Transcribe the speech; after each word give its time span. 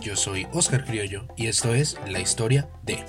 Yo 0.00 0.16
soy 0.16 0.44
Oscar 0.52 0.84
Criollo 0.84 1.24
y 1.36 1.46
esto 1.46 1.72
es 1.72 1.96
La 2.08 2.18
Historia 2.18 2.68
de... 2.82 3.04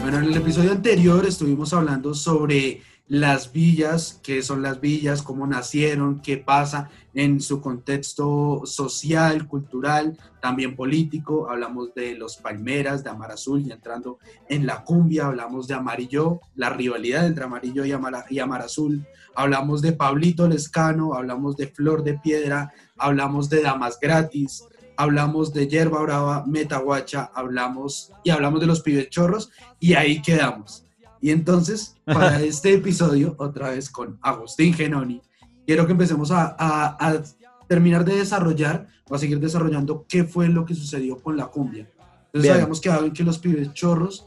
Bueno, 0.00 0.18
en 0.18 0.24
el 0.24 0.36
episodio 0.36 0.72
anterior 0.72 1.24
estuvimos 1.24 1.72
hablando 1.72 2.12
sobre 2.12 2.82
las 3.12 3.52
villas, 3.52 4.18
qué 4.22 4.42
son 4.42 4.62
las 4.62 4.80
villas, 4.80 5.20
cómo 5.20 5.46
nacieron, 5.46 6.22
qué 6.22 6.38
pasa 6.38 6.88
en 7.12 7.42
su 7.42 7.60
contexto 7.60 8.62
social, 8.64 9.46
cultural, 9.46 10.16
también 10.40 10.74
político. 10.74 11.50
Hablamos 11.50 11.92
de 11.94 12.14
los 12.14 12.38
Palmeras, 12.38 13.04
de 13.04 13.10
Amar 13.10 13.32
Azul 13.32 13.60
y 13.66 13.70
entrando 13.70 14.18
en 14.48 14.64
la 14.64 14.82
cumbia, 14.82 15.26
hablamos 15.26 15.68
de 15.68 15.74
Amarillo, 15.74 16.40
la 16.54 16.70
rivalidad 16.70 17.26
entre 17.26 17.44
Amarillo 17.44 17.84
y 17.84 17.92
Amar, 17.92 18.62
Azul. 18.62 19.06
Hablamos 19.34 19.82
de 19.82 19.92
Pablito 19.92 20.48
Lescano, 20.48 21.12
hablamos 21.12 21.58
de 21.58 21.66
Flor 21.66 22.04
de 22.04 22.14
Piedra, 22.14 22.72
hablamos 22.96 23.50
de 23.50 23.60
Damas 23.60 23.98
Gratis, 24.00 24.64
hablamos 24.96 25.52
de 25.52 25.68
Yerba 25.68 26.00
Brava, 26.00 26.44
Metaguacha, 26.46 27.30
hablamos 27.34 28.10
y 28.24 28.30
hablamos 28.30 28.62
de 28.62 28.68
los 28.68 28.80
pibechorros 28.80 29.50
y 29.78 29.92
ahí 29.92 30.22
quedamos. 30.22 30.86
Y 31.22 31.30
entonces, 31.30 31.96
para 32.04 32.42
este 32.42 32.74
episodio, 32.74 33.36
otra 33.38 33.70
vez 33.70 33.88
con 33.88 34.18
Agustín 34.20 34.74
Genoni, 34.74 35.22
quiero 35.64 35.86
que 35.86 35.92
empecemos 35.92 36.30
a, 36.32 36.56
a, 36.58 37.22
terminar 37.68 38.04
de 38.04 38.16
desarrollar 38.16 38.88
o 39.08 39.14
a 39.14 39.18
seguir 39.18 39.40
desarrollando 39.40 40.04
qué 40.06 40.24
fue 40.24 40.48
lo 40.48 40.66
que 40.66 40.74
sucedió 40.74 41.16
con 41.16 41.36
la 41.36 41.46
cumbia. 41.46 41.88
Entonces, 42.26 42.50
habíamos 42.50 42.80
quedado 42.80 43.06
en 43.06 43.12
que 43.12 43.22
los 43.22 43.38
pibes 43.38 43.72
chorros 43.72 44.26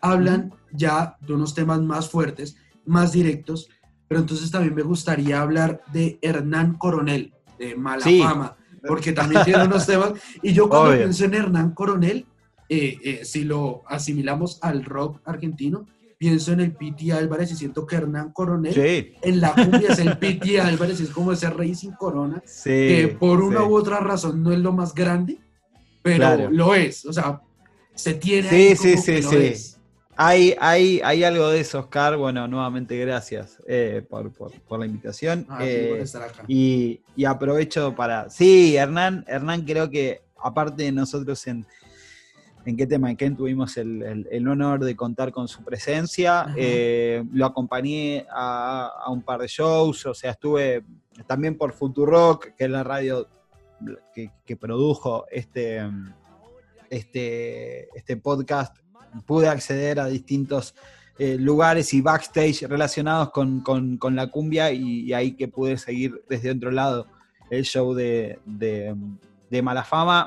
hablan 0.00 0.54
ya 0.72 1.16
de 1.20 1.34
unos 1.34 1.52
temas 1.52 1.82
más 1.82 2.08
fuertes, 2.08 2.56
más 2.86 3.12
directos, 3.12 3.68
pero 4.08 4.20
entonces 4.20 4.50
también 4.50 4.74
me 4.74 4.82
gustaría 4.82 5.42
hablar 5.42 5.82
de 5.92 6.18
Hernán 6.22 6.74
Coronel, 6.74 7.34
de 7.58 7.74
Mala 7.74 8.04
Fama, 8.04 8.56
porque 8.86 9.12
también 9.12 9.42
tiene 9.44 9.64
unos 9.64 9.84
temas. 9.86 10.12
Y 10.42 10.52
yo 10.52 10.68
cuando 10.68 10.96
pienso 10.96 11.24
en 11.24 11.34
Hernán 11.34 11.72
Coronel, 11.72 12.24
eh, 12.68 12.98
eh, 13.02 13.24
si 13.24 13.44
lo 13.44 13.82
asimilamos 13.88 14.58
al 14.62 14.84
rock 14.84 15.20
argentino, 15.24 15.86
pienso 16.18 16.52
en 16.52 16.60
el 16.60 16.72
Piti 16.72 17.10
Álvarez 17.10 17.52
y 17.52 17.56
siento 17.56 17.86
que 17.86 17.96
Hernán 17.96 18.32
Coronel 18.32 19.14
en 19.22 19.40
la 19.40 19.52
cumbia 19.54 19.90
es 19.90 19.98
el 19.98 20.16
Piti 20.18 20.56
Álvarez, 20.56 21.00
es 21.00 21.10
como 21.10 21.32
ese 21.32 21.50
rey 21.50 21.74
sin 21.74 21.92
corona, 21.92 22.42
que 22.64 23.16
por 23.18 23.42
una 23.42 23.64
u 23.64 23.76
otra 23.76 24.00
razón 24.00 24.42
no 24.42 24.52
es 24.52 24.58
lo 24.58 24.72
más 24.72 24.94
grande, 24.94 25.38
pero 26.02 26.50
lo 26.50 26.74
es, 26.74 27.04
o 27.04 27.12
sea, 27.12 27.42
se 27.94 28.14
tiene 28.14 28.48
sí, 28.48 28.76
sí, 28.76 28.96
sí, 28.96 29.22
sí. 29.22 29.76
Hay, 30.18 30.56
hay, 30.58 31.02
hay 31.04 31.24
algo 31.24 31.50
de 31.50 31.60
eso, 31.60 31.80
Oscar. 31.80 32.16
Bueno, 32.16 32.48
nuevamente 32.48 32.96
gracias 32.96 33.58
eh, 33.66 34.02
por, 34.08 34.32
la 34.78 34.86
invitación. 34.86 35.44
Ah, 35.46 35.58
eh, 35.60 36.02
y, 36.48 37.00
y, 37.14 37.24
aprovecho 37.26 37.94
para. 37.94 38.30
Sí, 38.30 38.76
Hernán, 38.76 39.26
Hernán, 39.28 39.66
creo 39.66 39.90
que 39.90 40.22
aparte 40.42 40.84
de 40.84 40.92
nosotros 40.92 41.46
en, 41.46 41.66
en 42.66 42.76
qué 42.76 42.86
tema, 42.86 43.10
en 43.10 43.16
qué 43.16 43.30
tuvimos 43.30 43.76
el, 43.76 44.48
honor 44.48 44.84
de 44.84 44.96
contar 44.96 45.30
con 45.30 45.46
su 45.46 45.62
presencia. 45.62 46.52
Eh, 46.56 47.22
lo 47.32 47.46
acompañé 47.46 48.26
a, 48.28 49.04
un 49.08 49.22
par 49.22 49.40
de 49.40 49.46
shows, 49.46 50.04
o 50.06 50.14
sea, 50.14 50.32
estuve 50.32 50.84
también 51.28 51.56
por 51.56 51.72
Futurock, 51.72 52.56
que 52.56 52.64
es 52.64 52.70
la 52.70 52.82
radio 52.82 53.28
que, 54.12 54.56
produjo 54.56 55.26
este, 55.30 55.80
este, 56.90 57.88
este 57.96 58.16
podcast. 58.16 58.76
Pude 59.26 59.48
acceder 59.48 60.00
a 60.00 60.06
distintos 60.06 60.74
eh, 61.18 61.36
lugares 61.38 61.94
y 61.94 62.00
backstage 62.00 62.62
relacionados 62.62 63.30
con, 63.30 63.62
la 64.10 64.26
cumbia 64.26 64.72
y, 64.72 65.12
ahí 65.12 65.36
que 65.36 65.46
pude 65.46 65.78
seguir 65.78 66.24
desde 66.28 66.50
otro 66.50 66.72
lado 66.72 67.06
el 67.48 67.64
show 67.64 67.94
de, 67.94 68.40
de, 68.44 68.92
de 69.50 69.62
Mala 69.62 69.84
Fama. 69.84 70.26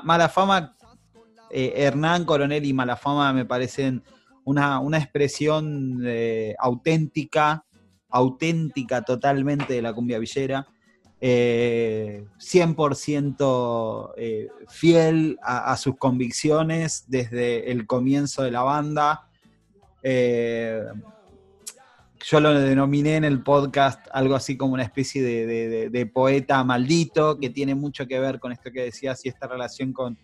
Eh, 1.50 1.72
Hernán 1.76 2.24
Coronel 2.24 2.64
y 2.64 2.72
Malafama 2.72 3.32
me 3.32 3.44
parecen 3.44 4.04
una, 4.44 4.80
expresión 4.98 6.00
eh, 6.04 6.54
auténtica, 6.58 7.64
auténtica 8.08 9.02
totalmente 9.02 9.74
de 9.74 9.82
la 9.82 9.92
cumbia 9.92 10.18
villera. 10.18 10.66
100% 11.20 14.12
eh, 14.16 14.48
fiel 14.68 15.38
a, 15.42 15.76
sus 15.76 15.98
convicciones 15.98 17.04
desde 17.08 17.70
el 17.70 17.86
comienzo 17.86 18.42
de 18.42 18.50
la 18.50 18.62
banda. 18.62 19.28
yo 20.02 20.80
lo 22.40 22.58
denominé 22.58 23.16
en 23.16 23.24
el 23.24 23.42
podcast 23.42 24.06
algo 24.12 24.34
así 24.34 24.56
como 24.56 24.72
una 24.72 24.84
especie 24.84 25.22
de, 25.22 26.06
poeta 26.06 26.64
maldito 26.64 27.38
que 27.38 27.50
tiene 27.50 27.74
mucho 27.74 28.06
que 28.06 28.18
ver 28.18 28.40
con 28.40 28.52
esto 28.52 28.70
que 28.72 28.84
decías 28.84 29.22
y 29.26 29.28
esta 29.28 29.46
relación 29.46 29.92
con, 29.92 30.16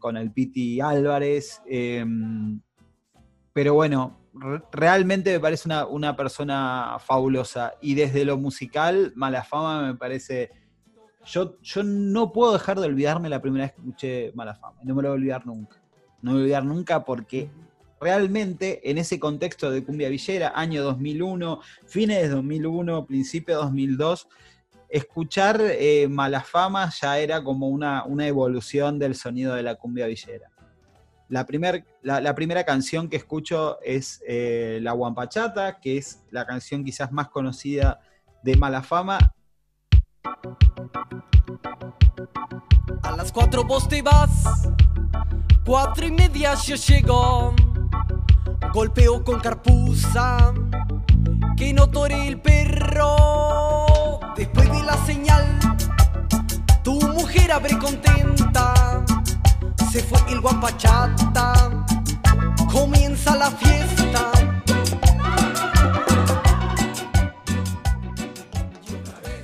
con, 0.00 0.16
el 0.16 0.32
Piti 0.32 0.80
Álvarez. 0.80 1.62
Em, 1.66 2.60
pero 3.52 3.74
bueno, 3.74 4.18
realmente 4.72 5.32
me 5.32 5.40
parece 5.40 5.68
una, 5.90 6.16
persona 6.16 6.96
fabulosa. 6.98 7.74
Y 7.80 7.94
desde 7.94 8.24
lo 8.24 8.36
musical, 8.36 9.12
Mala 9.14 9.44
Fama 9.44 9.86
me 9.86 9.94
parece. 9.94 10.50
Yo, 11.24 11.58
yo 11.62 11.82
no 11.84 12.32
puedo 12.32 12.52
dejar 12.52 12.80
de 12.80 12.86
olvidarme 12.86 13.28
la 13.28 13.40
primera 13.40 13.66
vez 13.66 13.72
que 13.74 13.80
escuché 13.80 14.32
Mala 14.34 14.54
Fama. 14.54 14.78
No 14.82 14.94
me 14.94 15.02
lo 15.02 15.08
voy 15.10 15.16
a 15.16 15.20
olvidar 15.20 15.46
nunca. 15.46 15.80
No 16.20 16.32
me 16.32 16.38
voy 16.38 16.40
a 16.40 16.44
olvidar 16.44 16.64
nunca 16.64 17.04
porque 17.04 17.48
realmente 18.00 18.90
en 18.90 18.98
ese 18.98 19.20
contexto 19.20 19.70
de 19.70 19.84
cumbia 19.84 20.08
villera, 20.08 20.52
año 20.54 20.82
2001, 20.82 21.60
fines 21.86 22.22
de 22.22 22.28
2001, 22.28 23.06
principio 23.06 23.54
de 23.54 23.62
2002, 23.62 24.28
escuchar 24.94 25.60
eh, 25.60 26.06
Malafama 26.08 26.88
ya 26.88 27.18
era 27.18 27.42
como 27.42 27.68
una, 27.68 28.04
evolución 28.20 28.96
del 28.96 29.16
sonido 29.16 29.52
de 29.56 29.64
la 29.64 29.74
cumbia 29.74 30.06
villera. 30.06 30.52
La, 31.28 31.44
la, 32.20 32.34
primera 32.36 32.62
canción 32.62 33.08
que 33.08 33.16
escucho 33.16 33.80
es 33.82 34.22
eh, 34.28 34.78
La 34.82 34.92
Guampachata, 34.92 35.80
que 35.80 35.98
es 35.98 36.22
la 36.30 36.46
canción 36.46 36.84
quizás 36.84 37.10
más 37.10 37.28
conocida 37.28 37.98
de 38.44 38.56
Malafama. 38.56 39.18
A 43.02 43.16
las 43.16 43.32
cuatro 43.32 43.64
vos 43.64 43.88
te 43.88 44.00
vas, 44.00 44.68
cuatro 45.66 46.06
y 46.06 46.12
media 46.12 46.54
yo 46.54 46.76
llego, 46.76 47.52
golpeo 48.72 49.24
con 49.24 49.40
carpuza, 49.40 50.54
que 51.56 51.72
no 51.72 51.90
tore 51.90 52.28
el 52.28 52.40
perro 52.40 53.43
Después 54.36 54.68
de 54.68 54.82
la 54.82 54.96
señal, 55.06 55.44
tu 56.82 56.94
mujer 56.94 57.52
abre 57.52 57.78
contenta. 57.78 59.04
Se 59.92 60.02
fue 60.02 60.18
el 60.32 60.40
guapachata, 60.40 61.84
comienza 62.72 63.36
la 63.36 63.50
fiesta. 63.52 64.32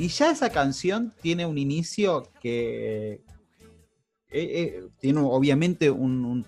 Y 0.01 0.09
ya 0.09 0.33
esa 0.33 0.51
canción 0.51 1.15
tiene 1.23 1.47
un 1.47 1.57
inicio 1.57 2.29
que 2.41 3.13
eh, 3.13 3.21
eh, 4.31 4.83
tiene 4.99 5.21
obviamente 5.21 5.89
un, 5.89 6.45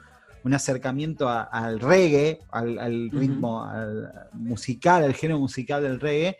acercamiento 0.53 1.29
al 1.29 1.79
reggae, 1.79 2.41
al, 2.51 3.09
ritmo 3.13 3.65
musical, 4.33 5.05
al 5.05 5.15
género 5.15 5.39
musical 5.39 5.83
del 5.85 6.01
reggae, 6.01 6.39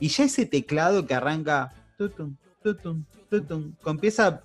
y 0.00 0.08
ya 0.08 0.24
ese 0.24 0.46
teclado 0.46 1.06
que 1.06 1.14
arranca, 1.14 1.72
tutum, 1.96 2.34
tutum, 2.62 3.04
tutum, 3.28 3.74
empieza 3.86 4.42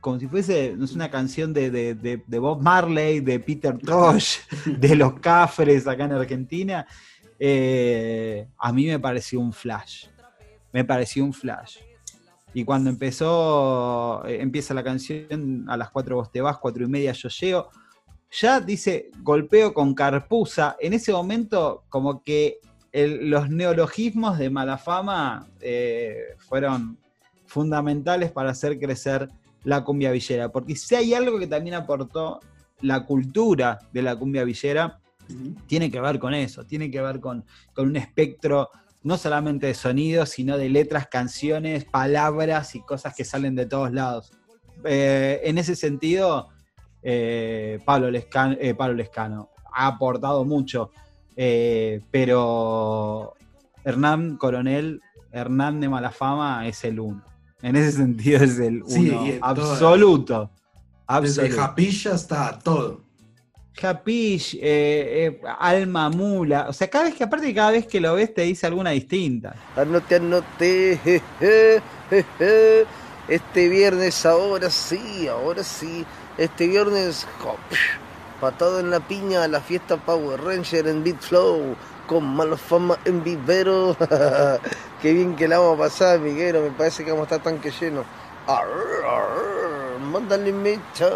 como 0.00 0.18
si 0.18 0.28
fuese 0.28 0.76
una 0.94 1.10
canción 1.10 1.54
de, 1.54 2.22
Bob 2.26 2.60
Marley, 2.60 3.20
de 3.20 3.40
Peter 3.40 3.78
Tosh, 3.78 4.40
de 4.66 4.96
los 4.96 5.18
Cafres 5.20 5.86
acá 5.86 6.04
en 6.04 6.12
Argentina, 6.12 6.86
eh, 7.38 8.46
a 8.58 8.70
mí 8.70 8.86
me 8.86 8.98
pareció 8.98 9.40
un 9.40 9.50
flash. 9.50 10.08
Me 10.74 10.84
pareció 10.84 11.24
un 11.24 11.32
flash. 11.32 11.78
Y 12.52 12.64
cuando 12.64 12.90
empezó, 12.90 14.26
eh, 14.26 14.42
empieza 14.42 14.74
la 14.74 14.84
canción, 14.84 15.64
a 15.68 15.76
las 15.78 15.90
cuatro 15.90 16.16
vos 16.16 16.30
te 16.30 16.42
vas, 16.42 16.58
cuatro 16.58 16.84
y 16.84 16.88
media 16.88 17.12
yo 17.12 17.30
llego, 17.30 17.70
ya 18.30 18.60
dice 18.60 19.10
golpeo 19.22 19.72
con 19.72 19.94
carpuza. 19.94 20.76
En 20.80 20.92
ese 20.92 21.12
momento, 21.12 21.84
como 21.88 22.22
que 22.22 22.58
los 22.94 23.50
neologismos 23.50 24.38
de 24.38 24.50
mala 24.50 24.78
fama 24.78 25.48
eh, 25.60 26.36
fueron 26.38 26.96
fundamentales 27.44 28.30
para 28.30 28.50
hacer 28.50 28.78
crecer 28.78 29.28
la 29.64 29.82
cumbia 29.82 30.12
villera. 30.12 30.50
Porque 30.50 30.76
si 30.76 30.94
hay 30.94 31.12
algo 31.12 31.38
que 31.40 31.48
también 31.48 31.74
aportó 31.74 32.38
la 32.80 33.04
cultura 33.04 33.80
de 33.92 34.02
la 34.02 34.14
cumbia 34.14 34.44
villera, 34.44 35.00
tiene 35.66 35.90
que 35.90 36.00
ver 36.00 36.20
con 36.20 36.34
eso, 36.34 36.64
tiene 36.64 36.90
que 36.90 37.00
ver 37.00 37.18
con, 37.18 37.44
un 37.76 37.96
espectro 37.96 38.70
no 39.02 39.18
solamente 39.18 39.66
de 39.66 39.74
sonidos, 39.74 40.30
sino 40.30 40.56
de 40.56 40.68
letras, 40.68 41.08
canciones, 41.08 41.84
palabras 41.84 42.74
y 42.76 42.80
cosas 42.80 43.14
que 43.14 43.24
salen 43.24 43.56
de 43.56 43.66
todos 43.66 43.92
lados. 43.92 44.30
Eh, 44.84 45.40
en 45.44 45.58
ese 45.58 45.74
sentido, 45.74 46.48
eh, 47.02 47.80
Pablo, 47.84 48.10
Lescano, 48.10 48.56
Pablo 48.76 48.94
Lescano 48.94 49.50
ha 49.72 49.88
aportado 49.88 50.44
mucho. 50.44 50.92
Eh, 51.36 52.00
pero 52.10 53.34
Hernán 53.84 54.36
Coronel, 54.36 55.00
Hernán 55.32 55.80
de 55.80 55.88
Malafama 55.88 56.66
es 56.66 56.84
el 56.84 57.00
uno. 57.00 57.22
En 57.62 57.76
ese 57.76 57.92
sentido 57.92 58.44
es 58.44 58.58
el 58.58 58.82
uno 58.82 59.24
absoluto. 59.40 60.50
Desde. 61.20 61.50
Japilla 61.50 62.14
hasta 62.14 62.58
todo. 62.58 63.02
Japish, 63.76 64.54
eh, 64.54 64.60
eh, 64.62 65.40
Alma 65.58 66.08
Mula. 66.08 66.66
O 66.68 66.72
sea, 66.72 66.88
cada 66.88 67.06
vez 67.06 67.14
que, 67.14 67.24
aparte, 67.24 67.52
cada 67.52 67.72
vez 67.72 67.86
que 67.86 68.00
lo 68.00 68.14
ves, 68.14 68.32
te 68.32 68.42
dice 68.42 68.66
alguna 68.66 68.90
distinta. 68.90 69.56
Anote, 69.76 70.16
anote. 70.16 71.00
jeje, 71.02 71.82
jeje. 72.08 72.86
Este 73.26 73.68
viernes, 73.68 74.24
ahora 74.24 74.70
sí, 74.70 75.26
ahora 75.26 75.64
sí. 75.64 76.04
Este 76.38 76.68
viernes, 76.68 77.26
psh, 77.70 78.03
patado 78.40 78.80
en 78.80 78.90
la 78.90 79.00
piña 79.00 79.44
a 79.44 79.48
la 79.48 79.60
fiesta 79.60 79.96
Power 79.96 80.40
Ranger 80.40 80.86
en 80.88 81.02
Beat 81.04 81.20
Flow. 81.20 81.76
Con 82.06 82.36
mala 82.36 82.56
fama 82.58 82.98
en 83.06 83.24
vivero. 83.24 83.96
Qué 85.00 85.12
bien 85.12 85.34
que 85.36 85.48
la 85.48 85.58
vamos 85.58 85.76
a 85.76 85.82
pasar, 85.84 86.18
Miguero. 86.20 86.60
Me 86.60 86.70
parece 86.70 87.02
que 87.04 87.10
vamos 87.10 87.30
a 87.30 87.36
estar 87.36 87.52
tanque 87.52 87.70
lleno. 87.80 88.04
Arr, 88.46 89.04
arr, 89.06 89.98
mándale 90.00 90.52
mecha. 90.52 91.08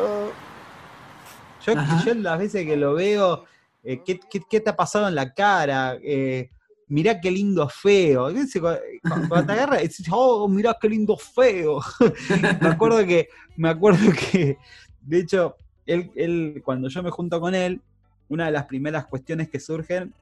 Yo, 1.66 1.74
yo 2.04 2.14
las 2.14 2.38
veces 2.38 2.64
que 2.64 2.76
lo 2.76 2.94
veo, 2.94 3.44
eh, 3.82 4.00
¿qué, 4.04 4.18
qué, 4.30 4.40
qué 4.48 4.60
te 4.60 4.70
ha 4.70 4.76
pasado 4.76 5.08
en 5.08 5.14
la 5.14 5.34
cara? 5.34 5.98
Eh, 6.02 6.50
mirá 6.86 7.20
qué 7.20 7.30
lindo 7.30 7.68
feo. 7.68 8.30
Cu- 8.32 9.28
Cuando 9.28 9.44
te 9.46 9.52
agarra, 9.60 9.76
decís, 9.78 10.06
oh, 10.10 10.48
mirá 10.48 10.76
qué 10.80 10.88
lindo 10.88 11.16
feo. 11.18 11.80
me 12.62 12.68
acuerdo 12.68 13.04
que, 13.04 13.28
me 13.56 13.68
acuerdo 13.68 14.10
que, 14.12 14.56
de 15.02 15.18
hecho, 15.18 15.56
él, 15.88 16.62
cuando 16.64 16.88
yo 16.88 17.02
me 17.02 17.10
junto 17.10 17.40
con 17.40 17.54
él, 17.54 17.80
una 18.28 18.46
de 18.46 18.52
las 18.52 18.66
primeras 18.66 19.06
cuestiones 19.06 19.48
que 19.48 19.58
surgen 19.58 20.12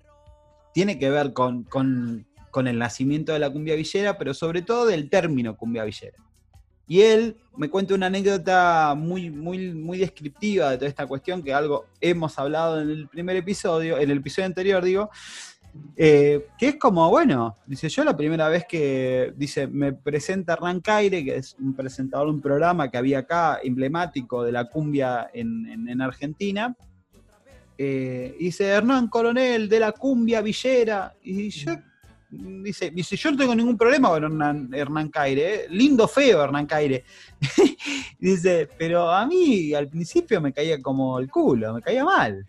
tiene 0.73 0.99
que 0.99 1.11
ver 1.11 1.33
con, 1.33 1.65
con- 1.65 2.25
con 2.51 2.69
el 2.69 2.79
nacimiento 2.79 3.33
de 3.33 3.39
la 3.39 3.51
cumbia 3.51 3.75
villera, 3.75 4.17
pero 4.17 4.33
sobre 4.33 4.63
todo 4.63 4.87
del 4.87 5.11
término 5.11 5.57
cumbia 5.57 5.85
villera. 5.85 6.17
Y 6.89 7.01
él 7.03 7.37
me 7.57 7.69
cuenta 7.69 7.95
una 7.95 8.07
anécdota 8.07 8.95
muy, 8.97 9.29
muy, 9.29 9.73
muy 9.75 9.99
descriptiva 9.99 10.71
de 10.71 10.77
toda 10.79 10.89
esta 10.89 11.07
cuestión, 11.07 11.43
que 11.43 11.53
algo 11.53 11.87
hemos 12.01 12.39
hablado 12.39 12.81
en 12.81 12.91
el 12.91 13.09
primer 13.09 13.37
episodio, 13.37 13.99
en 13.99 14.11
el 14.11 14.19
episodio 14.19 14.47
anterior, 14.47 14.85
digo, 14.85 15.11
eh, 15.97 16.47
que 16.59 16.69
es 16.69 16.77
como, 16.77 17.09
bueno, 17.11 17.57
dice, 17.67 17.89
yo 17.89 18.05
la 18.05 18.17
primera 18.17 18.49
vez 18.49 18.65
que, 18.69 19.33
dice, 19.37 19.67
me 19.67 19.93
presenta 19.93 20.53
Hernán 20.55 20.81
Caire, 20.81 21.25
que 21.25 21.37
es 21.37 21.57
un 21.59 21.75
presentador 21.75 22.27
de 22.29 22.35
un 22.35 22.41
programa 22.41 22.91
que 22.91 22.99
había 22.99 23.21
acá, 23.21 23.59
emblemático 23.63 24.43
de 24.45 24.53
la 24.53 24.69
cumbia 24.69 25.31
en, 25.33 25.67
en- 25.67 25.89
en 25.89 26.01
Argentina, 26.03 26.77
eh, 27.79 28.35
dice, 28.39 28.65
Hernán 28.67 29.09
Coronel, 29.09 29.69
de 29.69 29.81
la 29.81 29.93
cumbia 29.93 30.41
villera, 30.41 31.15
y 31.23 31.51
yo, 31.51 31.73
dice, 32.31 32.91
dice, 32.91 33.17
yo 33.17 33.31
no 33.31 33.37
tengo 33.37 33.55
ningún 33.55 33.77
problema 33.77 34.09
con 34.09 34.25
Hernán, 34.25 34.71
Hernán 34.73 35.09
Caire, 35.11 35.55
eh, 35.55 35.67
lindo 35.71 36.09
feo 36.09 36.43
Hernán 36.43 36.67
Caire, 36.67 37.05
dice, 38.19 38.69
pero 38.79 39.11
a 39.11 39.27
mí 39.27 39.75
al 39.75 39.89
principio 39.89 40.41
me 40.41 40.53
caía 40.53 40.81
como 40.81 41.19
el 41.19 41.31
culo, 41.31 41.75
me 41.75 41.83
caía 41.83 42.05
mal. 42.05 42.47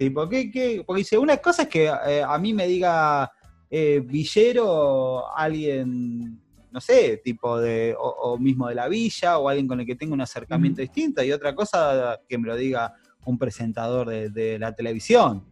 Tipo, 0.00 0.26
¿qué, 0.30 0.50
qué? 0.50 0.82
Porque 0.86 1.00
dice, 1.00 1.18
una 1.18 1.36
cosa 1.36 1.64
es 1.64 1.68
que 1.68 1.84
eh, 2.06 2.22
a 2.26 2.38
mí 2.38 2.54
me 2.54 2.66
diga 2.66 3.30
eh, 3.70 4.00
villero 4.02 5.30
alguien, 5.36 6.40
no 6.70 6.80
sé, 6.80 7.18
tipo 7.22 7.58
de, 7.60 7.94
o, 7.98 8.08
o 8.08 8.38
mismo 8.38 8.66
de 8.68 8.76
la 8.76 8.88
villa, 8.88 9.36
o 9.36 9.46
alguien 9.46 9.68
con 9.68 9.78
el 9.78 9.84
que 9.84 9.96
tenga 9.96 10.14
un 10.14 10.22
acercamiento 10.22 10.80
distinto, 10.80 11.22
y 11.22 11.30
otra 11.32 11.54
cosa 11.54 12.18
que 12.26 12.38
me 12.38 12.46
lo 12.48 12.56
diga 12.56 12.94
un 13.26 13.36
presentador 13.36 14.08
de, 14.08 14.30
de 14.30 14.58
la 14.58 14.74
televisión. 14.74 15.44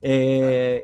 Eh, 0.00 0.82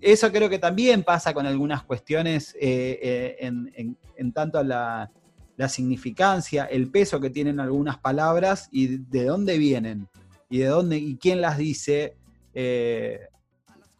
eso 0.00 0.30
creo 0.30 0.48
que 0.48 0.60
también 0.60 1.02
pasa 1.02 1.34
con 1.34 1.44
algunas 1.46 1.82
cuestiones 1.82 2.54
en, 2.60 3.72
en- 3.74 3.98
en 4.16 4.32
tanto 4.32 4.62
la, 4.62 5.10
la 5.56 5.68
significancia, 5.68 6.66
el 6.66 6.92
peso 6.92 7.18
que 7.18 7.28
tienen 7.30 7.58
algunas 7.58 7.98
palabras 7.98 8.68
y 8.70 8.98
de 8.98 9.24
dónde 9.24 9.58
vienen 9.58 10.06
y 10.48 10.58
de 10.58 10.66
dónde 10.66 10.98
y 10.98 11.16
quién 11.16 11.40
las 11.40 11.58
dice. 11.58 12.14
Eh, 12.54 13.20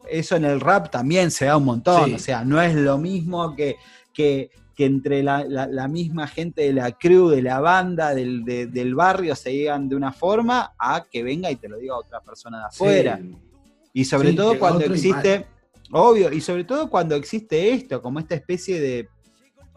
eso 0.09 0.37
en 0.37 0.45
el 0.45 0.61
rap 0.61 0.91
también 0.91 1.31
se 1.31 1.47
da 1.47 1.57
un 1.57 1.65
montón. 1.65 2.07
Sí. 2.07 2.15
O 2.15 2.19
sea, 2.19 2.45
no 2.45 2.61
es 2.61 2.75
lo 2.75 2.99
mismo 2.99 3.55
que, 3.55 3.77
que, 4.13 4.51
que 4.75 4.85
entre 4.87 5.23
la, 5.23 5.45
la- 5.45 5.67
la 5.67 5.87
misma 5.89 6.27
gente 6.27 6.63
de 6.63 6.73
la 6.73 6.93
crew, 6.93 7.29
de 7.29 7.43
la 7.43 7.61
banda, 7.61 8.15
del, 8.15 8.45
de- 8.45 8.67
del 8.67 8.95
barrio 8.95 9.37
se 9.37 9.51
digan 9.51 9.89
de 9.89 9.97
una 9.97 10.13
forma 10.13 10.75
a 10.79 11.05
que 11.11 11.23
venga 11.23 11.51
y 11.51 11.57
te 11.57 11.69
lo 11.69 11.79
diga 11.79 11.97
otra 11.97 12.21
persona 12.21 12.59
de 12.59 12.65
afuera. 12.65 13.19
Sí. 13.21 13.37
Y 13.95 14.05
sobre 14.05 14.31
Sí, 14.31 14.37
todo 14.37 14.59
cuando 14.59 14.85
existe, 14.87 15.47
obvio, 15.93 16.33
y 16.33 16.41
sobre 16.41 16.65
todo 16.65 16.89
cuando 16.91 17.15
existe 17.15 17.73
esto, 17.73 18.01
como 18.03 18.19
esta 18.19 18.35
especie 18.35 18.81
de, 18.81 19.09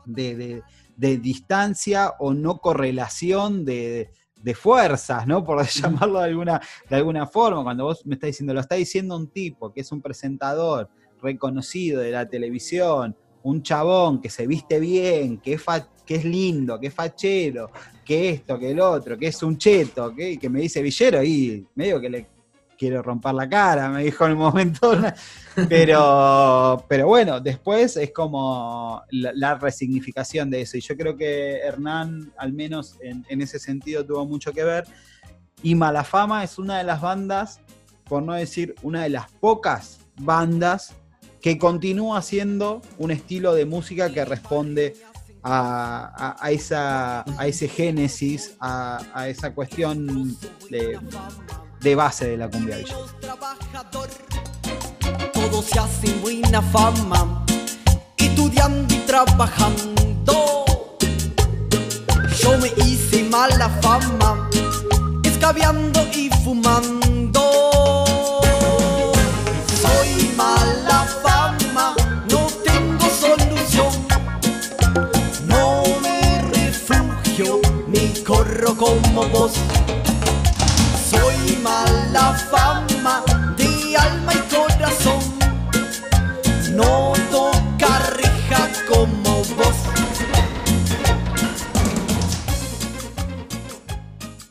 de, 0.05 0.35
de- 0.35 0.63
de 0.97 1.17
distancia 1.17 2.13
o 2.19 2.33
no 2.33 2.59
correlación 2.59 3.65
de, 3.65 4.09
de 4.45 4.53
fuerzas, 4.53 5.25
¿no? 5.25 5.43
Por 5.43 5.65
llamarlo 5.67 6.19
de 6.19 6.25
alguna, 6.25 6.61
de 6.87 6.95
alguna 6.95 7.25
forma. 7.25 7.63
Cuando 7.63 7.85
vos 7.85 8.05
me 8.05 8.13
estás 8.13 8.27
diciendo, 8.27 8.53
lo 8.53 8.59
está 8.61 8.75
diciendo 8.75 9.17
un 9.17 9.27
tipo 9.29 9.73
que 9.73 9.81
es 9.81 9.91
un 9.91 10.01
presentador 10.03 10.87
reconocido 11.19 11.99
de 12.01 12.11
la 12.11 12.29
televisión, 12.29 13.15
un 13.41 13.63
chabón 13.63 14.21
que 14.21 14.29
se 14.29 14.45
viste 14.45 14.79
bien, 14.79 15.39
que 15.39 15.53
es, 15.53 15.63
fa- 15.63 15.89
que 16.05 16.15
es 16.15 16.25
lindo, 16.25 16.79
que 16.79 16.87
es 16.87 16.93
fachero, 16.93 17.71
que 18.05 18.29
esto, 18.29 18.59
que 18.59 18.69
el 18.71 18.79
otro, 18.79 19.17
que 19.17 19.27
es 19.27 19.41
un 19.41 19.57
cheto, 19.57 20.13
que, 20.13 20.37
que 20.37 20.49
me 20.49 20.61
dice 20.61 20.81
villero 20.83 21.23
y 21.23 21.65
medio 21.73 21.99
que 21.99 22.09
le 22.09 22.27
quiero 22.77 23.01
romper 23.01 23.33
la 23.33 23.49
cara, 23.49 23.89
me 23.89 24.03
dijo 24.03 24.25
en 24.25 24.33
un 24.33 24.37
momento. 24.39 24.91
Pero, 25.69 26.83
pero 26.89 27.07
bueno, 27.07 27.39
después 27.39 27.95
es 27.95 28.11
como 28.11 29.01
la, 29.09 29.55
resignificación 29.55 30.49
de 30.49 30.63
eso. 30.63 30.75
Y 30.75 30.81
yo 30.81 30.97
creo 30.97 31.15
que 31.15 31.59
Hernán, 31.59 32.33
al 32.37 32.51
menos 32.51 32.97
en, 32.99 33.25
en 33.29 33.41
ese 33.41 33.57
sentido, 33.57 34.05
tuvo 34.05 34.25
mucho 34.25 34.51
que 34.51 34.65
ver. 34.65 34.83
Y 35.63 35.73
Malafama 35.73 36.43
es 36.43 36.59
una 36.59 36.77
de 36.79 36.83
las 36.83 36.99
bandas, 36.99 37.61
por 38.03 38.21
no 38.21 38.33
decir 38.33 38.75
una 38.83 39.03
de 39.03 39.11
las 39.11 39.31
pocas 39.31 39.99
bandas, 40.19 40.93
que 41.39 41.57
continúa 41.57 42.21
siendo 42.21 42.81
un 42.97 43.11
estilo 43.11 43.53
de 43.53 43.65
música 43.65 44.11
que 44.11 44.25
responde 44.25 44.97
a, 45.41 46.35
esa, 46.49 47.23
a 47.39 47.47
ese 47.47 47.69
génesis, 47.69 48.57
a 48.59 49.27
esa 49.29 49.53
cuestión 49.53 50.35
de, 50.69 50.99
de 51.85 51.93
base 51.93 52.25
de 52.25 52.35
la 52.35 52.49
cumbia 52.49 52.77
villera. 52.77 52.97
trabajador, 53.21 54.09
todo 55.31 55.61
se 55.61 55.77
hace 55.77 56.13
buena 56.15 56.59
fama, 56.59 57.45
estudiando 58.17 58.91
y 58.91 58.97
trabajando. 59.05 60.65
Yo 62.39 62.57
me 62.57 62.73
hice 62.83 63.23
mala 63.25 63.69
fama, 63.83 64.49
escabeando 65.23 66.01
y 66.11 66.31
fumando. 66.43 67.43
Soy 69.83 70.33
mala 70.35 71.05
fama, 71.21 71.95
no 72.31 72.47
tengo 72.63 73.05
solución. 73.11 73.93
No 75.45 75.83
me 76.01 76.41
refugio 76.51 77.61
ni 77.87 78.23
corro 78.23 78.75
como 78.75 79.29
vos. 79.29 79.53
Mala 81.65 82.33
fama 82.51 83.23
de 83.57 83.97
alma 83.97 84.31
y 84.35 84.55
corazón. 84.55 85.19
No 86.75 87.13
toca 87.31 87.99
reja 88.17 88.69
como 88.87 89.37
vos. 89.57 89.75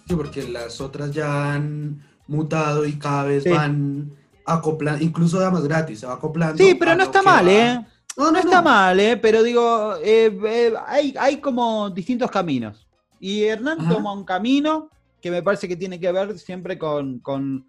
Sí, 0.09 0.15
porque 0.17 0.43
las 0.49 0.81
otras 0.81 1.13
ya 1.13 1.53
han 1.55 2.03
mutado 2.27 2.85
y 2.85 2.99
cada 2.99 3.23
vez 3.25 3.45
Sí. 3.45 3.51
van 3.51 4.13
acoplando, 4.45 5.05
incluso 5.05 5.39
damas 5.39 5.63
gratis, 5.63 6.01
se 6.01 6.07
va 6.07 6.15
acoplando. 6.15 6.57
Sí, 6.63 6.75
pero 6.75 6.97
no 6.97 7.05
está 7.05 7.23
mal, 7.23 7.47
va- 7.47 7.53
¿eh? 7.53 7.87
No, 8.17 8.33
No 8.33 8.39
está 8.41 8.61
mal, 8.61 8.99
¿eh? 8.99 9.17
Pero 9.17 9.43
digo, 9.45 9.95
eh, 10.03 10.37
eh, 10.47 10.75
hay, 10.87 11.15
hay 11.19 11.37
como 11.41 11.91
distintos 11.91 12.29
caminos. 12.31 12.87
Y 13.21 13.45
Hernán 13.45 13.81
Ajá. 13.81 13.95
toma 13.95 14.13
un 14.13 14.25
camino 14.25 14.91
que 15.25 15.31
me 15.31 15.43
parece 15.43 15.67
que 15.67 15.75
tiene 15.77 15.99
que 15.99 16.13
ver 16.13 16.39
siempre 16.39 16.77
con, 16.79 17.19
con- 17.21 17.67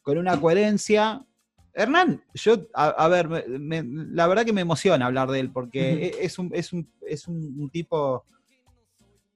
con 0.00 0.16
una 0.16 0.40
coherencia. 0.40 1.22
Hernán, 1.74 2.22
yo, 2.32 2.68
a, 2.72 2.86
a 2.86 3.08
ver, 3.08 3.28
me- 3.28 3.82
me- 3.82 4.06
la 4.14 4.26
verdad 4.26 4.46
que 4.46 4.54
me 4.54 4.62
emociona 4.62 5.04
hablar 5.04 5.28
de 5.30 5.40
él, 5.40 5.52
porque 5.52 5.92
e- 6.06 6.24
es, 6.24 6.38
un, 6.38 6.50
es, 6.54 6.72
un, 6.72 6.90
es 7.06 7.28
un- 7.28 7.68
tipo 7.68 8.24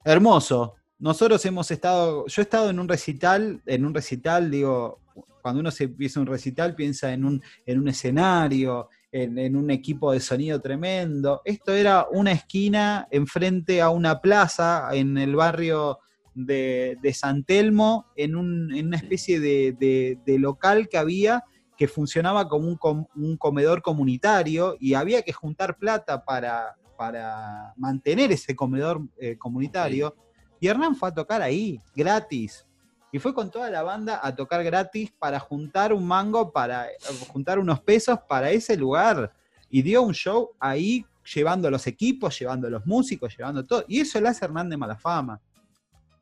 hermoso. 0.02 0.74
Nosotros 0.98 1.44
hemos 1.44 1.70
estado, 1.70 2.26
yo 2.28 2.40
he 2.40 2.44
estado 2.44 2.70
en 2.70 2.78
un 2.80 2.88
recital, 2.88 3.60
en 3.66 3.84
un 3.84 3.92
recital, 3.92 4.50
digo, 4.50 5.00
cuando 5.42 5.60
uno 5.60 5.70
se 5.70 5.84
empieza 5.84 6.18
un 6.20 6.26
recital 6.26 6.74
piensa 6.74 7.12
en 7.12 7.26
un, 7.26 7.42
en 7.66 7.78
un 7.78 7.88
escenario, 7.88 8.88
en, 9.12 9.36
en 9.38 9.54
un 9.54 9.70
equipo 9.70 10.12
de 10.12 10.20
sonido 10.20 10.62
tremendo. 10.62 11.42
Esto 11.44 11.72
era 11.74 12.06
una 12.10 12.32
esquina 12.32 13.06
enfrente 13.10 13.82
a 13.82 13.90
una 13.90 14.18
plaza 14.22 14.88
en 14.94 15.18
el 15.18 15.36
barrio 15.36 15.98
de, 16.34 16.98
de 17.02 17.12
San 17.14 17.44
Telmo, 17.44 18.06
en, 18.16 18.36
un- 18.36 18.72
en 18.74 18.86
una 18.88 18.96
especie 18.96 19.40
de, 19.40 19.72
de- 19.78 20.18
de 20.24 20.38
local 20.38 20.88
que 20.88 20.98
había 20.98 21.44
que 21.76 21.88
funcionaba 21.88 22.46
como 22.48 22.68
un, 22.68 22.76
com- 22.76 23.06
un 23.16 23.36
comedor 23.38 23.80
comunitario 23.80 24.76
y 24.78 24.92
había 24.94 25.22
que 25.22 25.32
juntar 25.32 25.78
plata 25.78 26.24
para, 26.24 26.76
para 26.98 27.72
mantener 27.76 28.30
ese 28.32 28.54
comedor 28.54 29.00
eh, 29.18 29.36
comunitario. 29.38 30.14
Y 30.60 30.66
Hernán 30.68 30.94
fue 30.94 31.08
a 31.08 31.14
tocar 31.14 31.40
ahí, 31.40 31.80
gratis. 31.96 32.66
Y 33.12 33.18
fue 33.18 33.32
con 33.34 33.50
toda 33.50 33.70
la 33.70 33.82
banda 33.82 34.20
a 34.22 34.36
tocar 34.36 34.62
gratis 34.62 35.10
para 35.18 35.40
juntar 35.40 35.92
un 35.94 36.06
mango, 36.06 36.52
para 36.52 36.86
eh, 36.86 36.92
juntar 37.28 37.58
unos 37.58 37.80
pesos 37.80 38.18
para 38.28 38.50
ese 38.50 38.76
lugar. 38.76 39.32
Y 39.70 39.80
dio 39.80 40.02
un 40.02 40.12
show 40.12 40.50
ahí 40.60 41.04
llevando 41.34 41.70
los 41.70 41.86
equipos, 41.86 42.38
llevando 42.38 42.68
los 42.68 42.84
músicos, 42.84 43.34
llevando 43.36 43.64
todo. 43.64 43.84
Y 43.88 44.00
eso 44.00 44.20
lo 44.20 44.28
hace 44.28 44.44
Hernán 44.44 44.68
de 44.68 44.76
Malafama. 44.76 45.40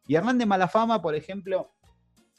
Y 0.08 0.16
Hernán 0.16 0.38
de 0.38 0.46
Malafama, 0.46 1.00
por 1.00 1.14
ejemplo, 1.14 1.70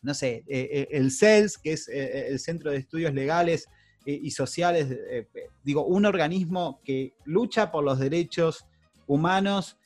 no 0.01 0.13
sé, 0.13 0.43
eh, 0.47 0.69
eh, 0.71 0.88
el 0.91 1.11
CELS, 1.11 1.57
que 1.57 1.73
es 1.73 1.88
eh, 1.88 2.27
el 2.27 2.39
Centro 2.39 2.71
de 2.71 2.77
Estudios 2.77 3.13
Legales 3.13 3.67
y 4.05 4.31
Sociales, 4.31 4.88
digo, 5.61 5.85
un 5.85 6.05
organismo 6.05 6.79
que 6.83 7.13
lucha 7.25 7.69
por 7.69 7.83
los 7.83 7.99
derechos 7.99 8.65
humanos 9.05 9.77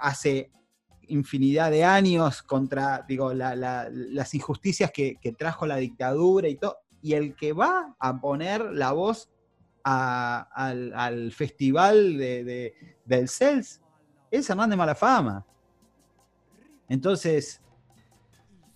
hace 0.00 0.50
infinidad 1.08 1.70
de 1.70 1.84
años 1.84 2.42
contra, 2.42 3.04
digo, 3.08 3.32
la- 3.32 3.54
la- 3.56 3.88
las 3.90 4.34
injusticias 4.34 4.90
que, 4.90 5.16
trajo 5.38 5.64
la 5.64 5.76
dictadura 5.76 6.48
y 6.48 6.56
todo, 6.56 6.76
y 7.00 7.14
el 7.14 7.34
que 7.34 7.52
va 7.54 7.94
a 7.98 8.20
poner 8.20 8.60
la 8.72 8.92
voz 8.92 9.30
al, 9.84 10.92
al 10.94 11.32
festival 11.32 12.18
de- 12.18 12.44
de- 12.44 12.74
del 13.06 13.28
CELS 13.28 13.80
es 14.30 14.50
Hernán 14.50 14.68
de 14.70 14.76
Malafama. 14.76 15.46
Entonces, 16.88 17.60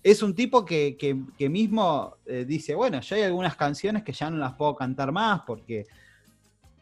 es 0.02 0.22
un 0.22 0.34
tipo 0.34 0.64
que, 0.64 0.96
que- 0.96 1.20
que 1.36 1.48
mismo 1.48 2.16
eh, 2.26 2.44
dice, 2.46 2.74
bueno, 2.74 3.00
yo 3.00 3.16
hay 3.16 3.22
algunas 3.22 3.56
canciones 3.56 4.02
que 4.02 4.12
ya 4.12 4.30
no 4.30 4.38
las 4.38 4.54
puedo 4.54 4.74
cantar 4.74 5.12
más 5.12 5.42
porque, 5.46 5.86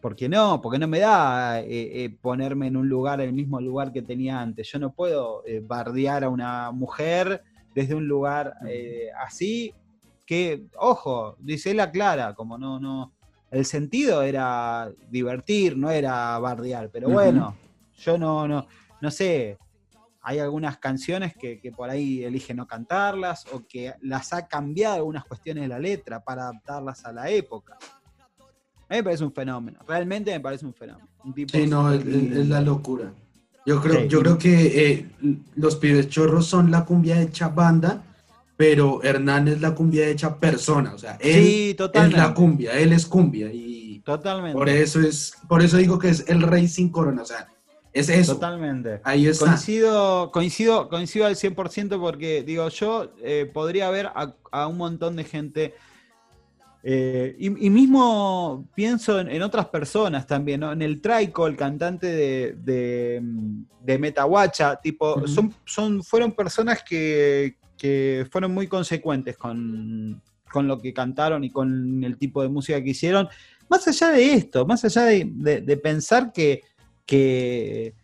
porque 0.00 0.28
no, 0.28 0.60
porque 0.60 0.78
no 0.78 0.86
me 0.86 1.00
da 1.00 1.60
eh, 1.60 2.04
eh, 2.04 2.16
ponerme 2.20 2.68
en 2.68 2.76
un 2.76 2.88
lugar, 2.88 3.20
el 3.20 3.32
mismo 3.32 3.60
lugar 3.60 3.92
que 3.92 4.02
tenía 4.02 4.40
antes. 4.40 4.70
Yo 4.70 4.78
no 4.78 4.92
puedo 4.92 5.42
bardear 5.62 6.22
a 6.24 6.28
una 6.28 6.70
mujer 6.70 7.42
desde 7.74 7.94
un 7.94 8.06
lugar 8.06 8.54
así, 9.20 9.74
que, 10.24 10.66
ojo, 10.76 11.36
dice 11.40 11.70
él 11.72 11.80
aclara, 11.80 12.34
como 12.34 12.56
no, 12.58 12.78
no, 12.78 13.12
el 13.50 13.64
sentido 13.64 14.22
era 14.22 14.92
divertir, 15.10 15.76
no 15.76 15.90
era 15.90 16.38
bardear, 16.38 16.90
pero 16.92 17.08
bueno, 17.08 17.56
yo 17.96 18.18
no, 18.18 18.46
no, 18.46 18.66
no 19.00 19.10
sé, 19.10 19.56
hay 20.28 20.40
algunas 20.40 20.76
canciones 20.76 21.34
que, 21.34 21.58
que 21.58 21.72
por 21.72 21.88
ahí 21.88 22.22
elige 22.22 22.52
no 22.52 22.66
cantarlas 22.66 23.46
o 23.50 23.66
que 23.66 23.94
las 24.02 24.34
ha 24.34 24.46
cambiado 24.46 24.96
algunas 24.96 25.24
cuestiones 25.24 25.62
de 25.62 25.68
la 25.68 25.78
letra 25.78 26.22
para 26.22 26.42
adaptarlas 26.42 27.02
a 27.06 27.12
la 27.14 27.30
época. 27.30 27.78
A 28.90 28.94
mí 28.94 28.96
me 28.98 29.04
parece 29.04 29.24
un 29.24 29.32
fenómeno, 29.32 29.78
realmente 29.88 30.30
me 30.30 30.40
parece 30.40 30.66
un 30.66 30.74
fenómeno. 30.74 31.08
Un 31.24 31.32
tipo 31.32 31.56
Sí, 31.56 31.66
no, 31.66 31.90
es, 31.94 32.04
la 32.46 32.60
locura. 32.60 33.10
Yo 33.64 33.80
creo, 33.80 34.02
Sí. 34.02 34.08
yo 34.08 34.20
creo 34.20 34.36
que 34.36 34.90
eh, 34.92 35.06
los 35.56 35.76
pibes 35.76 36.10
chorros 36.10 36.46
son 36.46 36.70
la 36.70 36.84
cumbia 36.84 37.22
hecha 37.22 37.48
banda, 37.48 38.02
pero 38.54 39.02
Hernán 39.02 39.48
es 39.48 39.62
la 39.62 39.74
cumbia 39.74 40.06
hecha 40.08 40.36
persona. 40.36 40.92
O 40.92 40.98
sea, 40.98 41.16
él 41.20 41.42
Sí, 41.42 41.76
es 41.94 42.12
la 42.12 42.34
cumbia, 42.34 42.78
él 42.78 42.92
es 42.92 43.06
cumbia. 43.06 43.50
Y 43.50 44.02
Totalmente. 44.04 44.58
por 44.58 44.68
eso 44.68 45.00
es, 45.00 45.32
por 45.48 45.62
eso 45.62 45.78
digo 45.78 45.98
que 45.98 46.10
es 46.10 46.28
el 46.28 46.42
rey 46.42 46.68
sin 46.68 46.90
corona. 46.90 47.22
O 47.22 47.26
sea, 47.26 47.48
es 47.98 48.08
eso. 48.08 48.34
Totalmente. 48.34 49.00
Ahí 49.04 49.26
está. 49.26 49.46
Coincido, 49.46 50.30
coincido, 50.30 50.88
coincido 50.88 51.26
al 51.26 51.36
100% 51.36 52.00
porque, 52.00 52.42
digo, 52.42 52.68
yo 52.68 53.12
eh, 53.22 53.50
podría 53.52 53.90
ver 53.90 54.06
a, 54.06 54.34
a 54.50 54.66
un 54.66 54.76
montón 54.76 55.16
de 55.16 55.24
gente, 55.24 55.74
eh, 56.82 57.34
y, 57.38 57.46
y 57.66 57.70
mismo 57.70 58.68
pienso 58.74 59.18
en, 59.20 59.28
en 59.28 59.42
otras 59.42 59.66
personas 59.66 60.26
también, 60.26 60.60
¿no? 60.60 60.72
En 60.72 60.80
el 60.80 61.00
Traico, 61.00 61.46
el 61.46 61.56
cantante 61.56 62.06
de, 62.06 62.56
de, 62.62 63.20
de 63.82 63.98
Metahuacha, 63.98 64.76
tipo, 64.76 65.26
son, 65.26 65.52
son, 65.66 66.02
fueron 66.04 66.32
personas 66.32 66.82
que, 66.88 67.56
que 67.76 68.26
fueron 68.30 68.54
muy 68.54 68.68
consecuentes 68.68 69.36
con, 69.36 70.22
con 70.52 70.68
lo 70.68 70.78
que 70.78 70.92
cantaron 70.92 71.42
y 71.42 71.50
con 71.50 72.02
el 72.04 72.16
tipo 72.16 72.42
de 72.42 72.48
música 72.48 72.82
que 72.82 72.90
hicieron. 72.90 73.28
Más 73.68 73.86
allá 73.88 74.10
de 74.10 74.32
esto, 74.34 74.64
más 74.64 74.84
allá 74.84 75.02
de, 75.04 75.28
de- 75.34 75.60
de 75.60 75.76
pensar 75.76 76.32
que, 76.32 76.62
que 77.08 77.94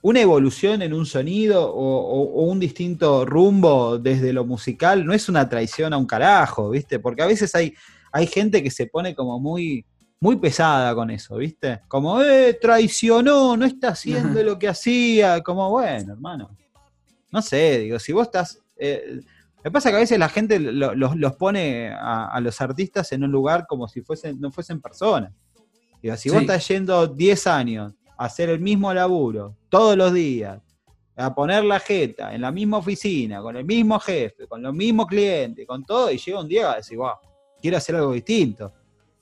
una 0.00 0.20
evolución 0.22 0.80
en 0.80 0.94
un 0.94 1.04
sonido 1.04 1.70
o, 1.70 1.96
o- 1.98 2.40
o 2.40 2.42
un 2.50 2.58
distinto 2.58 3.24
rumbo 3.26 3.98
desde 3.98 4.32
lo 4.32 4.44
musical 4.46 5.04
no 5.04 5.12
es 5.12 5.28
una 5.28 5.46
traición 5.48 5.92
a 5.92 5.98
un 5.98 6.06
carajo, 6.06 6.70
¿viste? 6.70 6.98
Porque 6.98 7.22
a 7.22 7.26
veces 7.26 7.54
hay, 7.54 7.74
hay 8.10 8.26
gente 8.26 8.62
que 8.62 8.70
se 8.70 8.86
pone 8.86 9.14
como 9.14 9.38
muy, 9.38 9.84
muy 10.18 10.36
pesada 10.36 10.94
con 10.94 11.10
eso, 11.10 11.36
¿viste? 11.36 11.82
Como, 11.88 12.22
eh, 12.22 12.58
traicionó, 12.60 13.54
no 13.56 13.66
está 13.66 13.88
haciendo 13.90 14.42
lo 14.42 14.58
que 14.58 14.68
hacía, 14.68 15.42
como, 15.42 15.68
bueno, 15.70 16.14
hermano. 16.14 16.56
No 17.30 17.42
sé, 17.42 17.80
digo, 17.80 17.98
si 17.98 18.12
vos 18.12 18.26
estás... 18.26 18.58
eh, 18.78 19.20
me 19.62 19.70
pasa 19.70 19.90
que 19.90 19.96
a 19.96 20.00
veces 20.00 20.18
la 20.18 20.28
gente 20.30 20.58
lo- 20.58 20.94
los, 20.94 21.16
los 21.16 21.36
pone 21.36 21.88
a, 21.90 22.28
a 22.28 22.40
los 22.40 22.60
artistas 22.62 23.12
en 23.12 23.24
un 23.24 23.30
lugar 23.32 23.66
como 23.66 23.88
si 23.88 24.00
fuesen, 24.00 24.40
no 24.40 24.50
fuesen 24.50 24.80
personas. 24.80 25.32
Digo, 26.02 26.16
si 26.16 26.28
vos 26.30 26.38
estás 26.42 26.66
yendo 26.68 27.06
10 27.06 27.46
años 27.46 27.92
a 28.16 28.24
hacer 28.24 28.50
el 28.50 28.60
mismo 28.60 28.92
laburo, 28.92 29.56
todos 29.68 29.96
los 29.96 30.12
días, 30.12 30.60
a 31.16 31.34
poner 31.34 31.64
la 31.64 31.78
jeta 31.78 32.34
en 32.34 32.40
la 32.40 32.50
misma 32.50 32.78
oficina, 32.78 33.40
con 33.40 33.56
el 33.56 33.64
mismo 33.64 33.98
jefe, 34.00 34.46
con 34.48 34.62
los 34.62 34.74
mismos 34.74 35.06
clientes, 35.06 35.66
con 35.66 35.84
todo, 35.84 36.10
y 36.10 36.18
llega 36.18 36.40
un 36.40 36.48
día 36.48 36.72
a 36.72 36.76
decir, 36.76 36.98
wow, 36.98 37.14
quiero 37.60 37.76
hacer 37.76 37.96
algo 37.96 38.12
distinto. 38.12 38.72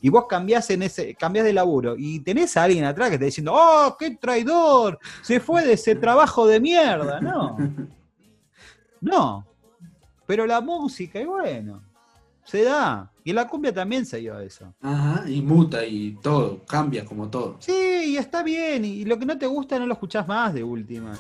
Y 0.01 0.09
vos 0.09 0.27
cambiás, 0.29 0.69
en 0.71 0.83
ese, 0.83 1.15
cambiás 1.15 1.45
de 1.45 1.53
laburo 1.53 1.95
y 1.97 2.19
tenés 2.21 2.57
a 2.57 2.65
alguien 2.65 2.85
atrás 2.85 3.09
que 3.09 3.15
está 3.15 3.27
diciendo, 3.27 3.53
¡oh, 3.55 3.97
qué 3.97 4.17
traidor! 4.17 4.99
Se 5.23 5.39
fue 5.39 5.65
de 5.65 5.75
ese 5.75 5.95
trabajo 5.95 6.47
de 6.47 6.59
mierda. 6.59 7.21
No, 7.21 7.57
no. 9.01 9.47
Pero 10.27 10.47
la 10.47 10.61
música, 10.61 11.21
y 11.21 11.25
bueno, 11.25 11.83
se 12.45 12.65
da. 12.65 13.11
Y 13.25 13.31
en 13.31 13.37
la 13.37 13.49
cumbia 13.49 13.73
también 13.73 14.05
se 14.05 14.19
dio 14.19 14.39
eso. 14.41 14.75
Ajá, 14.81 15.25
y 15.29 15.43
muta 15.43 15.87
y 15.87 16.19
todo, 16.23 16.65
cambia 16.67 17.05
como 17.05 17.29
todo. 17.29 17.57
Sí, 17.61 17.73
y 18.07 18.17
está 18.17 18.43
bien. 18.43 18.85
Y 18.85 19.05
lo 19.05 19.19
que 19.19 19.27
no 19.27 19.39
te 19.39 19.47
gusta 19.47 19.79
no 19.79 19.87
lo 19.87 19.93
escuchás 19.93 20.27
más 20.27 20.53
de 20.53 20.65
última. 20.65 21.13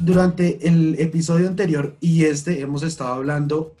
Durante 0.00 0.66
el 0.66 0.96
episodio 0.98 1.46
anterior 1.46 1.96
y 2.00 2.24
este 2.24 2.60
hemos 2.60 2.82
estado 2.82 3.14
hablando 3.14 3.76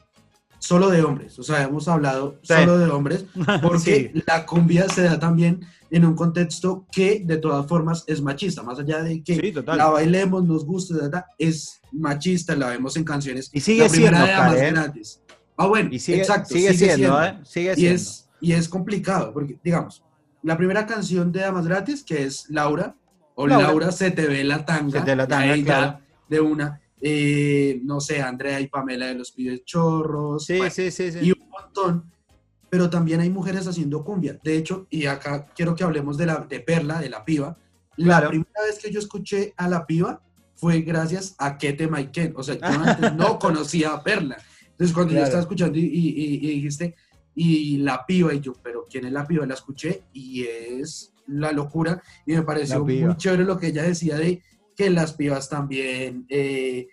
solo 0.62 0.90
de 0.90 1.02
hombres, 1.02 1.36
o 1.38 1.42
sea, 1.42 1.64
hemos 1.64 1.88
hablado 1.88 2.38
Sí. 2.42 2.54
solo 2.54 2.78
de 2.78 2.88
hombres, 2.88 3.24
porque 3.62 4.12
Sí. 4.14 4.22
la 4.26 4.46
cumbia 4.46 4.88
se 4.88 5.02
da 5.02 5.18
también 5.18 5.60
en 5.90 6.04
un 6.04 6.14
contexto 6.14 6.86
que 6.92 7.20
de 7.24 7.36
todas 7.36 7.66
formas 7.66 8.04
es 8.06 8.22
machista, 8.22 8.62
más 8.62 8.78
allá 8.78 9.02
de 9.02 9.22
que 9.24 9.34
Sí, 9.34 9.52
la 9.66 9.86
bailemos, 9.88 10.44
nos 10.44 10.64
guste, 10.64 10.94
es 11.38 11.80
machista, 11.90 12.54
la 12.54 12.68
vemos 12.68 12.96
en 12.96 13.04
canciones. 13.04 13.50
Y 13.52 13.60
sigue 13.60 13.82
la 13.82 13.88
siendo, 13.88 14.18
de 14.20 14.26
Damas 14.30 14.56
¿eh? 14.56 14.70
Gratis. 14.70 15.20
Ah, 15.56 15.66
bueno, 15.66 15.90
Y 15.92 15.98
sigue, 15.98 16.18
exacto, 16.18 16.54
sigue, 16.54 16.72
siendo, 16.74 17.22
¿eh? 17.22 17.38
Sigue 17.42 17.72
y 17.72 17.76
siendo. 17.76 17.94
es, 17.96 18.28
y 18.40 18.52
es 18.52 18.68
complicado, 18.68 19.32
porque, 19.34 19.58
digamos, 19.64 20.02
la 20.44 20.56
primera 20.56 20.86
canción 20.86 21.30
de 21.32 21.40
Damas 21.40 21.66
Gratis, 21.66 22.02
que 22.04 22.22
es 22.24 22.46
Laura, 22.48 22.94
o 23.34 23.46
Laura. 23.48 23.66
Laura, 23.66 23.92
se 23.92 24.12
te 24.12 24.26
ve 24.28 24.44
la 24.44 24.64
tanga, 24.64 25.00
Se 25.00 25.04
te 25.04 25.16
la 25.16 25.26
tanga, 25.26 25.54
claro. 25.64 25.98
de 26.28 26.40
una, 26.40 26.80
eh, 27.04 27.80
no 27.84 28.00
sé, 28.00 28.22
Andrea 28.22 28.60
y 28.60 28.68
Pamela 28.68 29.06
de 29.06 29.14
los 29.16 29.32
pibes 29.32 29.64
chorros, 29.64 30.46
Sí, 30.46 30.56
bueno, 30.56 30.72
sí, 30.72 30.90
sí, 30.92 31.10
sí. 31.12 31.18
y 31.20 31.32
un 31.32 31.48
montón, 31.48 32.10
pero 32.70 32.88
también 32.88 33.20
hay 33.20 33.28
mujeres 33.28 33.66
haciendo 33.66 34.04
cumbia. 34.04 34.38
De 34.42 34.56
hecho, 34.56 34.86
y 34.88 35.06
acá 35.06 35.46
quiero 35.54 35.74
que 35.74 35.84
hablemos 35.84 36.16
de, 36.16 36.26
la, 36.26 36.36
de 36.48 36.60
Perla, 36.60 37.00
de 37.00 37.10
la 37.10 37.24
piba. 37.24 37.58
La 37.96 38.04
Claro. 38.18 38.28
primera 38.30 38.62
vez 38.66 38.78
que 38.78 38.90
yo 38.90 38.98
escuché 39.00 39.52
a 39.56 39.68
la 39.68 39.84
piba 39.84 40.22
fue 40.54 40.80
gracias 40.80 41.34
a 41.38 41.58
Kete 41.58 41.88
Maiken. 41.88 42.34
O 42.36 42.42
sea, 42.42 42.54
yo 42.54 42.64
antes 42.66 43.12
no 43.14 43.38
conocía 43.38 43.92
a 43.92 44.02
Perla. 44.02 44.36
Entonces, 44.70 44.94
cuando 44.94 45.10
yo 45.12 45.16
Claro. 45.16 45.24
estaba 45.26 45.42
escuchando 45.42 45.76
y, 45.78 45.82
y- 45.82 46.34
y- 46.36 46.54
dijiste, 46.54 46.94
y 47.34 47.78
la 47.78 48.06
piba, 48.06 48.32
y 48.32 48.40
yo, 48.40 48.52
pero 48.62 48.86
¿quién 48.88 49.06
es 49.06 49.12
la 49.12 49.26
piba? 49.26 49.44
La 49.44 49.54
escuché 49.54 50.04
y 50.12 50.42
es 50.44 51.12
la 51.26 51.52
locura. 51.52 52.00
Y 52.26 52.32
me 52.34 52.42
pareció 52.42 52.78
La 52.78 52.84
muy 52.84 53.16
chévere 53.16 53.44
lo 53.44 53.58
que 53.58 53.66
ella 53.68 53.82
decía 53.82 54.16
de 54.16 54.42
que 54.74 54.88
las 54.88 55.12
pibas 55.12 55.50
también 55.50 56.24
eh, 56.30 56.88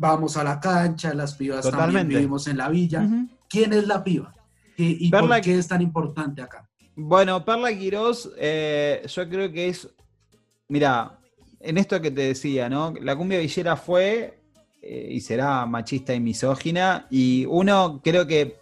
vamos 0.00 0.36
a 0.38 0.42
la 0.44 0.58
cancha, 0.58 1.12
las 1.12 1.34
pibas 1.34 1.62
también 1.70 2.08
vivimos 2.16 2.46
en 2.48 2.56
la 2.56 2.68
villa. 2.70 3.06
¿Quién 3.48 3.72
es 3.74 3.86
la 3.86 4.02
piba? 4.02 4.34
¿Qué- 4.76 4.96
¿Y 4.98 5.10
Perla- 5.10 5.36
por 5.36 5.40
qué 5.42 5.58
es 5.58 5.68
tan 5.68 5.82
importante 5.82 6.40
acá? 6.40 6.66
Bueno, 6.96 7.44
Perla 7.44 7.70
Quirós, 7.76 8.30
eh, 8.38 9.02
yo 9.06 9.28
creo 9.28 9.52
que 9.52 9.68
es. 9.68 9.88
Mira, 10.68 11.18
en 11.60 11.76
esto 11.76 12.00
que 12.00 12.10
te 12.10 12.22
decía, 12.22 12.68
¿no? 12.70 12.94
La 13.00 13.14
cumbia 13.14 13.38
villera 13.38 13.76
fue 13.76 14.38
eh, 14.82 15.08
y 15.10 15.20
será 15.20 15.66
machista 15.66 16.14
y 16.14 16.20
misógina. 16.20 17.06
Y 17.10 17.44
uno 17.46 18.00
creo 18.02 18.26
que 18.26 18.56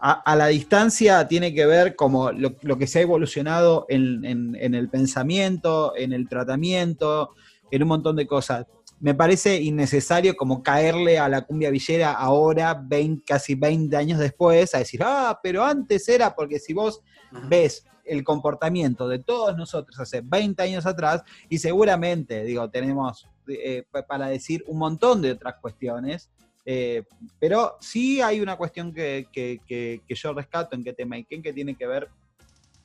a, 0.00 0.12
a 0.12 0.34
la 0.34 0.48
distancia 0.48 1.28
tiene 1.28 1.54
que 1.54 1.66
ver 1.66 1.94
como 1.94 2.32
lo, 2.32 2.56
lo 2.62 2.76
que 2.76 2.88
se 2.88 2.98
ha 2.98 3.02
evolucionado 3.02 3.86
en, 3.88 4.24
en- 4.24 4.56
en 4.58 4.74
el 4.74 4.88
pensamiento, 4.88 5.92
en 5.96 6.12
el 6.12 6.28
tratamiento, 6.28 7.30
en 7.70 7.82
un 7.82 7.88
montón 7.88 8.16
de 8.16 8.26
cosas. 8.26 8.66
Me 9.00 9.14
parece 9.14 9.60
innecesario 9.60 10.34
como 10.36 10.62
caerle 10.62 11.18
a 11.18 11.28
la 11.28 11.42
cumbia 11.42 11.70
villera 11.70 12.12
ahora, 12.12 12.74
20, 12.74 13.24
casi 13.26 13.54
20 13.54 13.96
años 13.96 14.18
después, 14.18 14.74
a 14.74 14.78
decir, 14.78 15.00
ah, 15.04 15.38
pero 15.42 15.64
antes 15.64 16.08
era 16.08 16.34
porque 16.34 16.58
si 16.58 16.72
vos 16.72 17.00
ves 17.48 17.84
el 18.04 18.22
comportamiento 18.22 19.08
de 19.08 19.18
todos 19.18 19.56
nosotros 19.56 19.98
hace 19.98 20.20
20 20.22 20.62
años 20.62 20.86
atrás, 20.86 21.22
y 21.48 21.58
seguramente, 21.58 22.44
digo, 22.44 22.68
tenemos 22.70 23.26
eh, 23.48 23.84
pa- 23.90 24.06
para 24.06 24.28
decir 24.28 24.64
un 24.68 24.78
montón 24.78 25.20
de 25.20 25.32
otras 25.32 25.56
cuestiones, 25.60 26.30
eh, 26.64 27.02
pero 27.38 27.76
sí 27.80 28.22
hay 28.22 28.40
una 28.40 28.56
cuestión 28.56 28.92
que, 28.94 29.26
que- 29.32 29.60
que- 29.66 30.00
que 30.06 30.14
yo 30.14 30.32
rescato 30.32 30.74
en 30.76 30.82
que 30.84 30.94
tema 30.94 31.16
Iken 31.16 31.42
que 31.42 31.52
tiene 31.52 31.74
que 31.74 31.86
ver 31.86 32.08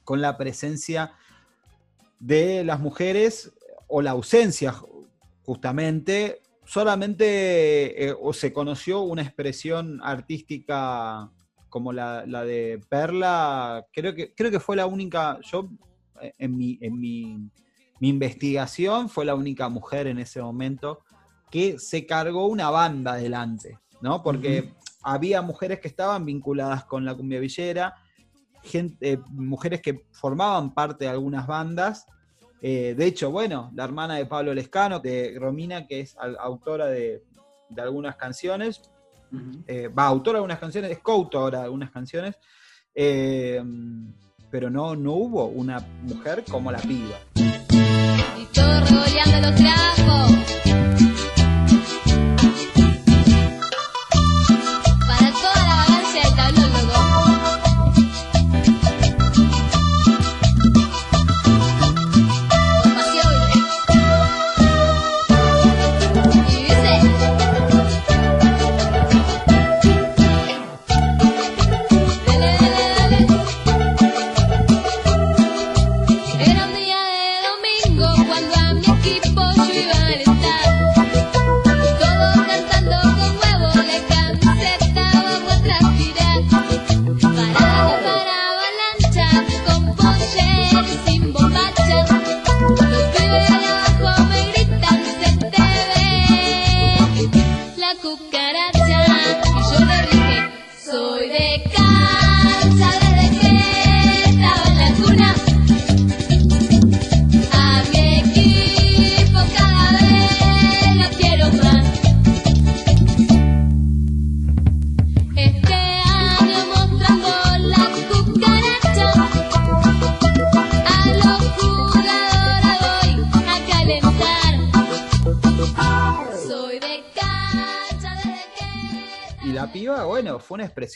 con 0.04 0.20
la 0.22 0.38
presencia 0.38 1.14
de 2.20 2.64
las 2.66 2.80
mujeres 2.80 3.54
o 3.88 4.02
la 4.02 4.12
ausencia 4.12 4.74
justamente. 5.50 6.44
Solamente 6.64 8.06
eh, 8.06 8.16
o 8.22 8.34
se 8.34 8.54
conoció 8.54 9.02
una 9.02 9.24
expresión 9.24 10.00
artística 10.04 11.32
como 11.70 11.92
la, 11.92 12.24
la 12.28 12.46
de 12.46 12.80
Perla, 12.88 13.84
creo 13.92 14.14
que, 14.14 14.36
creo 14.36 14.52
que 14.52 14.60
fue 14.60 14.76
la 14.76 14.86
única, 14.86 15.40
yo 15.42 15.72
eh, 16.22 16.34
en 16.38 16.56
mi, 16.56 16.78
en 16.82 17.00
mi, 17.00 17.50
mi 18.00 18.10
investigación 18.10 19.10
fue 19.10 19.26
la 19.26 19.34
única 19.34 19.70
mujer 19.70 20.06
en 20.06 20.20
ese 20.20 20.40
momento 20.40 21.00
que 21.50 21.80
se 21.80 22.06
cargó 22.06 22.46
una 22.46 22.70
banda 22.70 23.14
adelante, 23.14 23.80
¿no? 24.02 24.22
Porque 24.22 24.76
había 25.02 25.42
mujeres 25.42 25.80
que 25.80 25.88
estaban 25.88 26.26
vinculadas 26.26 26.86
con 26.86 27.06
la 27.06 27.16
cumbia 27.16 27.40
villera, 27.40 27.96
gente, 28.62 29.14
eh, 29.14 29.20
mujeres 29.32 29.82
que 29.82 30.06
formaban 30.12 30.76
parte 30.76 31.06
de 31.06 31.10
algunas 31.10 31.48
bandas. 31.48 32.06
Eh, 32.62 32.94
de 32.98 33.06
hecho, 33.06 33.32
bueno, 33.32 33.72
la 33.76 33.84
hermana 33.86 34.16
de 34.16 34.26
Pablo 34.26 34.54
Lescano, 34.54 35.00
de 35.00 35.36
Romina, 35.40 35.88
que 35.88 36.02
es 36.02 36.18
al- 36.18 36.38
autora 36.40 36.88
de, 36.88 37.24
de 37.70 37.82
algunas 37.82 38.16
canciones, 38.16 38.82
eh, 39.68 39.88
va, 39.90 40.06
autora 40.08 40.38
de 40.38 40.40
algunas 40.40 40.60
canciones, 40.60 40.92
es 40.92 41.00
coautora 41.00 41.60
de 41.60 41.64
algunas 41.66 41.92
canciones, 41.92 42.36
eh, 42.96 43.64
pero 44.50 44.70
no, 44.70 44.96
no 44.96 45.14
hubo 45.14 45.46
una 45.46 45.80
mujer 46.02 46.44
como 46.50 46.72
la 46.72 46.80
piba. 46.80 47.18
Y 47.36 48.46
todo 48.54 48.80
revoleando 48.82 49.50
los 49.50 49.56
trapos. 49.56 50.49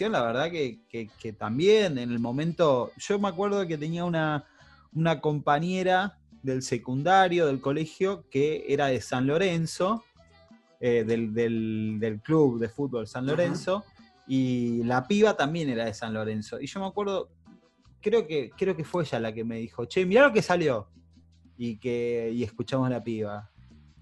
La 0.09 0.21
verdad, 0.23 0.51
que, 0.51 0.79
que- 0.89 1.09
que 1.19 1.33
también 1.33 1.97
en 1.97 2.11
el 2.11 2.19
momento. 2.19 2.91
Yo 2.97 3.17
me 3.19 3.27
acuerdo 3.29 3.65
que 3.67 3.77
tenía 3.77 4.05
una, 4.05 4.45
una 4.93 5.21
compañera 5.21 6.17
del 6.41 6.61
secundario, 6.61 7.45
del 7.47 7.61
colegio, 7.61 8.25
que 8.29 8.65
era 8.67 8.87
de 8.87 8.99
San 9.01 9.27
Lorenzo, 9.27 10.03
eh, 10.79 11.03
del, 11.05 11.33
del- 11.33 11.97
del 11.99 12.19
club 12.21 12.59
de 12.59 12.67
fútbol 12.69 13.07
San. 13.07 13.25
Lorenzo, 13.25 13.85
y 14.27 14.83
la 14.83 15.07
piba 15.07 15.35
también 15.37 15.69
era 15.69 15.85
de 15.85 15.93
San 15.93 16.13
Lorenzo. 16.13 16.59
Y 16.59 16.67
yo 16.67 16.79
me 16.81 16.85
acuerdo, 16.87 17.29
creo 18.01 18.27
que, 18.27 18.49
creo 18.57 18.75
que 18.75 18.83
fue 18.83 19.03
ella 19.03 19.19
la 19.19 19.33
que 19.33 19.43
me 19.45 19.57
dijo, 19.57 19.85
che, 19.85 20.05
mirá 20.05 20.27
lo 20.27 20.33
que 20.33 20.41
salió. 20.41 20.89
Y 21.57 21.77
que 21.77 22.31
y 22.33 22.43
escuchamos 22.43 22.89
la 22.89 23.03
piba. 23.03 23.49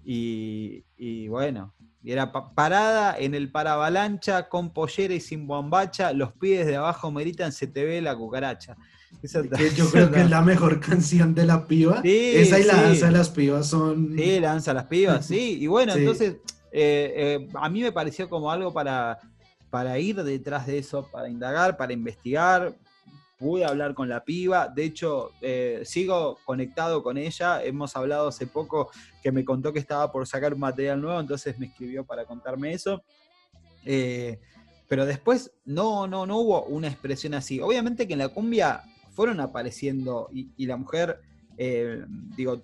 Y, 0.04 0.84
y 0.96 1.28
bueno, 1.28 1.74
y 2.04 2.12
era 2.12 2.32
pa- 2.32 2.52
parada 2.54 3.16
en 3.18 3.34
el 3.34 3.50
paravalancha 3.50 4.48
con 4.48 4.72
pollera 4.72 5.14
y 5.14 5.20
sin 5.20 5.46
bombacha. 5.46 6.12
Los 6.12 6.32
pies 6.32 6.66
de 6.66 6.76
abajo 6.76 7.10
me 7.10 7.22
gritan, 7.22 7.52
se 7.52 7.66
te 7.66 7.84
ve 7.84 8.00
la 8.02 8.16
cucaracha. 8.16 8.76
Esa- 9.22 9.42
Que 9.42 9.70
yo 9.70 9.88
creo 9.90 10.10
que 10.10 10.20
es 10.22 10.30
la 10.30 10.40
mejor 10.42 10.80
canción 10.80 11.34
de 11.34 11.46
la 11.46 11.66
piba. 11.66 12.02
Sí, 12.02 12.32
Esa 12.34 12.58
y 12.58 12.64
la 12.64 12.74
sí. 12.74 12.80
danza 12.80 13.06
de 13.06 13.12
las 13.12 13.28
pibas 13.30 13.66
son. 13.68 14.14
Sí, 14.16 14.40
lanza 14.40 14.74
las 14.74 14.84
pibas, 14.86 15.26
sí. 15.26 15.58
Y 15.60 15.66
bueno, 15.66 15.92
Sí. 15.94 16.00
entonces 16.00 16.36
eh, 16.72 17.12
eh, 17.42 17.48
a 17.54 17.68
mí 17.68 17.82
me 17.82 17.92
pareció 17.92 18.28
como 18.28 18.50
algo 18.50 18.72
para, 18.72 19.18
para 19.70 19.98
ir 19.98 20.16
detrás 20.24 20.66
de 20.66 20.78
eso, 20.78 21.06
para 21.12 21.28
indagar, 21.28 21.76
para 21.76 21.92
investigar. 21.92 22.74
Pude 23.42 23.64
hablar 23.64 23.92
con 23.92 24.08
la 24.08 24.24
piba, 24.24 24.68
de 24.68 24.84
hecho 24.84 25.32
eh, 25.40 25.82
sigo 25.84 26.38
conectado 26.44 27.02
con 27.02 27.18
ella, 27.18 27.60
hemos 27.64 27.96
hablado 27.96 28.28
hace 28.28 28.46
poco 28.46 28.92
que 29.20 29.32
me 29.32 29.44
contó 29.44 29.72
que 29.72 29.80
estaba 29.80 30.12
por 30.12 30.28
sacar 30.28 30.54
material 30.54 31.00
nuevo, 31.00 31.18
entonces 31.18 31.58
me 31.58 31.66
escribió 31.66 32.04
para 32.04 32.24
contarme 32.24 32.72
eso. 32.72 33.02
Eh, 33.84 34.38
pero 34.88 35.06
después 35.06 35.52
no, 35.64 36.06
no, 36.06 36.24
no 36.24 36.38
hubo 36.38 36.66
una 36.66 36.86
expresión 36.86 37.34
así. 37.34 37.60
Obviamente 37.60 38.06
que 38.06 38.12
en 38.12 38.20
la 38.20 38.28
cumbia 38.28 38.84
fueron 39.10 39.40
apareciendo 39.40 40.28
y, 40.32 40.64
la 40.64 40.76
mujer, 40.76 41.18
eh, 41.58 42.04
digo, 42.36 42.62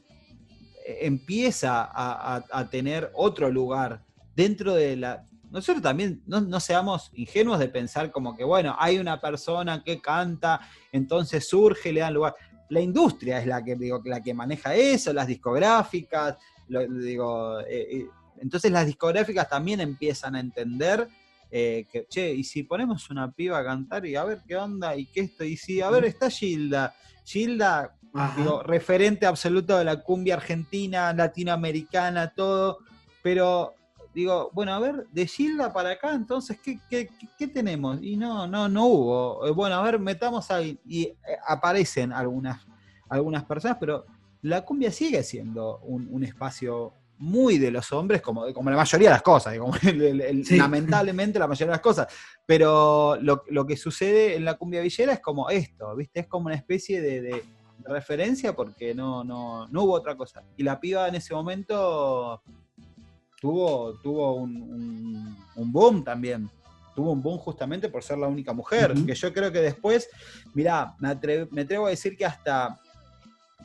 empieza 0.86 1.90
a 1.92 2.68
tener 2.70 3.10
otro 3.14 3.50
lugar 3.50 4.04
dentro 4.36 4.74
de 4.74 4.94
la... 4.94 5.26
Nosotros 5.50 5.82
también 5.82 6.22
no, 6.26 6.40
no 6.40 6.60
seamos 6.60 7.10
ingenuos 7.14 7.58
de 7.58 7.68
pensar 7.68 8.10
como 8.10 8.36
que, 8.36 8.44
bueno, 8.44 8.76
hay 8.78 8.98
una 8.98 9.20
persona 9.20 9.82
que 9.82 10.00
canta, 10.00 10.60
entonces 10.92 11.48
surge, 11.48 11.92
le 11.92 12.00
dan 12.00 12.14
lugar. 12.14 12.34
La 12.70 12.80
industria 12.80 13.38
es 13.40 13.46
la 13.46 13.64
que, 13.64 13.76
digo, 13.76 14.00
la 14.04 14.22
que 14.22 14.34
maneja 14.34 14.74
eso, 14.74 15.12
las 15.12 15.26
discográficas, 15.26 16.36
lo- 16.68 16.86
digo, 16.86 17.60
eh, 17.60 17.86
eh, 17.98 18.06
entonces 18.40 18.70
las 18.70 18.86
discográficas 18.86 19.48
también 19.48 19.80
empiezan 19.80 20.34
a 20.36 20.40
entender 20.40 21.08
eh, 21.50 21.86
que, 21.90 22.04
che, 22.10 22.30
y 22.34 22.44
si 22.44 22.62
ponemos 22.64 23.08
una 23.08 23.32
piba 23.32 23.58
a 23.58 23.64
cantar 23.64 24.04
y 24.04 24.16
a 24.16 24.24
ver 24.24 24.42
qué 24.46 24.54
onda 24.56 24.94
y 24.94 25.06
qué 25.06 25.20
esto, 25.22 25.44
y 25.44 25.56
si, 25.56 25.80
a 25.80 25.88
ver, 25.88 26.04
está 26.04 26.28
Gilda, 26.28 26.94
Gilda, 27.24 27.94
digo, 28.36 28.62
referente 28.62 29.24
absoluto 29.24 29.78
de 29.78 29.84
la 29.84 30.02
cumbia 30.02 30.34
argentina, 30.34 31.10
latinoamericana, 31.14 32.32
todo, 32.34 32.78
pero 33.22 33.74
digo, 34.20 34.50
bueno, 34.52 34.72
a 34.74 34.78
ver, 34.78 35.06
de 35.12 35.26
Gilda 35.26 35.72
para 35.72 35.90
acá, 35.92 36.12
entonces, 36.14 36.58
¿qué, 36.62 36.78
qué, 36.88 37.08
qué- 37.38 37.48
tenemos? 37.48 37.98
Y 38.02 38.16
no, 38.16 38.46
no, 38.46 38.68
no 38.68 38.86
hubo. 38.86 39.46
Eh, 39.46 39.50
Bueno, 39.52 39.76
a 39.76 39.82
ver, 39.82 39.98
metamos 39.98 40.50
ahí, 40.50 40.78
y 40.86 41.02
eh, 41.04 41.16
aparecen 41.46 42.12
algunas, 42.12 42.66
algunas 43.08 43.44
personas, 43.44 43.76
pero 43.80 44.04
la 44.42 44.64
cumbia 44.64 44.90
sigue 44.92 45.22
siendo 45.22 45.78
un, 45.80 46.08
un 46.10 46.22
espacio 46.24 46.92
muy 47.20 47.58
de 47.58 47.70
los 47.72 47.90
hombres, 47.92 48.22
como, 48.22 48.52
como 48.54 48.70
la 48.70 48.76
mayoría 48.76 49.08
de 49.08 49.14
las 49.14 49.22
cosas, 49.22 49.52
digo, 49.52 49.70
el- 49.82 50.02
el- 50.02 50.20
el- 50.20 50.44
Sí. 50.46 50.56
lamentablemente 50.56 51.38
la 51.38 51.48
mayoría 51.48 51.66
de 51.72 51.76
las 51.76 51.80
cosas. 51.80 52.06
Pero 52.46 53.16
lo, 53.20 53.42
lo 53.48 53.66
que 53.66 53.76
sucede 53.76 54.36
en 54.36 54.44
la 54.44 54.54
cumbia 54.54 54.80
villera 54.80 55.12
es 55.12 55.20
como 55.20 55.50
esto, 55.50 55.94
¿viste? 55.96 56.20
Es 56.20 56.26
como 56.28 56.46
una 56.46 56.54
especie 56.54 57.00
de, 57.02 57.20
de 57.20 57.44
referencia 57.84 58.54
porque 58.54 58.94
no, 58.94 59.24
no, 59.24 59.66
no 59.68 59.82
hubo 59.82 59.94
otra 59.94 60.16
cosa. 60.16 60.44
Y 60.56 60.62
la 60.62 60.78
piba 60.78 61.08
en 61.08 61.16
ese 61.16 61.34
momento 61.34 62.40
tuvo, 63.40 63.94
tuvo 64.02 64.34
un, 64.34 64.56
un- 64.62 65.36
un 65.56 65.72
boom 65.72 66.04
también. 66.04 66.48
Tuvo 66.94 67.12
un 67.12 67.22
boom 67.22 67.38
justamente 67.38 67.88
por 67.88 68.02
ser 68.02 68.18
la 68.18 68.26
única 68.26 68.52
mujer. 68.52 68.92
Que 69.06 69.14
yo 69.14 69.32
creo 69.32 69.52
que 69.52 69.60
después, 69.60 70.08
mirá, 70.54 70.94
me, 70.98 71.08
atre- 71.08 71.48
me 71.50 71.62
atrevo 71.62 71.86
a 71.86 71.90
decir 71.90 72.16
que 72.16 72.26
hasta, 72.26 72.80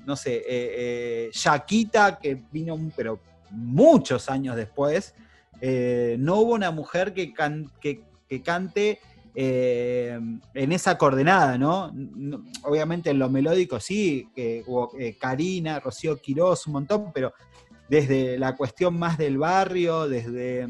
no 0.05 0.15
sé, 0.15 0.35
eh, 0.35 0.43
eh, 0.47 1.29
Shakita, 1.33 2.19
que 2.19 2.41
vino, 2.51 2.77
pero 2.95 3.19
muchos 3.49 4.29
años 4.29 4.55
después, 4.55 5.15
eh, 5.61 6.15
no 6.19 6.39
hubo 6.41 6.53
una 6.53 6.69
mujer 6.71 7.13
que, 7.13 7.33
can- 7.33 7.71
que- 7.81 8.03
que 8.29 8.41
cante 8.41 8.99
eh, 9.35 10.19
en 10.53 10.71
esa 10.71 10.95
coordenada, 10.95 11.57
¿no? 11.57 11.91
No- 11.91 12.43
Obviamente 12.65 13.09
en 13.09 13.17
lo 13.17 13.29
melódico 13.29 13.79
sí, 13.79 14.29
que 14.35 14.63
hubo 14.67 14.91
eh, 14.99 15.17
Karina, 15.19 15.79
Rocío 15.79 16.17
Quirós, 16.21 16.67
un 16.67 16.73
montón, 16.73 17.11
pero 17.11 17.33
desde 17.89 18.37
la 18.39 18.55
cuestión 18.55 18.97
más 18.97 19.17
del 19.17 19.37
barrio, 19.37 20.07
desde 20.07 20.67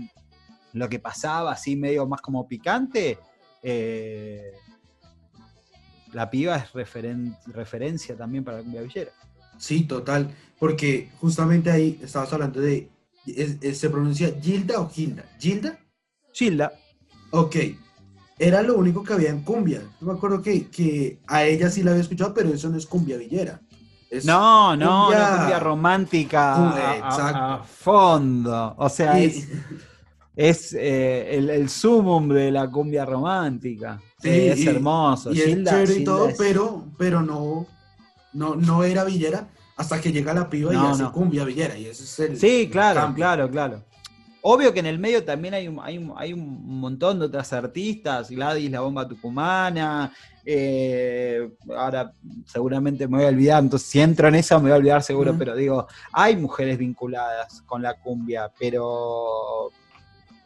lo 0.73 0.89
que 0.89 0.99
pasaba, 0.99 1.51
así 1.53 1.75
medio 1.75 2.07
más 2.07 2.21
como 2.21 2.47
picante, 2.47 3.17
eh, 3.61 4.51
la 6.13 6.29
piba 6.29 6.57
es 6.57 6.71
referen- 6.73 7.37
referencia 7.47 8.15
también 8.15 8.43
para 8.43 8.57
la 8.57 8.63
cumbia 8.63 8.81
villera. 8.81 9.11
Sí, 9.57 9.83
total, 9.85 10.33
porque 10.59 11.09
justamente 11.19 11.71
ahí 11.71 11.99
estabas 12.03 12.31
hablando 12.33 12.59
de, 12.59 12.89
es- 13.25 13.57
es- 13.61 13.77
¿se 13.77 13.89
pronuncia 13.89 14.33
Gilda 14.41 14.79
o 14.79 14.89
Gilda? 14.89 15.23
¿Gilda? 15.39 15.79
Gilda, 16.33 16.71
Ok, 17.35 17.55
era 18.37 18.61
lo 18.61 18.77
único 18.77 19.03
que 19.03 19.13
había 19.13 19.31
en 19.31 19.41
cumbia. 19.41 19.81
Yo 19.99 20.05
me 20.05 20.13
acuerdo 20.13 20.39
que, 20.43 20.67
que 20.67 21.17
a 21.25 21.45
ella 21.45 21.71
sí 21.71 21.81
la 21.81 21.89
había 21.91 22.03
escuchado, 22.03 22.31
pero 22.31 22.49
eso 22.53 22.69
no 22.69 22.77
es 22.77 22.85
cumbia 22.85 23.17
villera. 23.17 23.59
Es- 24.17 24.25
no, 24.25 24.75
no, 24.75 25.07
cumbia- 25.07 25.29
no 25.31 25.37
cumbia 25.37 25.59
romántica 25.59 26.55
a- 27.03 27.63
fondo. 27.63 28.75
O 28.77 28.89
sea, 28.89 29.15
Sí. 29.15 29.23
es, 29.25 29.47
es, 30.35 30.73
eh, 30.73 31.35
el, 31.37 31.49
el 31.49 31.69
sumum 31.69 32.27
de 32.29 32.51
la 32.51 32.69
cumbia 32.69 33.05
romántica. 33.05 33.99
Sí, 34.19 34.29
Sí, 34.29 34.47
es 34.47 34.59
y- 34.59 34.67
hermoso. 34.67 35.31
Y 35.31 35.41
es 35.41 35.63
chévere 35.63 35.93
y 35.95 36.03
todo, 36.03 36.29
es- 36.29 36.37
pero, 36.37 36.85
pero 36.97 37.21
no, 37.21 37.65
no, 38.33 38.55
no 38.55 38.83
era 38.83 39.03
villera 39.03 39.47
hasta 39.77 39.99
que 39.99 40.11
llega 40.11 40.33
la 40.33 40.49
piba 40.49 40.71
y 40.73 40.75
No, 40.77 40.89
hace 40.89 41.03
no. 41.03 41.11
cumbia 41.11 41.43
villera. 41.43 41.77
Y 41.77 41.85
ese 41.87 42.03
es 42.03 42.19
el. 42.19 42.37
Sí, 42.39 42.69
claro, 42.71 43.13
claro, 43.15 43.49
claro. 43.49 43.83
Obvio 44.45 44.73
que 44.73 44.79
en 44.81 44.87
el 44.87 44.99
medio 44.99 45.23
también 45.23 45.53
hay 45.53 45.67
un, 45.69 45.79
hay 45.81 45.97
un, 45.97 46.13
hay 46.17 46.33
un 46.33 46.79
montón 46.79 47.17
de 47.19 47.25
otras 47.25 47.53
artistas, 47.53 48.29
Gladys, 48.29 48.69
la 48.69 48.81
bomba 48.81 49.07
tucumana, 49.07 50.11
eh, 50.45 51.49
ahora 51.75 52.11
seguramente 52.45 53.07
me 53.07 53.17
voy 53.17 53.25
a 53.25 53.29
olvidar, 53.29 53.63
entonces 53.63 53.87
si 53.87 54.01
entro 54.01 54.27
en 54.27 54.35
eso 54.35 54.55
me 54.57 54.63
voy 54.63 54.71
a 54.71 54.75
olvidar 54.77 55.03
seguro, 55.03 55.31
pero 55.37 55.55
digo, 55.55 55.87
hay 56.11 56.35
mujeres 56.35 56.77
vinculadas 56.77 57.61
con 57.63 57.81
la 57.81 57.93
cumbia, 57.99 58.51
pero 58.59 59.69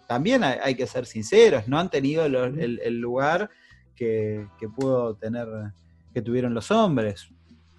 también 0.07 0.43
hay, 0.43 0.57
hay 0.61 0.75
que 0.75 0.87
ser 0.87 1.05
sinceros, 1.05 1.67
no 1.67 1.79
han 1.79 1.89
tenido 1.89 2.25
el, 2.25 2.79
el 2.83 2.99
lugar 2.99 3.49
que, 3.95 4.47
que 4.59 4.69
pudo 4.69 5.15
tener, 5.15 5.47
que 6.13 6.21
tuvieron 6.21 6.53
los 6.53 6.69
hombres. 6.71 7.27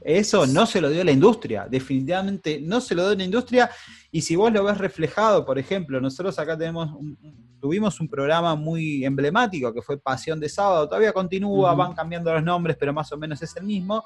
Eso 0.01 0.47
no 0.47 0.65
se 0.67 0.81
lo 0.81 0.91
dio 0.91 1.03
la 1.05 1.11
industria, 1.13 1.67
definitivamente 1.69 2.61
no 2.63 2.81
se 2.81 2.95
lo 2.95 3.07
dio 3.09 3.17
la 3.17 3.25
industria. 3.25 3.71
Y 4.13 4.23
si 4.23 4.37
vos 4.37 4.53
lo 4.53 4.63
ves 4.65 4.79
reflejado, 4.79 5.45
por 5.45 5.59
ejemplo, 5.59 6.01
nosotros 6.01 6.39
acá 6.39 6.57
tenemos 6.57 6.93
un- 6.93 7.17
tuvimos 7.61 8.01
un 8.01 8.09
programa 8.09 8.55
muy 8.55 9.05
emblemático 9.05 9.73
que 9.75 9.83
fue 9.83 9.99
Pasión 9.99 10.39
de 10.41 10.49
Sábado, 10.49 10.89
todavía 10.89 11.13
continúa, 11.13 11.75
van 11.75 11.95
cambiando 11.95 12.33
los 12.33 12.43
nombres, 12.43 12.77
pero 12.79 12.93
más 12.93 13.11
o 13.13 13.17
menos 13.19 13.41
es 13.43 13.57
el 13.57 13.65
mismo. 13.65 14.05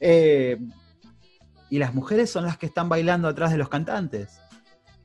Eh, 0.00 0.58
y 1.70 1.78
las 1.78 1.94
mujeres 1.94 2.30
son 2.30 2.44
las 2.44 2.56
que 2.56 2.66
están 2.66 2.88
bailando 2.88 3.28
atrás 3.28 3.50
de 3.50 3.58
los 3.58 3.68
cantantes. 3.68 4.40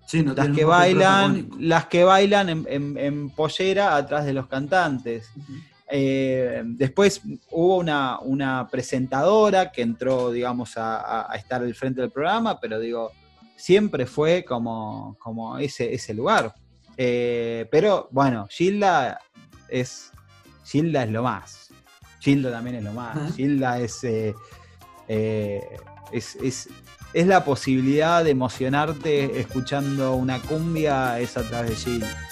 Sí, 0.05 0.21
no 0.23 0.33
Las 0.33 0.49
que 0.49 0.65
bailan, 0.65 1.49
las 1.59 1.85
que 1.87 2.03
bailan 2.03 2.49
en, 2.49 2.65
en- 2.69 2.97
en 2.97 3.29
pollera 3.29 3.95
atrás 3.95 4.25
de 4.25 4.33
los 4.33 4.47
cantantes. 4.47 5.29
Eh, 5.89 6.61
después 6.65 7.21
hubo 7.51 7.77
una, 7.77 8.19
una 8.19 8.67
presentadora 8.69 9.71
que 9.71 9.81
entró, 9.81 10.31
digamos, 10.31 10.77
a, 10.77 10.99
a- 11.01 11.31
a 11.31 11.35
estar 11.35 11.61
al 11.61 11.73
frente 11.75 12.01
del 12.01 12.11
programa, 12.11 12.59
pero 12.59 12.79
digo, 12.79 13.11
siempre 13.55 14.05
fue 14.05 14.43
como, 14.43 15.15
como 15.19 15.57
ese, 15.57 15.93
ese 15.93 16.13
lugar. 16.13 16.53
Eh, 16.97 17.67
pero 17.71 18.07
bueno, 18.11 18.47
Gilda 18.49 19.19
es, 19.67 20.11
Gilda 20.65 21.03
es 21.03 21.09
lo 21.11 21.23
más. 21.23 21.69
Gilda 22.19 22.51
también 22.51 22.77
es 22.77 22.83
lo 22.83 22.93
más. 22.93 23.17
Ajá. 23.17 23.31
Gilda 23.35 23.79
es, 23.79 24.03
eh, 24.03 24.33
eh, 25.07 25.61
es, 26.11 26.35
es- 26.35 26.69
es 27.13 27.27
la 27.27 27.45
posibilidad 27.45 28.23
de 28.23 28.31
emocionarte 28.31 29.39
escuchando 29.39 30.15
una 30.15 30.39
cumbia, 30.41 31.19
es 31.19 31.37
a 31.37 31.43
través 31.47 31.69
de 31.71 31.75
Gilda. 31.75 32.27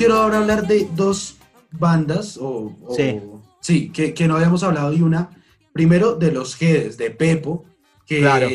Quiero 0.00 0.14
ahora 0.16 0.38
hablar 0.38 0.66
de 0.66 0.88
dos 0.96 1.36
bandas, 1.72 2.38
o, 2.38 2.74
o- 2.86 2.94
Sí. 2.96 3.20
sí, 3.60 3.90
que, 3.90 4.14
que 4.14 4.26
no 4.26 4.36
habíamos 4.36 4.62
hablado 4.62 4.90
de 4.92 5.02
una. 5.02 5.28
Primero 5.74 6.14
de 6.16 6.32
los 6.32 6.54
Gedes, 6.56 6.96
de 6.96 7.10
Pepo, 7.10 7.66
que 8.06 8.20
Claro. 8.20 8.48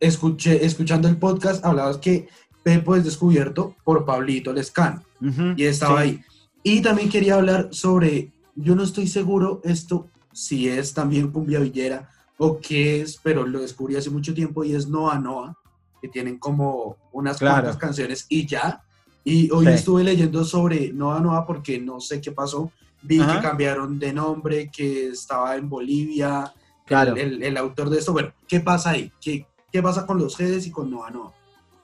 escuché, 0.00 0.64
escuchando 0.64 1.06
el 1.06 1.18
podcast 1.18 1.62
hablabas 1.66 1.98
que 1.98 2.28
Pepo 2.62 2.96
es 2.96 3.04
descubierto 3.04 3.76
por 3.84 4.06
Pablito 4.06 4.54
Lescano. 4.54 5.02
Ujú, 5.20 5.52
y 5.56 5.64
estaba 5.64 6.02
sí. 6.02 6.08
ahí. 6.08 6.24
Y 6.62 6.80
también 6.80 7.10
quería 7.10 7.34
hablar 7.34 7.68
sobre, 7.72 8.32
yo 8.54 8.74
no 8.74 8.82
estoy 8.82 9.06
seguro 9.06 9.60
esto 9.64 10.08
si 10.32 10.66
es 10.66 10.94
también 10.94 11.30
cumbia 11.30 11.58
villera 11.60 12.08
o 12.38 12.58
qué 12.58 13.02
es, 13.02 13.18
pero 13.22 13.46
lo 13.46 13.60
descubrí 13.60 13.96
hace 13.96 14.08
mucho 14.08 14.32
tiempo 14.32 14.64
y 14.64 14.74
es 14.74 14.88
Noa 14.88 15.18
Noa, 15.18 15.58
que 16.00 16.08
tienen 16.08 16.38
como 16.38 16.96
unas 17.12 17.36
Claro. 17.36 17.56
cuantas 17.64 17.76
canciones 17.76 18.24
y 18.30 18.46
ya. 18.46 18.82
Y 19.24 19.50
hoy 19.50 19.66
Sí. 19.66 19.72
estuve 19.72 20.02
leyendo 20.04 20.44
sobre 20.44 20.92
Noa 20.92 21.20
Noa 21.20 21.46
porque 21.46 21.78
no 21.78 22.00
sé 22.00 22.20
qué 22.20 22.32
pasó. 22.32 22.70
Vi 23.02 23.20
Ajá. 23.20 23.36
que 23.36 23.46
cambiaron 23.48 23.98
de 23.98 24.12
nombre, 24.12 24.70
que 24.70 25.08
estaba 25.08 25.56
en 25.56 25.68
Bolivia, 25.68 26.52
Claro. 26.86 27.14
el, 27.16 27.34
el- 27.34 27.42
el 27.42 27.56
autor 27.56 27.90
de 27.90 27.98
esto. 27.98 28.12
Bueno, 28.12 28.32
¿qué 28.48 28.60
pasa 28.60 28.90
ahí? 28.90 29.10
¿Qué, 29.20 29.46
qué 29.72 29.82
pasa 29.82 30.06
con 30.06 30.18
los 30.18 30.36
Gedes 30.36 30.66
y 30.66 30.70
con 30.70 30.90
Noa 30.90 31.10
Noa? 31.10 31.32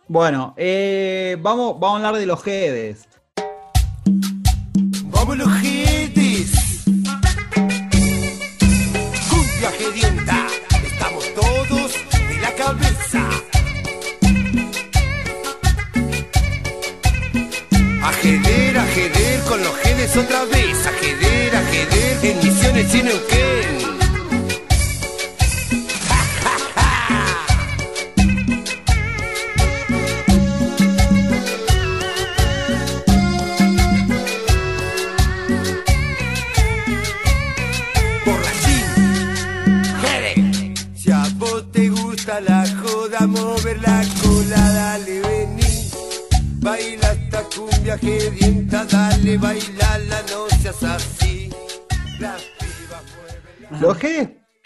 Bueno, 0.09 0.55
eh, 0.57 1.37
vamos, 1.41 1.79
vamos 1.81 2.03
a 2.03 2.07
hablar 2.09 2.21
de 2.21 2.27
los 2.27 2.43
Gedes. 2.43 3.09
¡Vamos 5.07 5.37
los 5.39 5.49
Gedes! 5.61 6.85
Cumbia 9.31 9.71
gedienta, 9.79 10.47
estamos 10.85 11.25
todos 11.35 11.93
de 12.29 12.41
la 12.41 12.55
cabeza. 12.55 12.86
Ajedar 18.97 19.45
con 19.45 19.63
los 19.63 19.77
Gedes 19.77 20.17
otra 20.17 20.47
vez. 20.47 20.87
Ajedar, 20.87 21.57
ajedar 21.57 22.25
en 22.25 22.39
Misiones 22.39 22.95
y 22.95 23.03
Neuquén. 23.03 23.46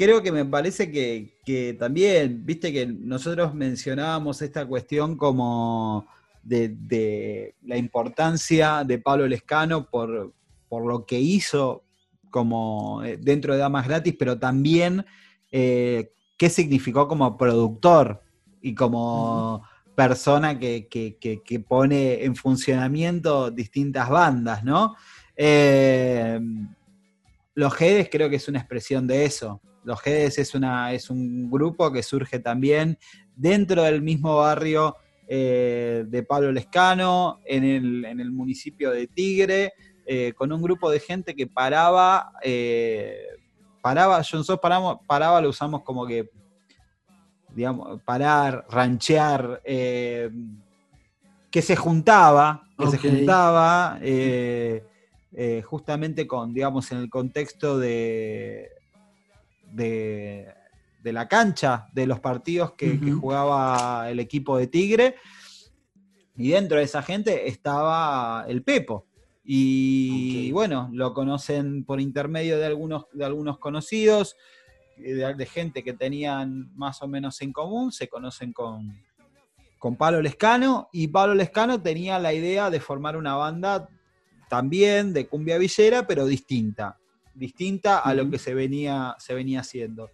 Creo 0.00 0.22
que 0.22 0.32
me 0.32 0.46
parece 0.46 0.90
que, 0.90 1.38
que 1.44 1.74
también, 1.78 2.40
viste 2.46 2.72
que 2.72 2.86
nosotros 2.86 3.52
mencionábamos 3.54 4.40
esta 4.40 4.64
cuestión 4.66 5.14
como 5.14 6.06
de, 6.42 6.70
de 6.70 7.54
la 7.64 7.76
importancia 7.76 8.82
de 8.82 8.98
Pablo 8.98 9.26
Lescano 9.28 9.90
por, 9.90 10.32
por 10.70 10.86
lo 10.86 11.04
que 11.04 11.20
hizo 11.20 11.84
como 12.30 13.02
eh, 13.04 13.18
dentro 13.20 13.52
de 13.52 13.58
Damas 13.58 13.86
Gratis, 13.86 14.14
pero 14.18 14.38
también 14.38 15.04
eh, 15.52 16.14
qué 16.38 16.48
significó 16.48 17.06
como 17.06 17.36
productor 17.36 18.22
y 18.62 18.74
como 18.74 19.62
persona 19.94 20.58
que, 20.58 20.88
que- 20.88 21.18
que- 21.44 21.60
pone 21.60 22.24
en 22.24 22.34
funcionamiento 22.36 23.50
distintas 23.50 24.08
bandas, 24.08 24.64
¿no? 24.64 24.94
Eh, 25.36 26.40
los 27.54 27.74
Gedes 27.74 28.08
creo 28.10 28.30
que 28.30 28.36
es 28.36 28.48
una 28.48 28.60
expresión 28.60 29.06
de 29.06 29.26
eso. 29.26 29.60
Los 29.84 30.00
Gedes 30.00 30.38
es, 30.38 30.54
una, 30.54 30.92
es 30.92 31.10
un 31.10 31.50
grupo 31.50 31.90
que 31.92 32.02
surge 32.02 32.38
también 32.38 32.98
dentro 33.34 33.82
del 33.82 34.02
mismo 34.02 34.36
barrio 34.36 34.96
eh, 35.26 36.04
de 36.08 36.22
Pablo 36.24 36.52
Lescano, 36.52 37.38
en 37.44 37.64
el, 37.64 38.04
en 38.04 38.20
el 38.20 38.32
municipio 38.32 38.90
de 38.90 39.06
Tigre, 39.06 39.72
eh, 40.04 40.32
con 40.34 40.52
un 40.52 40.60
grupo 40.60 40.90
de 40.90 41.00
gente 41.00 41.34
que 41.34 41.46
paraba, 41.46 42.32
eh, 42.42 43.26
paraba, 43.80 44.20
yo 44.22 44.38
nosotros 44.38 44.60
paramos, 44.60 44.98
paraba 45.06 45.40
lo 45.40 45.50
usamos 45.50 45.82
como 45.82 46.04
que, 46.06 46.28
digamos, 47.54 48.02
parar, 48.02 48.66
ranchear, 48.68 49.62
que 49.64 50.32
se 51.62 51.76
juntaba, 51.76 52.68
que 52.76 52.86
se 52.88 52.98
juntaba 52.98 54.00
justamente 55.64 56.26
con, 56.26 56.52
digamos, 56.52 56.90
en 56.92 56.98
el 56.98 57.08
contexto 57.08 57.78
de, 57.78 58.68
de, 59.72 60.52
de 61.02 61.12
la 61.12 61.28
cancha, 61.28 61.86
de 61.92 62.06
los 62.06 62.20
partidos 62.20 62.72
que, 62.72 62.98
jugaba 62.98 64.10
el 64.10 64.20
equipo 64.20 64.58
de 64.58 64.66
Tigre. 64.66 65.16
Y 66.36 66.50
dentro 66.50 66.78
de 66.78 66.84
esa 66.84 67.02
gente 67.02 67.48
estaba 67.48 68.44
el 68.48 68.62
Pepo. 68.62 69.06
Y 69.44 70.52
bueno, 70.52 70.88
lo 70.92 71.12
conocen 71.12 71.84
por 71.84 72.00
intermedio 72.00 72.58
de 72.58 72.66
algunos, 72.66 73.06
de 73.12 73.24
algunos 73.24 73.58
conocidos, 73.58 74.36
eh, 74.98 75.14
de, 75.14 75.34
de 75.34 75.46
gente 75.46 75.82
que 75.82 75.92
tenían 75.92 76.70
más 76.76 77.02
o 77.02 77.08
menos 77.08 77.40
en 77.42 77.52
común, 77.52 77.90
se 77.90 78.08
conocen 78.08 78.52
con, 78.52 79.02
con 79.80 79.96
Pablo 79.96 80.20
Lescano, 80.20 80.88
y 80.92 81.08
Pablo 81.08 81.34
Lescano 81.34 81.80
tenía 81.80 82.18
la 82.18 82.34
idea 82.34 82.70
de 82.70 82.80
formar 82.80 83.16
una 83.16 83.34
banda 83.34 83.88
también 84.48 85.14
de 85.14 85.26
cumbia 85.26 85.56
villera, 85.56 86.06
pero 86.06 86.26
distinta, 86.26 86.98
distinta 87.34 87.98
a 87.98 88.14
lo 88.14 88.28
que 88.30 88.38
se 88.38 88.54
venía, 88.54 89.16
se 89.18 89.34
venía 89.34 89.60
haciendo. 89.60 90.10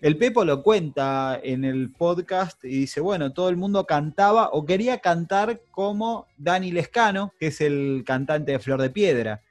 El 0.00 0.16
Pepo 0.16 0.44
lo 0.46 0.62
cuenta 0.62 1.38
en 1.42 1.64
el 1.64 1.92
podcast 1.92 2.64
y 2.64 2.68
dice, 2.68 3.00
bueno, 3.00 3.34
todo 3.34 3.50
el 3.50 3.58
mundo 3.58 3.84
cantaba 3.84 4.48
o 4.50 4.64
quería 4.64 4.98
cantar 4.98 5.60
como 5.70 6.26
Dani 6.38 6.72
Lescano, 6.72 7.34
que 7.38 7.48
es 7.48 7.60
el 7.60 8.02
cantante 8.06 8.52
de 8.52 8.58
Flor 8.58 8.80
de 8.80 8.88
Piedra. 8.88 9.42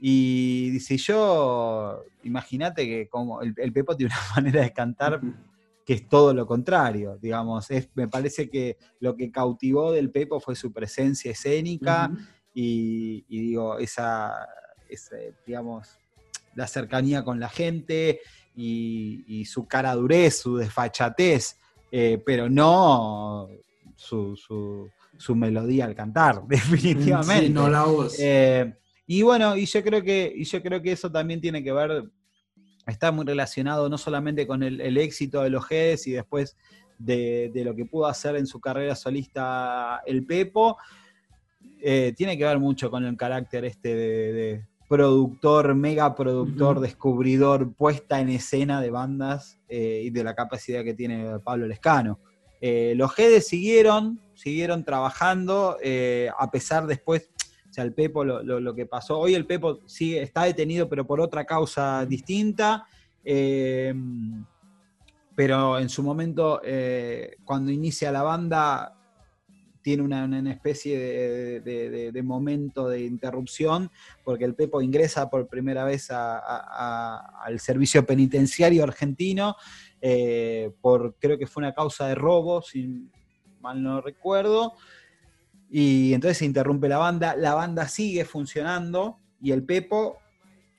Y 0.00 0.70
dice, 0.70 0.96
yo, 0.96 2.02
imagínate 2.22 2.86
que 2.86 3.08
como 3.08 3.42
el, 3.42 3.54
el 3.58 3.72
Pepo 3.72 3.94
tiene 3.94 4.14
una 4.14 4.34
manera 4.36 4.62
de 4.62 4.72
cantar 4.72 5.20
que 5.84 5.92
es 5.92 6.08
todo 6.08 6.32
lo 6.32 6.46
contrario, 6.46 7.18
digamos. 7.20 7.70
Es, 7.70 7.90
me 7.94 8.08
parece 8.08 8.48
que 8.48 8.78
lo 9.00 9.16
que 9.16 9.30
cautivó 9.30 9.92
del 9.92 10.10
Pepo 10.10 10.40
fue 10.40 10.56
su 10.56 10.72
presencia 10.72 11.32
escénica 11.32 12.10
y, 12.54 13.24
y 13.28 13.40
digo, 13.40 13.78
esa, 13.78 14.48
ese, 14.88 15.34
digamos, 15.46 15.98
la 16.56 16.66
cercanía 16.66 17.22
con 17.24 17.38
la 17.40 17.48
gente 17.48 18.20
y, 18.56 19.24
y 19.26 19.44
su 19.44 19.66
cara 19.66 19.94
durez, 19.94 20.38
su 20.40 20.56
desfachatez, 20.56 21.58
eh, 21.90 22.22
pero 22.24 22.48
no 22.48 23.48
su, 23.96 24.36
su- 24.36 24.88
su 25.16 25.34
melodía 25.36 25.84
al 25.84 25.94
cantar, 25.94 26.42
definitivamente. 26.48 27.46
Sí, 27.46 27.52
no 27.52 27.68
la 27.68 27.84
voz. 27.84 28.16
Eh, 28.18 28.74
y 29.06 29.22
bueno, 29.22 29.56
y 29.56 29.66
yo 29.66 29.82
creo 29.82 30.02
que, 30.02 30.32
y 30.34 30.44
yo 30.44 30.60
creo 30.62 30.80
que 30.82 30.92
eso 30.92 31.10
también 31.10 31.40
tiene 31.40 31.62
que 31.62 31.72
ver, 31.72 32.04
está 32.86 33.12
muy 33.12 33.24
relacionado 33.24 33.88
no 33.88 33.96
solamente 33.98 34.46
con 34.46 34.62
el, 34.62 34.80
el 34.80 34.96
éxito 34.98 35.42
de 35.42 35.50
los 35.50 35.64
G's 35.68 36.06
y 36.06 36.12
después 36.12 36.56
de, 36.98 37.50
de 37.52 37.64
lo 37.64 37.74
que 37.74 37.84
pudo 37.84 38.06
hacer 38.06 38.36
en 38.36 38.46
su 38.46 38.60
carrera 38.60 38.94
solista 38.94 40.00
el 40.06 40.24
Pepo, 40.26 40.78
eh, 41.80 42.12
tiene 42.16 42.38
que 42.38 42.44
ver 42.44 42.58
mucho 42.58 42.90
con 42.90 43.04
el 43.04 43.16
carácter 43.16 43.64
este 43.66 43.94
de, 43.94 44.32
de 44.32 44.66
productor, 44.88 45.74
mega 45.74 46.14
productor, 46.14 46.80
descubridor, 46.80 47.72
puesta 47.74 48.20
en 48.20 48.28
escena 48.28 48.80
de 48.80 48.90
bandas 48.90 49.58
eh, 49.68 50.02
y 50.04 50.10
de 50.10 50.24
la 50.24 50.34
capacidad 50.34 50.84
que 50.84 50.94
tiene 50.94 51.38
Pablo 51.40 51.66
Lescano. 51.66 52.18
Eh, 52.60 52.94
los 52.96 53.14
G's 53.14 53.46
siguieron, 53.46 54.20
siguieron 54.34 54.84
trabajando, 54.84 55.76
eh, 55.82 56.30
a 56.38 56.50
pesar 56.50 56.86
después, 56.86 57.30
o 57.68 57.72
sea, 57.72 57.84
el 57.84 57.92
Pepo, 57.92 58.24
lo, 58.24 58.42
lo- 58.42 58.60
lo 58.60 58.74
que 58.74 58.86
pasó, 58.86 59.18
hoy 59.18 59.34
el 59.34 59.46
Pepo 59.46 59.80
sigue, 59.86 60.22
está 60.22 60.44
detenido, 60.44 60.88
pero 60.88 61.06
por 61.06 61.20
otra 61.20 61.44
causa 61.44 62.04
distinta. 62.06 62.86
pero 65.34 65.78
en 65.78 65.88
su 65.88 66.02
momento, 66.02 66.60
cuando 67.44 67.72
inicia 67.72 68.12
la 68.12 68.22
banda, 68.22 68.94
tiene 69.84 70.02
una, 70.02 70.24
una 70.24 70.50
especie 70.50 70.98
de, 70.98 72.10
de- 72.10 72.22
momento 72.22 72.88
de 72.88 73.04
interrupción, 73.04 73.90
porque 74.24 74.46
el 74.46 74.54
Pepo 74.54 74.80
ingresa 74.80 75.28
por 75.28 75.46
primera 75.46 75.84
vez 75.84 76.08
al 76.10 77.60
servicio 77.60 78.06
penitenciario 78.06 78.82
argentino, 78.82 79.56
eh, 80.00 80.72
por 80.80 81.16
creo 81.20 81.36
que 81.36 81.46
fue 81.46 81.60
una 81.60 81.74
causa 81.74 82.08
de 82.08 82.14
robo, 82.14 82.62
si 82.62 83.10
mal 83.60 83.82
no 83.82 84.00
recuerdo, 84.00 84.72
y 85.70 86.14
entonces 86.14 86.38
se 86.38 86.46
interrumpe 86.46 86.88
la 86.88 86.96
banda, 86.98 87.36
la 87.36 87.54
banda 87.54 87.86
sigue 87.86 88.24
funcionando 88.24 89.18
y 89.42 89.52
el 89.52 89.64
Pepo 89.64 90.16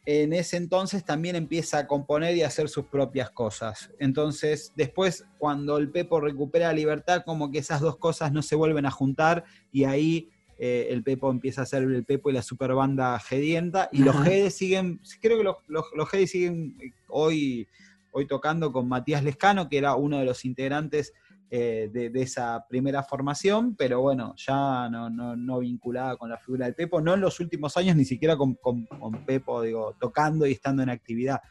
en 0.06 0.34
ese 0.34 0.58
entonces 0.58 1.04
también 1.04 1.36
empieza 1.36 1.80
a 1.80 1.88
componer 1.88 2.36
y 2.36 2.44
a 2.44 2.48
hacer 2.48 2.70
sus 2.70 2.86
propias 2.86 3.32
cosas. 3.32 3.92
Entonces, 4.00 4.72
después, 4.76 5.26
cuando 5.40 5.78
el 5.78 5.90
Pepo 5.90 6.20
recupera 6.20 6.68
la 6.68 6.74
libertad, 6.74 7.24
como 7.26 7.52
que 7.52 7.60
esas 7.60 7.82
dos 7.82 7.98
cosas 7.98 8.32
no 8.32 8.42
se 8.42 8.56
vuelven 8.56 8.86
a 8.86 8.92
juntar 8.92 9.46
y 9.72 9.86
ahí 9.86 10.30
eh, 10.58 10.88
el 10.92 11.04
Pepo 11.04 11.32
empieza 11.32 11.64
a 11.64 11.66
ser 11.66 11.84
el 11.84 12.06
Pepo 12.06 12.30
y 12.30 12.34
la 12.34 12.44
superbanda 12.44 13.20
Gedienta 13.20 13.90
y 13.92 14.00
los. 14.00 14.16
Gede 14.24 14.52
siguen, 14.52 15.02
creo 15.22 15.38
que 15.40 15.44
los, 15.44 15.58
los, 15.68 15.86
los 15.96 16.10
Gede 16.10 16.28
siguen 16.28 16.78
eh, 16.80 16.92
hoy, 17.10 17.68
hoy 18.12 18.28
tocando 18.28 18.72
con 18.72 18.88
Matías 18.88 19.24
Lescano, 19.24 19.68
que 19.70 19.80
era 19.80 19.96
uno 19.96 20.20
de 20.20 20.26
los 20.26 20.46
integrantes 20.46 21.14
eh, 21.52 21.90
de, 21.94 22.10
de 22.10 22.22
esa 22.22 22.66
primera 22.68 23.04
formación, 23.04 23.76
pero 23.76 24.02
bueno, 24.02 24.34
ya 24.36 24.90
no, 24.90 25.10
no, 25.10 25.36
no 25.36 25.60
vinculada 25.60 26.18
con 26.18 26.30
la 26.30 26.38
figura 26.38 26.66
del 26.66 26.76
Pepo, 26.76 27.02
no 27.02 27.14
en 27.14 27.22
los 27.22 27.40
últimos 27.40 27.78
años, 27.78 27.96
ni 27.96 28.06
siquiera 28.06 28.36
con, 28.36 28.56
con- 28.56 28.86
con 28.86 29.24
Pepo, 29.26 29.62
digo, 29.62 29.96
tocando 30.00 30.46
y 30.46 30.52
estando 30.54 30.82
en 30.84 30.90
actividad. 30.90 31.42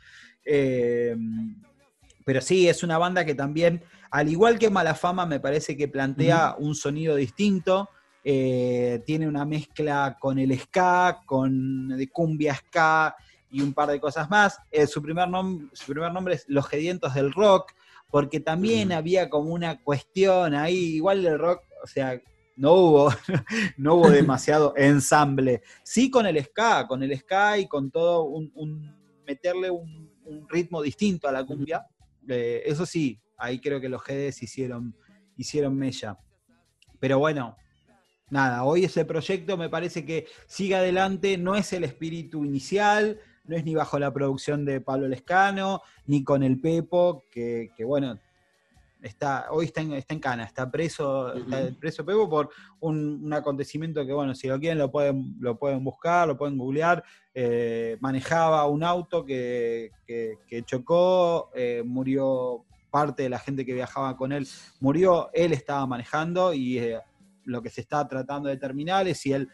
Eh, 0.45 1.17
pero 2.25 2.41
sí, 2.41 2.69
es 2.69 2.83
una 2.83 2.99
banda 2.99 3.25
que 3.25 3.35
también, 3.35 3.83
al 4.11 4.29
igual 4.29 4.59
que 4.59 4.71
Malafama, 4.71 5.27
me 5.27 5.41
parece 5.41 5.77
que 5.77 5.89
plantea 5.89 6.57
un 6.59 6.75
sonido 6.75 7.17
distinto. 7.17 7.89
eh, 8.27 9.03
tiene 9.05 9.29
una 9.29 9.45
mezcla 9.45 10.17
con 10.19 10.39
el 10.39 10.59
ska, 10.59 11.21
con 11.27 11.89
de 11.89 12.09
cumbia 12.09 12.55
ska 12.55 13.15
y 13.51 13.61
un 13.61 13.75
par 13.75 13.91
de 13.91 14.01
cosas 14.01 14.31
más. 14.31 14.59
Eh, 14.71 14.87
su, 14.87 15.03
primer 15.03 15.29
nom- 15.29 15.69
su 15.75 15.93
primer 15.93 16.11
nombre 16.11 16.35
es 16.37 16.47
Los 16.49 16.67
Gedientos 16.67 17.13
del 17.13 17.31
Rock, 17.35 17.73
porque 18.15 18.39
también 18.39 18.91
Ujú. 18.91 18.99
había 18.99 19.29
como 19.29 19.53
una 19.53 19.83
cuestión 19.83 20.55
ahí, 20.55 20.77
igual 20.95 21.21
del 21.25 21.37
rock, 21.37 21.63
o 21.83 21.87
sea, 21.89 22.23
no 22.55 22.73
hubo, 22.75 23.09
no 23.77 23.95
hubo 23.97 24.09
demasiado 24.39 24.73
ensamble. 24.77 25.63
Sí 25.83 26.13
con 26.13 26.25
el 26.25 26.41
ska, 26.45 26.87
con 26.87 27.03
el 27.03 27.19
ska 27.19 27.59
y 27.59 27.67
con 27.67 27.91
todo 27.91 28.23
un, 28.23 28.53
un- 28.55 28.97
meterle 29.27 29.69
un, 29.69 30.09
un 30.27 30.49
ritmo 30.49 30.81
distinto 30.81 31.27
a 31.27 31.33
la 31.33 31.45
cumbia. 31.45 31.85
Eh, 32.29 32.63
eso 32.65 32.87
sí, 32.87 33.21
ahí 33.37 33.59
creo 33.59 33.81
que 33.81 33.89
los 33.89 34.01
GDs 34.05 34.45
hicieron, 34.45 34.95
hicieron 35.37 35.77
mella. 35.77 36.17
Pero 37.01 37.19
bueno, 37.19 37.57
nada, 38.31 38.63
hoy 38.63 38.85
ese 38.85 39.05
proyecto 39.05 39.57
me 39.57 39.69
parece 39.69 40.07
que 40.07 40.29
sigue 40.47 40.77
adelante, 40.77 41.37
no 41.37 41.57
es 41.57 41.73
el 41.73 41.83
espíritu 41.83 42.45
inicial, 42.45 43.19
no 43.45 43.57
es 43.57 43.65
ni 43.65 43.75
bajo 43.75 43.99
la 43.99 44.13
producción 44.13 44.65
de 44.65 44.81
Pablo 44.81 45.09
Lescano, 45.09 45.83
ni 46.07 46.25
con 46.25 46.43
el 46.43 46.59
Pepo, 46.61 47.25
que, 47.31 47.71
que 47.77 47.85
bueno, 47.85 48.19
está, 49.03 49.49
hoy 49.51 49.67
está 49.67 49.83
en, 49.83 49.93
está 49.93 50.15
en 50.15 50.21
cana, 50.21 50.45
está 50.45 50.71
preso, 50.71 51.35
está 51.35 51.63
Ujú. 51.65 51.75
preso 51.79 52.05
Pepo 52.07 52.29
por 52.29 52.49
un, 52.81 53.21
un 53.23 53.33
acontecimiento 53.35 54.05
que, 54.07 54.13
bueno, 54.13 54.35
si 54.35 54.49
lo 54.49 54.59
quieren 54.59 54.79
lo 54.79 54.91
pueden, 54.91 55.37
lo 55.41 55.59
pueden 55.59 55.85
buscar, 55.85 56.27
lo 56.27 56.37
pueden 56.39 56.57
googlear. 56.57 57.05
Eh, 57.35 57.99
manejaba 58.01 58.67
un 58.67 58.83
auto 58.83 59.25
que, 59.25 59.91
que- 60.07 60.39
que 60.47 60.63
chocó, 60.63 61.51
eh, 61.55 61.83
murió 61.85 62.65
parte 62.91 63.25
de 63.25 63.29
la 63.29 63.41
gente 63.41 63.67
que 63.67 63.75
viajaba 63.75 64.17
con 64.17 64.33
él, 64.33 64.47
murió, 64.81 65.29
él 65.35 65.53
estaba 65.53 65.85
manejando 65.87 66.55
y 66.55 66.79
eh, 66.79 67.01
lo 67.45 67.61
que 67.61 67.69
se 67.69 67.81
está 67.83 68.07
tratando 68.09 68.49
de 68.49 68.55
determinar 68.55 69.07
es 69.09 69.19
si 69.19 69.33
él 69.33 69.49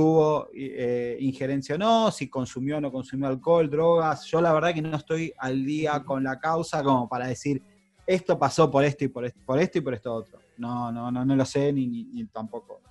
tuvo 0.00 0.48
eh, 0.54 1.16
injerencia 1.20 1.74
o 1.74 1.78
no, 1.78 2.10
si 2.10 2.28
consumió 2.28 2.76
o 2.76 2.80
no 2.82 2.92
consumió 2.92 3.28
alcohol, 3.28 3.70
drogas. 3.70 4.26
Yo 4.26 4.42
la 4.42 4.52
verdad 4.52 4.74
que 4.74 4.82
no 4.82 4.94
estoy 4.94 5.32
al 5.38 5.64
día 5.64 6.02
con 6.04 6.22
la 6.22 6.38
causa 6.38 6.82
como 6.82 7.08
para 7.08 7.28
decir 7.28 7.62
esto 8.06 8.38
pasó 8.38 8.70
por 8.70 8.84
esto 8.84 9.04
y 9.04 9.08
por 9.08 9.24
esto, 9.24 9.40
por 9.46 9.58
esto 9.58 9.78
y 9.78 9.80
por 9.80 9.94
esto 9.94 10.12
otro. 10.14 10.38
No, 10.58 10.92
no, 10.92 11.10
no, 11.10 11.24
no 11.24 11.34
lo 11.34 11.44
sé 11.46 11.72
ni, 11.72 11.86
ni- 11.86 12.04
ni 12.04 12.26
tampoco. 12.26 12.82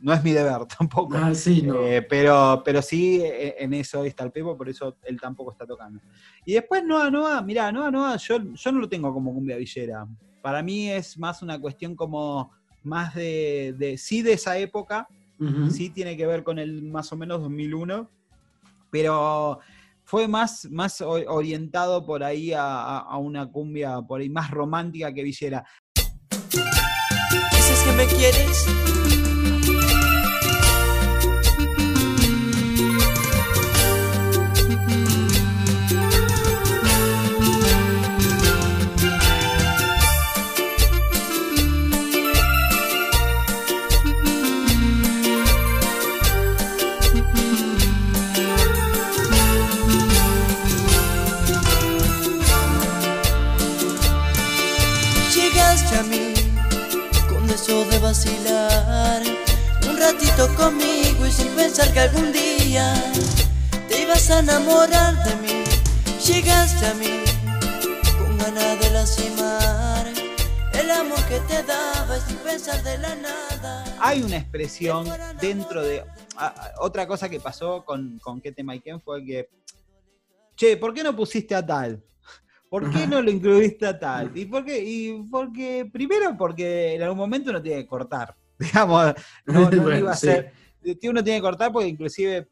No 0.00 0.14
es 0.14 0.24
mi 0.24 0.32
deber 0.32 0.64
tampoco. 0.78 1.14
Ah, 1.14 1.34
sí, 1.34 1.60
no. 1.60 1.74
Eh, 1.86 2.00
pero, 2.00 2.62
pero 2.64 2.80
sí, 2.80 3.20
eh, 3.22 3.56
en 3.58 3.74
eso 3.74 4.02
está 4.04 4.24
el 4.24 4.32
Pepo, 4.32 4.56
por 4.56 4.70
eso 4.70 4.96
él 5.02 5.20
tampoco 5.20 5.52
está 5.52 5.66
tocando. 5.66 6.00
Y 6.46 6.54
después 6.54 6.82
Noa 6.84 7.10
Noa, 7.10 7.42
mirá, 7.42 7.70
Noa 7.70 7.90
Noa, 7.90 8.16
yo, 8.16 8.38
yo 8.54 8.72
no 8.72 8.78
lo 8.80 8.88
tengo 8.88 9.12
como 9.12 9.34
cumbia 9.34 9.58
villera. 9.58 10.06
para 10.40 10.62
mí 10.62 10.88
es 10.90 11.18
más 11.18 11.42
una 11.42 11.60
cuestión 11.60 11.94
como 11.94 12.50
más 12.82 13.14
de, 13.14 13.74
de 13.76 13.98
sí 13.98 14.22
de 14.22 14.32
esa 14.32 14.56
época, 14.56 15.06
Sí 15.70 15.90
tiene 15.90 16.16
que 16.16 16.26
ver 16.26 16.42
con 16.42 16.58
el 16.58 16.82
más 16.82 17.12
o 17.12 17.16
menos 17.16 17.40
2001, 17.42 18.08
pero 18.90 19.58
fue 20.04 20.28
más, 20.28 20.66
más 20.70 21.00
orientado 21.02 22.06
por 22.06 22.22
ahí 22.24 22.52
a, 22.52 22.62
a- 22.64 22.98
a 23.00 23.16
una 23.18 23.46
cumbia 23.50 24.00
por 24.02 24.20
ahí 24.20 24.30
más 24.30 24.50
romántica 24.50 25.12
que 25.12 25.22
Villera. 25.22 25.64
Dices 27.52 27.82
que 27.84 27.92
me 27.92 28.06
quieres. 28.06 28.66
Ratito 60.36 60.54
conmigo 60.56 61.26
y 61.26 61.30
sin 61.32 61.48
pensar 61.54 61.92
que 61.92 62.00
algún 62.00 62.32
día 62.32 62.94
te 63.88 64.02
ibas 64.02 64.30
a 64.30 64.40
enamorar 64.40 65.14
de 65.24 65.34
mí. 65.36 65.64
Llegaste 66.26 66.86
a 66.86 66.94
mí 66.94 67.24
con 68.18 68.38
ganas 68.38 68.80
de 68.80 68.90
lastimar 68.90 70.06
el 70.74 70.90
amor 70.90 71.18
que 71.28 71.38
te 71.40 71.62
daba 71.62 72.16
y 72.16 72.20
sin 72.20 72.36
pensar 72.38 72.82
de 72.82 72.98
la 72.98 73.14
nada. 73.16 73.84
Hay 73.98 74.22
una 74.22 74.36
expresión 74.36 75.06
dentro 75.40 75.82
de... 75.82 76.00
a- 76.36 76.46
a- 76.46 76.72
otra 76.80 77.06
cosa 77.06 77.28
que 77.28 77.40
pasó 77.40 77.84
con, 77.84 78.18
con 78.18 78.40
Kete 78.40 78.62
Maiken 78.62 79.00
fue 79.00 79.24
que, 79.24 79.48
che, 80.54 80.76
¿por 80.76 80.92
qué 80.92 81.02
no 81.02 81.14
pusiste 81.16 81.54
a 81.54 81.64
tal? 81.64 82.02
¿Por 82.68 82.90
qué 82.90 83.06
no 83.06 83.22
lo 83.22 83.30
incluiste 83.30 83.86
a 83.86 83.98
tal? 83.98 84.36
¿Y 84.36 84.44
por 84.44 84.64
qué? 84.64 84.82
Y 84.84 85.22
porque, 85.30 85.88
primero, 85.90 86.36
porque 86.36 86.94
en 86.96 87.02
algún 87.02 87.18
momento 87.18 87.50
uno 87.50 87.62
tiene 87.62 87.82
que 87.82 87.86
cortar. 87.88 88.34
Digamos, 88.58 89.14
no, 89.46 89.60
no 89.70 89.82
Bueno, 89.82 89.98
iba 89.98 90.12
a 90.12 90.16
ser. 90.16 90.52
Uno 90.82 91.22
tiene 91.24 91.38
que 91.38 91.42
cortar 91.42 91.72
porque 91.72 91.88
inclusive 91.88 92.48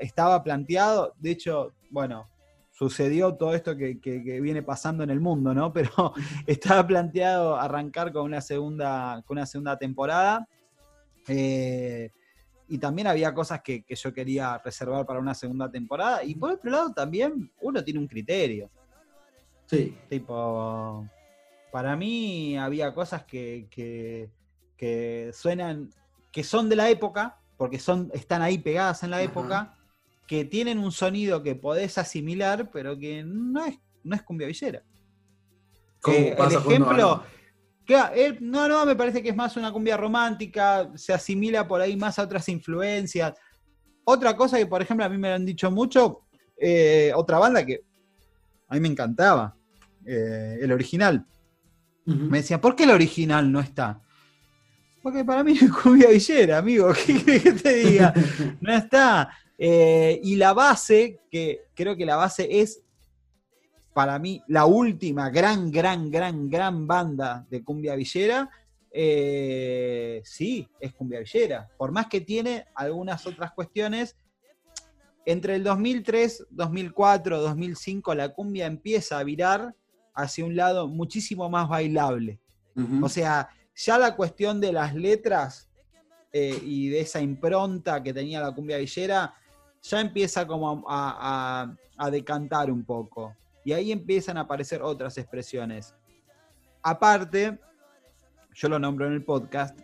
estaba 0.00 0.42
planteado, 0.42 1.14
de 1.18 1.30
hecho, 1.32 1.72
bueno, 1.90 2.28
sucedió 2.72 3.34
todo 3.34 3.54
esto 3.54 3.76
que, 3.76 4.00
que- 4.00 4.22
que 4.22 4.40
viene 4.40 4.62
pasando 4.62 5.02
en 5.04 5.10
el 5.10 5.20
mundo, 5.20 5.52
¿no? 5.54 5.72
Pero 5.72 6.12
estaba 6.46 6.86
planteado 6.86 7.56
arrancar 7.56 8.12
con 8.12 8.24
una 8.24 8.40
segunda, 8.40 9.22
con 9.26 9.38
una 9.38 9.46
segunda 9.46 9.76
temporada. 9.78 10.46
eh, 11.28 12.10
y 12.72 12.78
también 12.78 13.08
había 13.08 13.34
cosas 13.34 13.62
que, 13.62 13.82
que 13.82 13.96
yo 13.96 14.14
quería 14.14 14.56
reservar 14.64 15.04
para 15.04 15.18
una 15.18 15.34
segunda 15.34 15.68
temporada. 15.68 16.22
Y 16.22 16.36
por 16.36 16.52
otro 16.52 16.70
lado, 16.70 16.92
también 16.92 17.50
uno 17.60 17.82
tiene 17.82 17.98
un 17.98 18.06
criterio. 18.06 18.70
Sí. 19.66 19.96
Tipo, 20.08 21.04
para 21.72 21.96
mí 21.96 22.56
había 22.56 22.94
cosas 22.94 23.24
que, 23.24 23.66
que, 24.80 25.30
suenan, 25.34 25.90
que 26.32 26.42
son 26.42 26.70
de 26.70 26.76
la 26.76 26.88
época, 26.88 27.38
porque 27.58 27.78
son, 27.78 28.10
están 28.14 28.40
ahí 28.40 28.56
pegadas 28.56 29.02
en 29.02 29.10
la 29.10 29.20
época, 29.20 29.76
que 30.26 30.46
tienen 30.46 30.78
un 30.78 30.90
sonido 30.90 31.42
que 31.42 31.54
podés 31.54 31.98
asimilar, 31.98 32.70
pero 32.72 32.98
que 32.98 33.22
no 33.22 33.66
es, 33.66 33.78
no 34.02 34.16
es 34.16 34.22
cumbia 34.22 34.46
villera. 34.46 34.82
Como 36.00 36.16
Eh, 36.16 36.30
el 36.30 36.36
pasa 36.36 36.62
con 36.62 36.72
ejemplo, 36.72 37.22
no, 38.40 38.68
no, 38.68 38.86
me 38.86 38.96
parece 38.96 39.22
que 39.22 39.28
es 39.28 39.36
más 39.36 39.54
una 39.58 39.70
cumbia 39.70 39.98
romántica, 39.98 40.90
se 40.94 41.12
asimila 41.12 41.68
por 41.68 41.82
ahí 41.82 41.94
más 41.94 42.18
a 42.18 42.22
otras 42.22 42.48
influencias. 42.48 43.34
Otra 44.04 44.34
cosa 44.34 44.56
que, 44.56 44.66
por 44.66 44.80
ejemplo, 44.80 45.04
a 45.04 45.10
mí 45.10 45.18
me 45.18 45.28
lo 45.28 45.34
han 45.34 45.44
dicho 45.44 45.70
mucho, 45.70 46.22
eh, 46.56 47.12
otra 47.14 47.38
banda 47.38 47.66
que 47.66 47.82
a 48.66 48.74
mí 48.74 48.80
me 48.80 48.88
encantaba, 48.88 49.54
eh, 50.06 50.56
el 50.62 50.72
original. 50.72 51.26
Me 52.06 52.38
decían, 52.38 52.62
¿por 52.62 52.74
qué 52.74 52.84
el 52.84 52.90
original 52.90 53.52
no 53.52 53.60
está? 53.60 54.00
Porque 55.02 55.24
para 55.24 55.42
mí 55.42 55.52
es 55.52 55.72
cumbia 55.72 56.10
villera, 56.10 56.58
amigo, 56.58 56.92
¿qué 57.06 57.24
querés 57.24 57.42
que 57.42 57.52
te 57.52 57.74
diga? 57.74 58.14
No 58.60 58.74
está. 58.74 59.30
Eh, 59.58 60.20
y 60.22 60.36
la 60.36 60.52
base, 60.52 61.20
que 61.30 61.62
creo 61.74 61.96
que 61.96 62.06
la 62.06 62.16
base 62.16 62.60
es 62.60 62.82
para 63.92 64.18
mí 64.18 64.42
la 64.46 64.66
última 64.66 65.30
gran, 65.30 65.70
gran, 65.70 66.10
gran, 66.10 66.48
gran 66.48 66.86
banda 66.86 67.46
de 67.50 67.62
cumbia 67.62 67.94
villera, 67.94 68.48
eh, 68.92 70.22
sí, 70.24 70.66
es 70.78 70.94
cumbia 70.94 71.20
villera. 71.20 71.68
Por 71.76 71.92
más 71.92 72.06
que 72.06 72.20
tiene 72.20 72.66
algunas 72.74 73.26
otras 73.26 73.52
cuestiones, 73.52 74.16
entre 75.26 75.56
el 75.56 75.64
2003, 75.64 76.46
2004, 76.50 77.40
2005 77.40 78.14
la 78.14 78.30
cumbia 78.30 78.66
empieza 78.66 79.18
a 79.18 79.24
virar 79.24 79.74
hacia 80.14 80.44
un 80.44 80.56
lado 80.56 80.88
muchísimo 80.88 81.48
más 81.50 81.68
bailable. 81.68 82.40
O 83.02 83.10
sea, 83.10 83.50
ya 83.84 83.98
la 83.98 84.14
cuestión 84.14 84.60
de 84.60 84.72
las 84.72 84.94
letras 84.94 85.68
eh, 86.32 86.58
y 86.62 86.88
de 86.90 87.00
esa 87.00 87.20
impronta 87.20 88.02
que 88.02 88.12
tenía 88.12 88.40
la 88.40 88.52
cumbia 88.52 88.76
villera, 88.78 89.34
ya 89.82 90.00
empieza 90.00 90.46
como 90.46 90.84
a, 90.88 91.16
a- 91.68 91.76
a 91.96 92.10
decantar 92.10 92.70
un 92.70 92.84
poco. 92.84 93.34
Y 93.64 93.72
ahí 93.72 93.92
empiezan 93.92 94.36
a 94.38 94.42
aparecer 94.42 94.82
otras 94.82 95.16
expresiones. 95.18 95.94
Aparte, 96.82 97.58
yo 98.54 98.68
lo 98.68 98.78
nombro 98.78 99.06
en 99.06 99.12
el 99.14 99.24
podcast, 99.24 99.78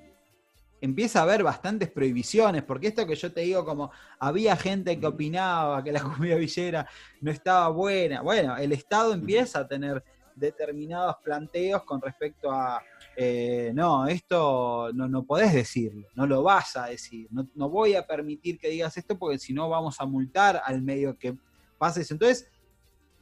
empieza 0.81 1.21
a 1.21 1.23
haber 1.23 1.43
bastantes 1.43 1.91
prohibiciones, 1.91 2.63
porque 2.63 2.89
esto 2.89 3.07
que 3.07 3.15
yo 3.17 3.33
te 3.33 3.41
digo 3.43 3.65
como 3.65 3.91
había 4.19 4.57
gente 4.57 4.99
que 4.99 5.07
opinaba 5.07 5.83
que 5.83 5.93
la 5.93 6.03
cumbia 6.03 6.37
villera 6.37 6.87
no 7.21 7.31
estaba 7.31 7.69
buena, 7.69 8.21
bueno, 8.23 8.57
el 8.57 8.73
Estado 8.73 9.13
empieza 9.13 9.61
a 9.61 9.69
tener 9.69 10.03
determinados 10.35 11.17
planteos 11.25 11.83
con 11.85 12.01
respecto 12.01 12.51
a, 12.51 12.83
eh, 13.17 13.73
no, 13.75 14.07
esto 14.07 14.91
no, 14.93 15.09
no 15.09 15.25
podés 15.25 15.55
decirlo, 15.55 16.07
no 16.15 16.27
lo 16.27 16.43
vas 16.43 16.77
a 16.77 16.87
decir, 16.87 17.27
no, 17.31 17.49
no 17.55 17.71
voy 17.71 17.95
a 17.95 18.07
permitir 18.07 18.59
que 18.59 18.69
digas 18.69 18.97
esto 18.97 19.19
porque 19.19 19.39
si 19.39 19.55
no 19.55 19.69
vamos 19.71 20.01
a 20.01 20.07
multar 20.07 20.61
al 20.65 20.83
medio 20.83 21.17
que 21.19 21.37
pases. 21.79 22.11
Entonces, 22.11 22.51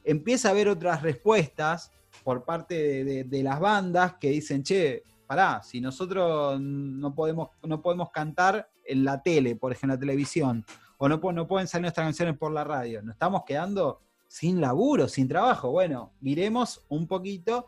empieza 0.03 0.49
a 0.49 0.51
haber 0.51 0.69
otras 0.69 1.03
respuestas 1.03 1.93
por 2.23 2.45
parte 2.45 3.25
de, 3.25 3.43
las 3.43 3.61
bandas 3.61 4.15
que 4.21 4.31
dicen, 4.31 4.63
che, 4.63 5.03
pará, 5.27 5.63
si 5.63 5.81
nosotros 5.81 6.61
no 6.61 7.15
podemos, 7.15 7.51
no 7.63 7.81
podemos 7.81 8.11
cantar 8.11 8.69
en 8.85 9.05
la 9.05 9.23
tele, 9.23 9.57
por 9.57 9.73
ejemplo, 9.73 9.95
en 9.95 9.99
la 9.99 10.01
televisión, 10.01 10.65
o 10.99 11.09
no, 11.09 11.21
no 11.33 11.47
pueden 11.47 11.67
salir 11.67 11.83
nuestras 11.83 12.07
canciones 12.07 12.37
por 12.39 12.53
la 12.53 12.65
radio, 12.65 13.03
nos 13.03 13.15
estamos 13.15 13.43
quedando 13.45 14.01
sin 14.29 14.61
laburo, 14.61 15.09
sin 15.09 15.29
trabajo. 15.29 15.71
Bueno, 15.71 16.13
miremos 16.21 16.85
un 16.89 17.07
poquito 17.07 17.67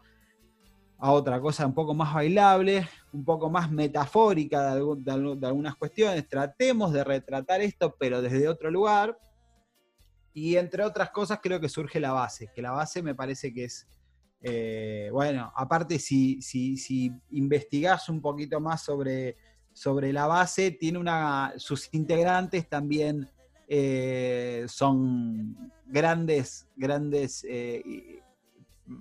a 0.98 1.12
otra 1.12 1.40
cosa 1.40 1.66
un 1.66 1.74
poco 1.74 1.94
más 1.94 2.14
bailable, 2.14 2.88
un 3.12 3.24
poco 3.24 3.50
más 3.50 3.70
metafórica 3.70 4.74
de, 4.74 4.80
algunas 5.46 5.76
cuestiones. 5.76 6.26
Tratemos 6.28 6.92
de 6.92 7.04
retratar 7.04 7.61
esto, 7.61 7.94
pero 7.98 8.22
desde 8.22 8.48
otro 8.48 8.70
lugar. 8.70 9.18
Y 10.32 10.56
entre 10.56 10.85
otras 10.85 11.11
cosas 11.11 11.40
creo 11.42 11.61
que 11.61 11.68
surge 11.68 12.00
la 12.00 12.12
base, 12.12 12.50
que 12.54 12.62
la 12.62 12.70
base 12.70 13.02
me 13.02 13.14
parece 13.14 13.52
que 13.54 13.64
es, 13.64 13.87
eh, 14.42 15.09
bueno, 15.12 15.50
aparte 15.56 15.98
si, 15.98 16.40
si, 16.42 16.76
si 16.76 17.11
investigás 17.30 18.09
un 18.09 18.20
poquito 18.20 18.61
más 18.61 18.82
sobre, 18.82 19.37
sobre 19.72 20.12
la 20.12 20.26
base, 20.26 20.72
tiene 20.72 20.99
una, 20.99 21.55
sus 21.57 21.88
integrantes 21.92 22.68
también 22.68 23.30
eh, 23.68 24.64
son 24.68 25.72
grandes, 25.86 26.68
grandes 26.76 27.44
eh, 27.49 28.15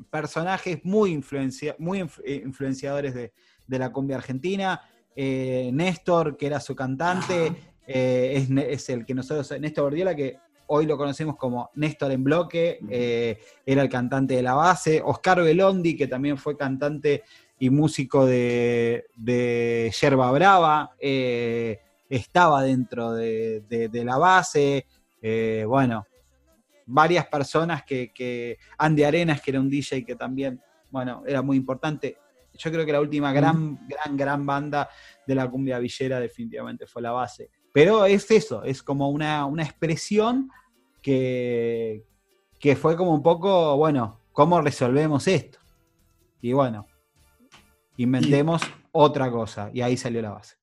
personajes 0.09 0.79
muy, 0.83 1.11
influencia, 1.11 1.75
muy 1.79 1.99
influ- 2.01 2.21
eh, 2.25 2.41
influenciadores 2.45 3.13
de, 3.13 3.31
de 3.67 3.79
la 3.79 3.91
cumbia 3.91 4.17
argentina. 4.17 4.81
Eh, 5.15 5.69
Néstor, 5.73 6.35
que 6.37 6.47
era 6.47 6.59
su 6.59 6.75
cantante, 6.75 7.53
eh, 7.87 8.33
es, 8.35 8.49
es 8.49 8.89
el 8.89 9.05
que 9.05 9.13
nosotros, 9.13 9.59
Néstor 9.59 9.85
Bordiola, 9.85 10.15
que 10.15 10.37
hoy 10.67 10.85
lo 10.85 10.97
conocemos 10.97 11.35
como 11.37 11.69
Néstor 11.75 12.11
en 12.11 12.23
bloque, 12.23 12.79
eh, 12.89 13.37
era 13.65 13.81
el 13.83 13.89
cantante 13.89 14.35
de 14.35 14.41
la 14.41 14.55
base. 14.55 15.01
Oscar 15.05 15.41
Belondi, 15.41 15.95
que 15.95 16.07
también 16.07 16.37
fue 16.37 16.57
cantante 16.57 17.23
y 17.59 17.69
músico 17.69 18.25
de, 18.25 19.05
de 19.15 19.93
Yerba 20.01 20.31
Brava, 20.31 20.95
estaba 22.09 22.63
dentro 22.63 23.13
de, 23.13 23.61
de- 23.61 24.03
la 24.03 24.17
base. 24.17 24.85
Bueno, 25.65 26.05
varias 26.85 27.27
personas 27.27 27.83
que, 27.83 28.11
que 28.13 28.57
Andy 28.77 29.03
Arenas, 29.03 29.41
que 29.41 29.51
era 29.51 29.59
un 29.59 29.69
DJ 29.69 30.05
que 30.05 30.15
también, 30.15 30.61
bueno, 30.89 31.23
era 31.25 31.41
muy 31.41 31.57
importante. 31.57 32.17
Yo 32.53 32.71
creo 32.71 32.85
que 32.85 32.91
la 32.91 33.01
última 33.01 33.33
gran, 33.33 33.79
gran, 33.87 34.15
gran 34.17 34.45
banda 34.45 34.89
de 35.25 35.35
la 35.35 35.49
cumbia 35.49 35.79
villera 35.79 36.19
definitivamente 36.19 36.85
fue 36.87 37.01
la 37.01 37.11
base. 37.11 37.49
Pero 37.73 38.05
es 38.05 38.29
eso, 38.31 38.63
es 38.63 38.81
como 38.81 39.09
una, 39.09 39.45
una 39.45 39.63
expresión 39.63 40.49
que, 41.01 42.05
que 42.59 42.75
fue 42.75 42.95
como 42.95 43.13
un 43.13 43.21
poco, 43.21 43.75
bueno, 43.75 44.21
¿cómo 44.31 44.61
resolvemos 44.61 45.27
esto? 45.27 45.59
Y 46.41 46.53
bueno, 46.53 46.87
inventemos 47.97 48.61
otra 48.91 49.29
cosa. 49.29 49.69
Y 49.73 49.81
ahí 49.81 49.97
salió 49.97 50.21
la 50.21 50.31
base. 50.31 50.55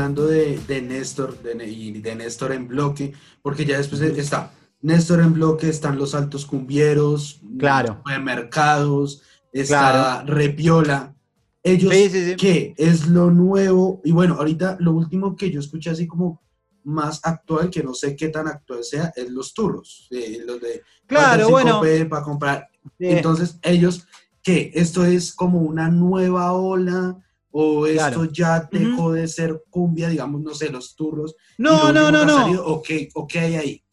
Hablando 0.00 0.26
de, 0.26 0.58
de 0.66 0.82
Néstor, 0.82 1.40
de, 1.42 1.64
y 1.66 1.92
de 2.00 2.14
Néstor 2.14 2.52
en 2.52 2.66
bloque, 2.68 3.12
porque 3.42 3.64
ya 3.64 3.76
después 3.78 4.00
está 4.00 4.52
Néstor 4.82 5.20
en 5.20 5.34
bloque, 5.34 5.68
están 5.68 5.98
los 5.98 6.14
altos 6.14 6.46
cumbieros, 6.46 7.40
Claro. 7.58 8.02
mercados, 8.22 9.22
está 9.52 10.22
Repiola. 10.24 11.14
Ellos, 11.62 11.92
Sí, 11.92 12.08
sí, 12.08 12.24
sí. 12.30 12.36
¿qué 12.36 12.74
es 12.78 13.06
lo 13.08 13.30
nuevo? 13.30 14.00
Y 14.04 14.12
bueno, 14.12 14.36
ahorita 14.36 14.78
lo 14.80 14.92
último 14.92 15.36
que 15.36 15.50
yo 15.50 15.60
escuché 15.60 15.90
así 15.90 16.06
como 16.06 16.40
más 16.84 17.20
actual, 17.24 17.68
que 17.68 17.82
no 17.82 17.92
sé 17.92 18.16
qué 18.16 18.28
tan 18.28 18.48
actual 18.48 18.82
sea, 18.82 19.12
es 19.14 19.28
los 19.30 19.52
turros, 19.52 20.08
eh, 20.10 20.42
los 20.46 20.58
de 20.62 20.82
Claro, 21.06 21.50
bueno. 21.50 21.82
para 22.08 22.22
comprar. 22.22 22.68
Entonces, 22.98 23.58
ellos, 23.62 24.06
¿qué? 24.42 24.70
¿Esto 24.74 25.04
es 25.04 25.34
como 25.34 25.58
una 25.60 25.90
nueva 25.90 26.52
ola? 26.52 27.18
¿O 27.52 27.86
esto 27.86 27.98
Claro. 28.08 28.24
ya 28.32 28.68
dejó 28.70 29.12
de 29.12 29.26
ser 29.26 29.64
cumbia, 29.70 30.08
digamos, 30.08 30.40
no 30.40 30.54
sé, 30.54 30.70
los 30.70 30.94
turros? 30.94 31.34
No, 31.58 31.92
no, 31.92 32.10
no, 32.10 32.24
no. 32.24 32.36
salido, 32.38 32.66
¿O 32.66 32.82
qué, 32.82 33.08
o 33.14 33.26
qué 33.26 33.38
hay 33.40 33.54
ahí? 33.56 33.84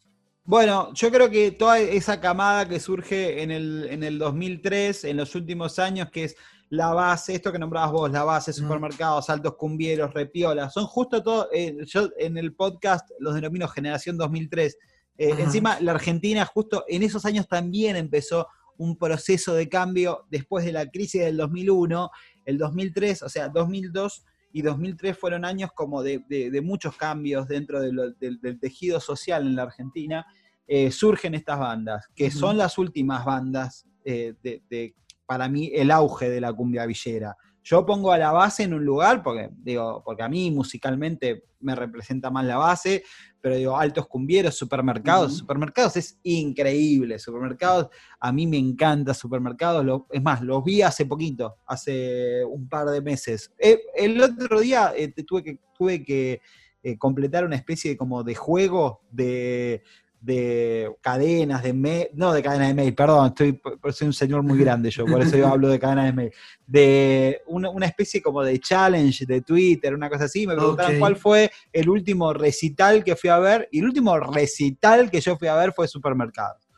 Bueno, 0.44 0.92
yo 0.94 1.10
creo 1.10 1.28
que 1.28 1.50
toda 1.50 1.78
esa 1.78 2.20
camada 2.20 2.66
que 2.68 2.80
surge 2.80 3.42
en 3.42 3.50
el, 3.50 3.86
en 3.90 4.02
el 4.02 4.18
2003, 4.18 5.04
en 5.04 5.16
los 5.18 5.34
últimos 5.34 5.78
años, 5.78 6.08
que 6.10 6.24
es 6.24 6.36
la 6.70 6.94
base, 6.94 7.34
esto 7.34 7.50
que 7.52 7.58
nombrabas 7.58 7.92
vos, 7.92 8.10
la 8.10 8.24
base, 8.24 8.52
supermercados, 8.52 9.28
altos 9.28 9.56
cumbieros, 9.56 10.14
repiolas, 10.14 10.72
son 10.72 10.86
justo 10.86 11.22
todo, 11.22 11.48
eh, 11.52 11.76
yo 11.86 12.08
en 12.18 12.38
el 12.38 12.54
podcast 12.54 13.10
los 13.18 13.34
denomino 13.34 13.68
Generación 13.68 14.16
2003. 14.16 14.76
Eh, 15.18 15.34
encima, 15.38 15.78
la 15.80 15.92
Argentina 15.92 16.44
justo 16.46 16.84
en 16.88 17.02
esos 17.02 17.24
años 17.24 17.48
también 17.48 17.96
empezó 17.96 18.46
un 18.76 18.96
proceso 18.96 19.54
de 19.54 19.68
cambio 19.68 20.26
después 20.30 20.64
de 20.64 20.72
la 20.72 20.88
crisis 20.88 21.22
del 21.22 21.36
2001, 21.38 22.10
el 22.48 22.58
2003, 22.58 23.22
o 23.22 23.28
sea, 23.28 23.48
2002 23.48 24.24
y 24.52 24.62
2003 24.62 25.16
fueron 25.18 25.44
años 25.44 25.70
como 25.74 26.02
de, 26.02 26.24
de- 26.28 26.50
de 26.50 26.60
muchos 26.62 26.96
cambios 26.96 27.46
dentro 27.46 27.80
de 27.80 27.92
lo- 27.92 28.10
del, 28.12 28.58
tejido 28.58 28.98
social 29.00 29.46
en 29.46 29.54
la 29.56 29.64
Argentina. 29.64 30.26
Eh, 30.66 30.90
surgen 30.90 31.34
estas 31.34 31.58
bandas, 31.58 32.06
que 32.14 32.30
son 32.30 32.56
las 32.58 32.76
últimas 32.78 33.24
bandas 33.24 33.86
eh, 34.04 34.34
de, 34.42 34.62
de, 34.70 34.94
para 35.26 35.48
mí, 35.48 35.70
el 35.74 35.90
auge 35.90 36.28
de 36.30 36.40
la 36.40 36.52
cumbia 36.52 36.86
villera. 36.86 37.36
Yo 37.62 37.84
pongo 37.84 38.12
a 38.12 38.18
la 38.18 38.32
base 38.32 38.62
en 38.62 38.72
un 38.72 38.84
lugar, 38.84 39.22
porque, 39.22 39.50
digo, 39.52 40.02
porque 40.04 40.22
a 40.22 40.28
mí 40.28 40.50
musicalmente 40.50 41.44
me 41.60 41.74
representa 41.74 42.30
más 42.30 42.44
la 42.46 42.56
base, 42.56 43.02
pero 43.40 43.56
digo, 43.56 43.76
altos 43.76 44.06
cumbieros, 44.08 44.54
supermercados, 44.56 45.36
supermercados 45.38 45.96
es 45.96 46.18
increíble, 46.24 47.18
supermercados, 47.18 47.88
a 48.18 48.32
mí 48.32 48.46
me 48.46 48.58
encanta 48.58 49.14
supermercados, 49.14 49.84
lo- 49.84 50.06
es 50.10 50.22
más, 50.22 50.42
los 50.42 50.64
vi 50.64 50.82
hace 50.82 51.06
poquito, 51.06 51.56
hace 51.66 52.44
un 52.44 52.68
par 52.68 52.86
de 52.88 53.00
meses. 53.00 53.52
Eh, 53.58 53.78
el 53.96 54.20
otro 54.20 54.60
día 54.60 54.92
eh, 54.96 55.08
tuve 55.24 55.42
que, 55.44 55.58
tuve 55.76 56.02
que 56.02 56.40
eh, 56.82 56.96
completar 56.98 57.44
una 57.44 57.56
especie 57.56 57.92
de, 57.92 57.96
como 57.96 58.22
de 58.24 58.34
juego 58.34 59.02
de, 59.10 59.82
de 60.20 60.90
cadenas, 61.00 61.62
de 61.62 61.72
mail, 61.72 62.08
no 62.14 62.32
de 62.32 62.42
cadenas 62.42 62.68
de 62.68 62.74
mail, 62.74 62.94
perdón, 62.94 63.28
estoy, 63.28 63.60
soy 63.92 64.06
un 64.08 64.12
señor 64.12 64.42
muy 64.42 64.58
grande 64.58 64.90
yo, 64.90 65.06
por 65.06 65.22
eso 65.22 65.36
yo 65.36 65.46
hablo 65.46 65.68
de 65.68 65.78
cadenas 65.78 66.06
de 66.06 66.12
mail, 66.12 66.32
de 66.66 67.42
una, 67.46 67.70
una 67.70 67.86
especie 67.86 68.20
como 68.20 68.42
de 68.42 68.58
challenge 68.58 69.24
de 69.26 69.42
Twitter, 69.42 69.94
una 69.94 70.10
cosa 70.10 70.24
así, 70.24 70.46
me 70.46 70.56
preguntaron 70.56 70.98
cuál 70.98 71.16
fue 71.16 71.50
el 71.72 71.88
último 71.88 72.32
recital 72.32 73.04
que 73.04 73.16
fui 73.16 73.30
a 73.30 73.38
ver, 73.38 73.68
y 73.70 73.78
el 73.78 73.84
último 73.84 74.18
recital 74.18 75.10
que 75.10 75.20
yo 75.20 75.36
fui 75.36 75.48
a 75.48 75.54
ver 75.54 75.72
fue 75.72 75.86
Supermercados. 75.86 76.68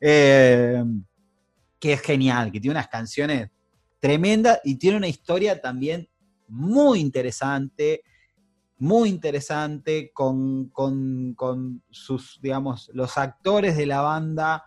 Eh, 0.00 0.82
que 1.82 1.94
es 1.94 2.00
genial, 2.00 2.52
que 2.52 2.60
tiene 2.60 2.76
unas 2.76 2.86
canciones 2.86 3.50
tremendas 3.98 4.60
y 4.62 4.76
tiene 4.76 4.96
una 4.96 5.08
historia 5.08 5.60
también 5.60 6.08
muy 6.46 7.00
interesante, 7.00 8.02
muy 8.82 9.10
interesante 9.10 10.10
con, 10.12 10.68
con- 10.70 11.34
con 11.34 11.82
sus, 11.88 12.40
digamos, 12.42 12.90
los 12.92 13.16
actores 13.16 13.76
de 13.76 13.86
la 13.86 14.00
banda. 14.00 14.64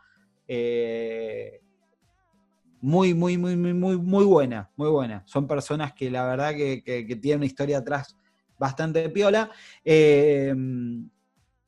eh, 0.47 1.59
muy, 2.79 3.13
muy, 3.13 3.37
muy, 3.37 3.57
muy, 3.57 3.97
muy, 3.97 4.23
buena, 4.23 4.69
muy 4.77 4.89
buena. 4.89 5.23
Son 5.25 5.45
personas 5.47 5.91
que 5.93 6.09
la 6.09 6.25
verdad 6.25 6.51
que, 6.55 6.81
que- 6.81 7.05
que 7.05 7.15
tienen 7.17 7.39
una 7.39 7.45
historia 7.47 7.79
atrás 7.79 8.15
bastante 8.57 9.09
piola. 9.09 9.51
Eh, 9.83 10.53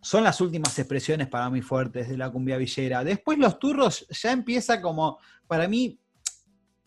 son 0.02 0.24
las 0.24 0.40
últimas 0.40 0.78
expresiones 0.80 1.28
para 1.28 1.50
mí 1.50 1.62
fuertes 1.62 2.08
de 2.08 2.16
la 2.18 2.30
cumbia 2.32 2.56
villera. 2.56 3.04
Después 3.04 3.38
los 3.40 3.60
turros 3.60 4.08
ya 4.10 4.32
empieza 4.32 4.82
como, 4.82 5.18
para 5.48 5.68
mí, 5.68 6.00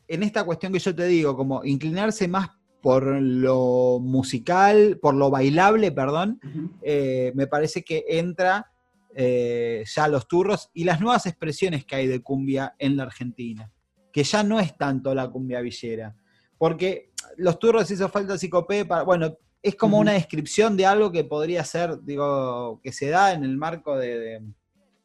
en 0.09 0.23
esta 0.23 0.43
cuestión 0.45 0.73
que 0.73 0.79
yo 0.79 0.95
te 0.95 1.07
digo, 1.07 1.37
como 1.37 1.63
inclinarse 1.65 2.27
más 2.29 2.49
por 2.83 3.05
lo 3.05 3.99
musical, 4.01 4.99
por 5.01 5.15
lo 5.15 5.31
bailable, 5.31 5.93
perdón, 5.93 6.41
eh, 6.83 7.33
me 7.35 7.47
parece 7.47 7.83
que 7.83 8.05
entra 8.09 8.71
eh, 9.15 9.85
ya 9.87 10.09
los 10.09 10.27
turros 10.29 10.71
y 10.73 10.85
las 10.85 11.01
nuevas 11.01 11.27
expresiones 11.27 11.85
que 11.85 11.97
hay 11.97 12.07
de 12.07 12.23
cumbia 12.23 12.75
en 12.79 12.97
la 12.97 13.03
Argentina, 13.05 13.71
que 14.13 14.23
ya 14.25 14.43
no 14.43 14.61
es 14.61 14.77
tanto 14.77 15.15
la 15.15 15.29
cumbia 15.29 15.61
villera, 15.61 16.15
porque 16.59 17.11
los 17.37 17.59
turros 17.59 17.91
hizo 17.91 18.09
falta 18.09 18.39
psicopé 18.39 18.85
para, 18.85 19.03
bueno, 19.03 19.37
es 19.63 19.75
como 19.75 19.99
una 19.99 20.13
descripción 20.13 20.77
de 20.77 20.87
algo 20.87 21.13
que 21.13 21.25
podría 21.25 21.65
ser, 21.65 22.01
digo, 22.03 22.81
que 22.83 22.93
se 22.93 23.09
da 23.11 23.33
en 23.35 23.45
el 23.45 23.57
marco 23.59 23.97
de, 23.99 24.19
de- 24.19 24.43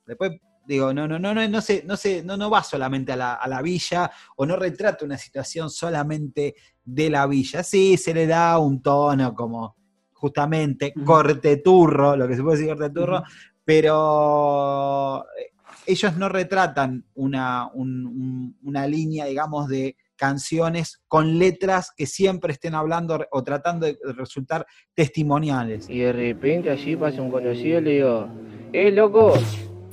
después 0.07 0.31
digo, 0.67 0.93
no, 0.93 1.07
no, 1.07 1.17
no, 1.19 1.33
no, 1.33 1.47
no 1.47 1.61
se, 1.61 1.83
no 1.85 1.95
se, 1.97 2.23
no, 2.23 2.37
no 2.37 2.49
va 2.49 2.63
solamente 2.63 3.11
a 3.11 3.15
la, 3.15 3.33
a 3.35 3.47
la 3.47 3.61
villa 3.61 4.11
o 4.37 4.45
no 4.45 4.55
retrata 4.55 5.05
una 5.05 5.17
situación 5.17 5.69
solamente 5.69 6.55
de 6.83 7.09
la 7.09 7.27
villa. 7.27 7.63
Sí, 7.63 7.97
se 7.97 8.13
le 8.13 8.27
da 8.27 8.57
un 8.59 8.81
tono 8.81 9.33
como 9.33 9.75
justamente 10.13 10.93
Ujú. 10.95 11.05
corte 11.05 11.57
turro, 11.57 12.15
lo 12.15 12.27
que 12.27 12.35
se 12.35 12.41
puede 12.43 12.57
decir 12.57 12.75
corte 12.75 12.93
turro, 12.93 13.17
Ujú. 13.17 13.25
pero 13.63 15.25
eh, 15.39 15.51
ellos 15.85 16.17
no 16.17 16.29
retratan 16.29 17.05
una, 17.15 17.67
un- 17.73 18.05
un- 18.07 18.57
una 18.63 18.87
línea, 18.87 19.25
digamos, 19.25 19.67
de 19.67 19.95
canciones 20.15 21.03
con 21.07 21.37
letras 21.37 21.91
que 21.95 22.05
siempre 22.05 22.53
estén 22.53 22.73
hablando 22.73 23.19
o 23.31 23.43
tratando 23.43 23.85
de 23.85 23.97
resultar 24.15 24.65
testimoniales. 24.93 25.89
Y 25.89 25.99
de 25.99 26.13
repente 26.13 26.69
allí 26.69 26.95
pasa 26.95 27.21
un 27.21 27.29
conocido 27.29 27.79
y 27.79 27.81
le 27.83 27.91
digo, 27.91 28.29
¡eh, 28.71 28.91
loco! 28.91 29.33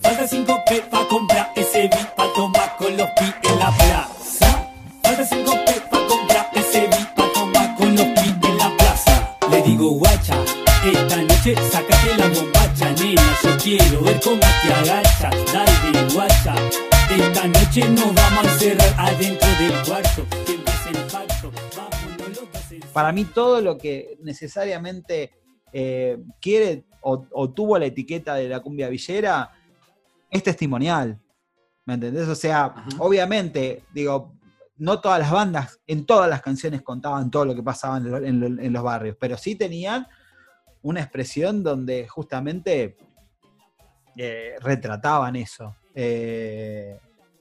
Falta 0.03 0.27
cinco 0.27 0.61
P 0.67 0.83
pa' 0.91 1.07
comprar 1.09 1.53
ese 1.55 1.89
beat 1.89 2.15
pa' 2.17 2.27
tomar 2.35 2.77
con 2.77 2.97
los 2.97 3.09
pi 3.11 3.25
en 3.49 3.59
la 3.59 3.71
plaza. 3.71 4.69
Falta 5.01 5.25
cinco 5.25 5.53
P 5.65 5.81
pa' 5.91 6.07
comprar 6.09 6.51
ese 6.55 6.89
beat 6.89 7.15
pa' 7.15 7.33
tomar 7.33 7.77
con 7.77 7.95
los 7.95 8.07
pi 8.07 8.49
en 8.49 8.59
la 8.59 8.77
plaza. 8.77 9.39
Le 9.51 9.63
digo 9.63 9.91
guacha, 9.91 10.37
esta 10.85 11.17
noche 11.23 11.55
sácate 11.71 12.17
la 12.19 12.29
bombacha, 12.29 12.91
nena. 12.93 13.23
Yo 13.45 13.57
quiero 13.63 14.03
ver 14.03 14.21
cómo 14.21 14.41
te 14.41 14.73
agachas. 14.75 15.35
Dale 15.53 16.13
guacha, 16.13 16.55
esta 17.17 17.47
noche 17.47 17.89
nos 17.89 18.15
vamos 18.15 18.45
a 18.45 18.53
encerrar 18.53 18.95
adentro 18.99 19.49
del 19.61 19.83
cuarto. 19.87 20.27
Que 20.47 20.55
empiece 20.55 20.91
el 20.91 20.97
pacto, 21.13 21.53
Para 22.93 23.13
mí 23.13 23.25
todo 23.25 23.61
lo 23.61 23.79
que 23.79 24.19
necesariamente 24.21 25.31
eh, 25.73 26.19
quiere 26.41 26.85
o 27.05 27.51
tuvo 27.51 27.79
la 27.79 27.87
etiqueta 27.87 28.35
de 28.35 28.49
la 28.49 28.61
cumbia 28.61 28.89
villera 28.89 29.51
es 30.33 30.43
testimonial. 30.43 31.21
¿Me 31.85 31.95
entendés? 31.95 32.27
O 32.29 32.35
sea, 32.35 32.65
Ajá. 32.67 32.89
obviamente, 32.99 33.85
digo, 33.93 34.35
no 34.79 35.01
todas 35.01 35.21
las 35.21 35.31
bandas, 35.31 35.81
en 35.87 36.05
todas 36.07 36.29
las 36.29 36.41
canciones 36.43 36.83
contaban 36.83 37.31
todo 37.31 37.45
lo 37.45 37.55
que 37.55 37.63
pasaba 37.63 37.99
en, 37.99 38.11
lo- 38.11 38.17
en 38.25 38.41
lo- 38.41 38.63
en 38.63 38.73
los 38.73 38.83
barrios, 38.83 39.17
pero 39.21 39.37
sí 39.37 39.55
tenían 39.57 40.07
una 40.83 41.01
expresión 41.01 41.63
donde 41.63 42.09
justamente 42.09 42.97
eh, 44.17 44.55
retrataban 44.61 45.37
eso. 45.37 45.75
Eh, 45.95 46.99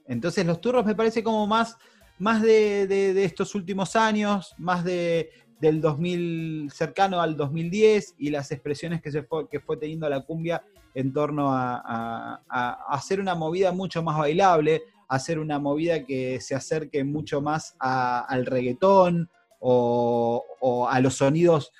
entonces 0.08 0.46
los 0.46 0.60
turros 0.62 0.86
me 0.86 0.96
parece 0.96 1.24
como 1.24 1.48
más, 1.48 1.78
más 2.20 2.42
de, 2.42 2.88
de- 2.88 3.14
de 3.14 3.24
estos 3.26 3.56
últimos 3.56 3.96
años, 3.96 4.54
más 4.58 4.84
de, 4.84 5.32
del 5.62 5.80
2000 5.80 6.72
cercano 6.74 7.22
al 7.22 7.38
2010 7.38 8.16
y 8.18 8.32
las 8.32 8.52
expresiones 8.52 9.02
que, 9.02 9.12
se 9.12 9.22
fue, 9.22 9.48
que 9.48 9.60
fue 9.60 9.78
teniendo 9.78 10.10
la 10.10 10.22
cumbia 10.22 10.64
en 10.96 11.14
torno 11.14 11.54
a, 11.54 12.42
hacer 12.90 13.20
una 13.20 13.36
movida 13.36 13.72
mucho 13.72 14.02
más 14.02 14.18
bailable, 14.18 14.82
hacer 15.08 15.38
una 15.38 15.60
movida 15.60 16.04
que 16.04 16.42
se 16.42 16.56
acerque 16.56 17.04
mucho 17.04 17.42
más 17.42 17.76
al 17.80 18.46
reggaetón 18.46 19.30
o, 19.60 20.44
o 20.60 20.90
a 20.90 21.00
los 21.00 21.16
sonidos 21.16 21.72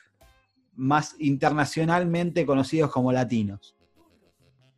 más 0.76 1.16
internacionalmente 1.20 2.46
conocidos 2.46 2.92
como 2.92 3.12
latinos. 3.12 3.76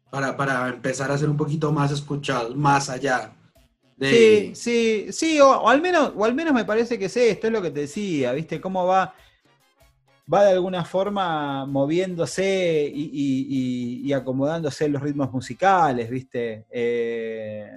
Para, 0.09 0.37
para 0.37 0.69
empezar 0.69 1.11
a 1.11 1.17
ser 1.17 1.29
un 1.29 1.37
poquito 1.37 1.71
más 1.71 1.91
escuchados, 1.91 2.55
más 2.55 2.89
allá 2.89 3.33
de... 3.97 4.53
Sí, 4.53 4.55
sí, 4.55 5.11
sí, 5.13 5.39
o, 5.39 5.49
o 5.49 5.69
al 5.69 5.81
menos, 5.81 6.13
o 6.15 6.25
al 6.25 6.33
menos 6.33 6.53
me 6.53 6.65
parece 6.65 6.97
que 6.99 7.09
sí, 7.09 7.19
esto 7.21 7.47
es 7.47 7.53
lo 7.53 7.61
que 7.61 7.71
te 7.71 7.81
decía, 7.81 8.31
¿viste? 8.33 8.59
Cómo 8.59 8.85
va, 8.87 9.13
va 10.31 10.43
de 10.45 10.51
alguna 10.51 10.83
forma 10.85 11.65
moviéndose 11.65 12.91
y, 12.93 13.03
y- 13.13 13.47
y- 13.49 14.07
y 14.07 14.13
acomodándose 14.13 14.87
los 14.89 15.01
ritmos 15.01 15.31
musicales, 15.31 16.09
¿viste? 16.09 16.65
Eh, 16.71 17.69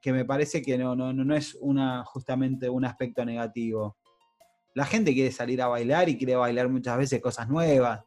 que 0.00 0.12
me 0.12 0.24
parece 0.24 0.62
que 0.62 0.78
no, 0.78 0.94
no, 0.94 1.12
no 1.12 1.24
no 1.24 1.34
es 1.34 1.56
una, 1.60 2.04
justamente 2.04 2.68
un 2.68 2.84
aspecto 2.84 3.24
negativo. 3.24 3.96
La 4.74 4.84
gente 4.84 5.12
quiere 5.12 5.32
salir 5.32 5.60
a 5.60 5.66
bailar 5.66 6.08
y 6.08 6.16
quiere 6.16 6.36
bailar 6.36 6.68
muchas 6.68 6.96
veces 6.96 7.20
cosas 7.20 7.48
nuevas. 7.48 8.00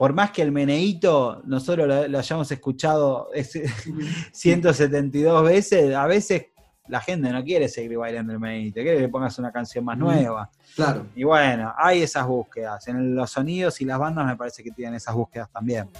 Por 0.00 0.14
más 0.14 0.30
que 0.30 0.40
el 0.40 0.50
meneíto 0.50 1.42
nosotros 1.44 1.86
lo, 1.86 2.08
lo 2.08 2.18
hayamos 2.18 2.50
escuchado 2.50 3.28
ese- 3.34 3.68
172 4.32 5.44
veces, 5.44 5.94
a 5.94 6.06
veces 6.06 6.46
la 6.88 7.00
gente 7.00 7.28
no 7.30 7.44
quiere 7.44 7.68
seguir 7.68 7.98
bailando 7.98 8.32
el 8.32 8.40
meneíto, 8.40 8.76
quiere 8.80 8.96
que 8.96 9.02
le 9.02 9.08
pongas 9.10 9.38
una 9.38 9.52
canción 9.52 9.84
más 9.84 9.98
nueva. 9.98 10.50
Claro. 10.74 11.04
Y 11.14 11.22
bueno, 11.24 11.74
hay 11.76 12.00
esas 12.02 12.26
búsquedas. 12.26 12.88
En 12.88 13.14
los 13.14 13.30
sonidos 13.30 13.78
y 13.82 13.84
las 13.84 13.98
bandas 13.98 14.26
me 14.26 14.36
parece 14.36 14.64
que 14.64 14.70
tienen 14.70 14.94
esas 14.94 15.14
búsquedas 15.14 15.50
también. 15.50 15.90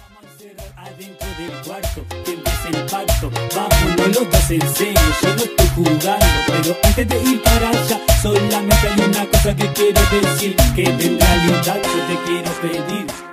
adentro 0.75 1.27
del 1.37 1.51
cuarto, 1.63 2.03
que 2.25 2.33
empiece 2.33 2.69
el 2.69 2.85
parto. 2.89 3.31
Vámonos 3.55 4.07
los 4.19 4.31
dos 4.31 4.51
en 4.51 4.61
serio, 4.73 4.99
yo 5.21 5.29
no 5.29 5.43
estoy 5.43 5.67
jugando, 5.75 6.25
pero 6.47 6.75
antes 6.83 7.07
de 7.07 7.21
ir 7.21 7.43
para 7.43 7.69
allá, 7.69 7.99
solamente 8.19 8.87
hay 8.87 9.09
una 9.09 9.25
cosa 9.29 9.55
que 9.55 9.67
quiero 9.73 10.01
decir, 10.11 10.55
que 10.75 10.83
en 10.85 10.97
realidad 10.99 11.77
yo 11.83 12.07
te 12.07 12.23
quiero 12.25 12.51
pedir. 12.63 13.30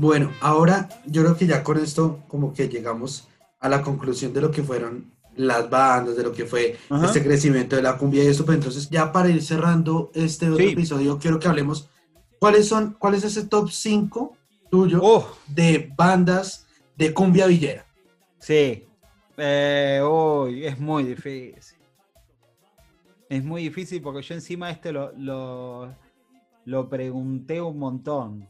Bueno, 0.00 0.30
ahora 0.40 0.88
yo 1.06 1.22
creo 1.22 1.36
que 1.36 1.46
ya 1.46 1.64
con 1.64 1.76
esto 1.78 2.20
como 2.28 2.52
que 2.54 2.68
llegamos 2.68 3.26
a 3.58 3.68
la 3.68 3.82
conclusión 3.82 4.32
de 4.32 4.40
lo 4.40 4.52
que 4.52 4.62
fueron 4.62 5.10
las 5.34 5.68
bandas, 5.68 6.16
de 6.16 6.22
lo 6.22 6.32
que 6.32 6.44
fue 6.44 6.76
Ajá. 6.88 7.06
este 7.06 7.22
crecimiento 7.24 7.74
de 7.74 7.82
la 7.82 7.96
cumbia 7.98 8.22
y 8.22 8.28
esto, 8.28 8.44
pero 8.44 8.58
entonces 8.58 8.88
ya 8.90 9.10
para 9.12 9.28
ir 9.28 9.42
cerrando 9.42 10.10
este 10.14 10.46
otro 10.50 10.64
Sí. 10.64 10.70
episodio, 10.72 11.18
quiero 11.18 11.40
que 11.40 11.48
hablemos 11.48 11.88
cuáles 12.38 12.68
son, 12.68 12.94
cuál 12.98 13.14
es 13.14 13.24
ese 13.24 13.44
top 13.46 13.70
5 13.70 14.36
tuyo 14.70 15.00
Oh, 15.02 15.28
de 15.48 15.92
bandas 15.96 16.66
de 16.96 17.12
cumbia 17.12 17.46
villera. 17.46 17.84
sí. 18.38 18.84
Eh, 19.40 20.00
es 20.64 20.78
muy 20.80 21.04
difícil. 21.04 21.78
Es 23.28 23.44
muy 23.44 23.62
difícil 23.62 24.02
porque 24.02 24.22
yo 24.22 24.34
encima 24.34 24.68
este 24.70 24.90
lo, 24.90 25.12
lo, 25.16 25.94
lo 26.64 26.88
pregunté 26.88 27.60
un 27.60 27.78
montón. 27.78 28.48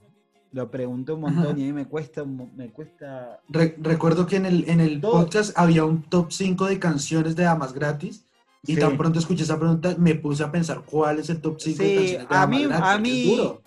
Lo 0.52 0.70
pregunté 0.70 1.12
un 1.12 1.20
montón 1.20 1.42
Ajá. 1.46 1.58
y 1.58 1.62
a 1.62 1.66
mí 1.66 1.72
me 1.74 1.86
cuesta, 1.86 2.24
me 2.24 2.70
cuesta 2.70 3.40
Re- 3.50 3.76
recuerdo 3.78 4.26
que 4.26 4.36
en 4.36 4.46
el, 4.46 4.64
en 4.68 4.80
el 4.80 4.98
podcast 5.00 5.52
había 5.58 5.84
un 5.84 6.02
top 6.02 6.32
5 6.32 6.66
de 6.66 6.78
canciones 6.78 7.36
de 7.36 7.42
damas 7.44 7.74
gratis 7.74 8.24
y 8.64 8.74
Sí. 8.74 8.80
tan 8.80 8.96
pronto 8.96 9.18
escuché 9.18 9.42
esa 9.44 9.58
pregunta 9.58 9.94
me 9.98 10.14
puse 10.14 10.42
a 10.42 10.50
pensar 10.50 10.82
cuál 10.86 11.18
es 11.18 11.28
el 11.28 11.40
top 11.42 11.60
5 11.60 11.82
de 11.82 11.94
canciones 11.94 12.28
de 12.28 12.34
a 12.34 12.38
damas 12.40 12.48
mí- 12.58 12.64
gratis. 12.66 12.84
a 12.84 12.98
mí-. 12.98 13.58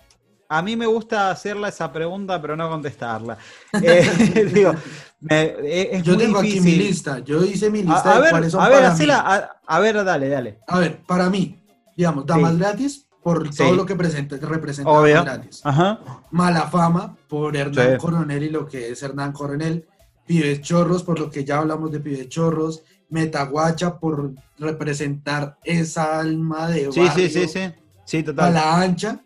A 0.48 0.60
mí 0.60 0.76
me 0.76 0.84
gusta 0.84 1.30
hacerle 1.30 1.68
esa 1.70 1.90
pregunta, 1.90 2.38
pero 2.42 2.54
no 2.56 2.68
contestarla. 2.68 3.38
Eh, 3.82 4.50
digo, 4.52 4.74
me- 5.20 5.44
es, 5.62 5.88
es 5.92 6.02
Yo 6.02 6.12
muy 6.14 6.22
tengo 6.24 6.38
aquí 6.40 6.60
mi 6.60 6.72
lista, 6.72 7.20
yo 7.20 7.42
hice 7.44 7.70
mi 7.70 7.82
lista 7.82 8.02
A, 8.10 8.12
a 8.12 8.16
de 8.16 8.20
ver, 8.22 8.30
cuáles 8.32 8.52
son 8.52 8.60
a 8.60 8.68
ver, 8.68 8.78
para 8.78 8.92
hacela, 8.92 9.16
mí. 9.16 9.22
a, 9.28 9.76
a 9.76 9.80
ver, 9.80 10.04
dale, 10.04 10.28
dale. 10.28 10.58
A 10.66 10.78
ver, 10.80 11.00
para 11.06 11.30
mí, 11.30 11.58
digamos, 11.96 12.26
Damas 12.26 12.52
Sí. 12.52 12.58
Gratis 12.58 13.06
por 13.22 13.52
Sí. 13.52 13.58
todo 13.62 13.74
lo 13.74 13.86
que 13.86 13.94
presenta, 13.94 14.36
representa 14.36 14.90
Obvio. 14.90 15.24
Ajá. 15.64 16.00
Mala 16.30 16.68
Fama 16.68 17.16
por 17.28 17.56
Hernán 17.56 17.92
Sí. 17.92 17.98
Coronel 17.98 18.42
y 18.42 18.50
lo 18.50 18.66
que 18.66 18.90
es 18.90 19.02
Hernán 19.02 19.32
Coronel. 19.32 19.86
Pibes 20.26 20.60
Chorros 20.62 21.02
por 21.02 21.18
lo 21.18 21.30
que 21.30 21.44
ya 21.44 21.58
hablamos 21.58 21.90
de 21.92 22.00
Pibes 22.00 22.28
Chorros. 22.28 22.82
Metaguacha 23.10 23.98
por 23.98 24.32
representar 24.58 25.58
esa 25.64 26.18
alma 26.18 26.68
de 26.68 26.90
Sí, 26.92 27.00
barrio. 27.00 27.28
sí, 27.28 27.28
sí, 27.28 27.48
sí. 27.48 27.60
Sí, 28.04 28.22
total. 28.22 28.52
Pala 28.52 28.80
Ancha. 28.80 29.20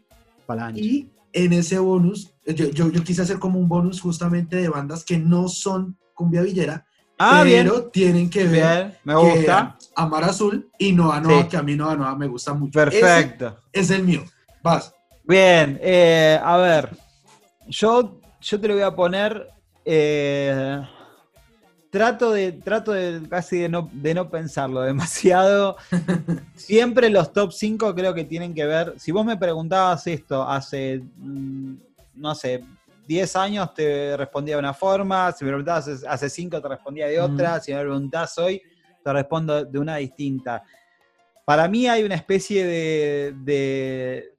Y 0.80 1.09
en 1.32 1.53
ese 1.53 1.78
bonus, 1.78 2.32
yo, 2.47 2.66
yo, 2.70 2.90
yo 2.90 3.03
quise 3.05 3.22
hacer 3.22 3.38
como 3.38 3.59
un 3.59 3.68
bonus 3.68 4.01
justamente 4.01 4.57
de 4.57 4.68
bandas 4.68 5.05
que 5.05 5.18
no 5.18 5.49
son 5.49 5.97
cumbia 6.14 6.42
villera, 6.42 6.86
Ah, 7.19 7.43
bien. 7.45 7.67
pero 7.67 7.85
tienen 7.85 8.29
que 8.29 8.45
ver 8.45 8.85
Bien, 8.89 8.99
me 9.05 9.14
que 9.14 9.37
gusta. 9.39 9.77
Amar 9.95 10.25
Azul 10.25 10.71
y 10.79 10.93
Noa 10.93 11.21
Noa, 11.21 11.43
Sí. 11.43 11.49
que 11.49 11.57
a 11.57 11.62
mí 11.62 11.75
Noa 11.75 11.97
Noa 11.97 12.14
me 12.17 12.27
gusta 12.27 12.53
mucho. 12.53 12.79
Ese 12.83 13.01
Perfecto. 13.01 13.59
es 13.73 13.91
el 13.91 14.03
mío. 14.05 14.23
Vas. 14.62 14.93
Bien, 15.25 15.79
eh, 15.83 16.39
a 16.43 16.57
ver. 16.59 16.91
Yo, 17.69 18.21
yo 18.41 18.61
te 18.61 18.69
lo 18.69 18.75
voy 18.75 18.83
a 18.83 18.95
poner. 18.95 19.49
eh, 19.85 20.81
trato 21.91 22.33
de, 22.33 22.53
trato 22.53 22.93
de 22.93 23.27
casi 23.29 23.59
de 23.61 23.69
no, 23.71 23.89
de 23.93 24.12
no 24.14 24.29
pensarlo 24.29 24.81
demasiado. 24.83 25.77
Siempre 26.55 27.09
los 27.09 27.33
top 27.33 27.53
5 27.53 27.95
creo 27.95 28.12
que 28.12 28.25
tienen 28.25 28.55
que 28.55 28.67
ver. 28.67 28.95
Si 28.99 29.12
vos 29.12 29.25
me 29.25 29.37
preguntabas 29.37 30.07
esto 30.07 30.43
hace, 30.47 31.03
mm, 31.17 31.75
no 32.17 32.35
sé, 32.35 32.62
10 33.07 33.37
años 33.37 33.73
te 33.75 34.17
respondía 34.17 34.57
de 34.57 34.61
una 34.61 34.75
forma, 34.75 35.31
si 35.33 35.45
me 35.45 35.51
preguntabas 35.51 35.89
hace- 35.89 36.07
hace 36.09 36.29
5 36.31 36.61
te 36.61 36.69
respondía 36.69 37.07
de 37.07 37.21
otra, 37.21 37.61
si 37.61 37.73
me 37.73 37.81
preguntás 37.81 38.37
hoy 38.39 38.61
te 39.03 39.13
respondo 39.13 39.65
de 39.65 39.79
una 39.79 39.97
distinta. 39.97 40.63
Para 41.45 41.69
mí 41.69 41.87
hay 41.87 42.03
una 42.03 42.17
especie 42.17 42.67
de, 42.67 43.35
de, 43.45 44.35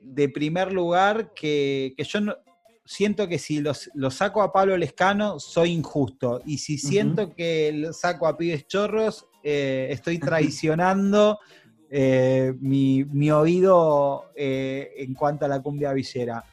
de 0.00 0.28
primer 0.28 0.72
lugar 0.72 1.32
que, 1.34 1.94
que 1.96 2.02
yo 2.02 2.20
no, 2.20 2.34
siento 2.84 3.28
que 3.28 3.38
si 3.38 3.60
los, 3.60 3.90
lo 3.94 4.10
saco 4.10 4.42
a 4.42 4.52
Pablo 4.52 4.76
Lescano 4.76 5.38
soy 5.38 5.70
injusto. 5.72 6.40
Y 6.44 6.58
si 6.58 6.78
siento 6.78 7.34
que 7.34 7.72
lo 7.74 7.92
saco 7.92 8.26
a 8.26 8.36
Pibes 8.36 8.66
Chorros, 8.66 9.26
eh, 9.44 9.88
estoy 9.90 10.18
traicionando 10.18 11.38
eh, 11.90 12.52
mi, 12.58 13.04
mi 13.04 13.30
oído 13.30 14.24
eh, 14.34 14.92
en 14.98 15.14
cuanto 15.14 15.44
a 15.44 15.48
la 15.48 15.60
cumbia 15.62 15.92
villera. 15.92 16.44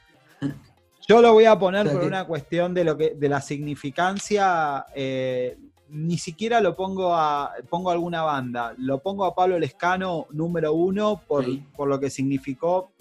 Yo 1.08 1.22
lo 1.22 1.34
voy 1.34 1.46
a 1.46 1.58
poner 1.60 1.86
por 1.92 2.02
una 2.08 2.26
cuestión 2.26 2.74
de 2.74 2.84
lo 2.84 2.98
que, 2.98 3.14
de 3.16 3.30
la 3.30 3.42
significancia. 3.42 4.86
eh, 4.96 5.58
ni 5.90 6.18
siquiera 6.18 6.60
lo 6.60 6.76
pongo 6.76 7.14
a. 7.14 7.52
pongo 7.70 7.90
a 7.90 7.94
alguna 7.94 8.24
banda. 8.24 8.74
Lo 8.78 9.00
pongo 9.00 9.26
a 9.26 9.36
Pablo 9.36 9.60
Lescano 9.60 10.26
número 10.32 10.74
uno 10.74 11.22
por, 11.28 11.46
por 11.76 11.88
lo 11.88 12.00
que 12.00 12.10
significó 12.10 12.92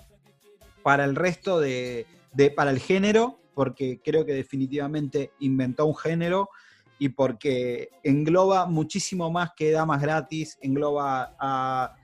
para 0.82 1.04
el 1.04 1.14
resto 1.16 1.58
de, 1.60 2.06
de- 2.34 2.50
para 2.50 2.70
el 2.70 2.80
género, 2.80 3.38
porque 3.54 4.00
creo 4.04 4.26
que 4.26 4.34
definitivamente 4.34 5.30
inventó 5.40 5.86
un 5.86 5.94
género 5.96 6.50
y 6.98 7.08
porque 7.10 7.88
engloba 8.02 8.66
muchísimo 8.66 9.30
más 9.30 9.52
que 9.56 9.70
Damas 9.70 10.02
Gratis, 10.02 10.58
engloba 10.60 11.34
a- 11.38 11.94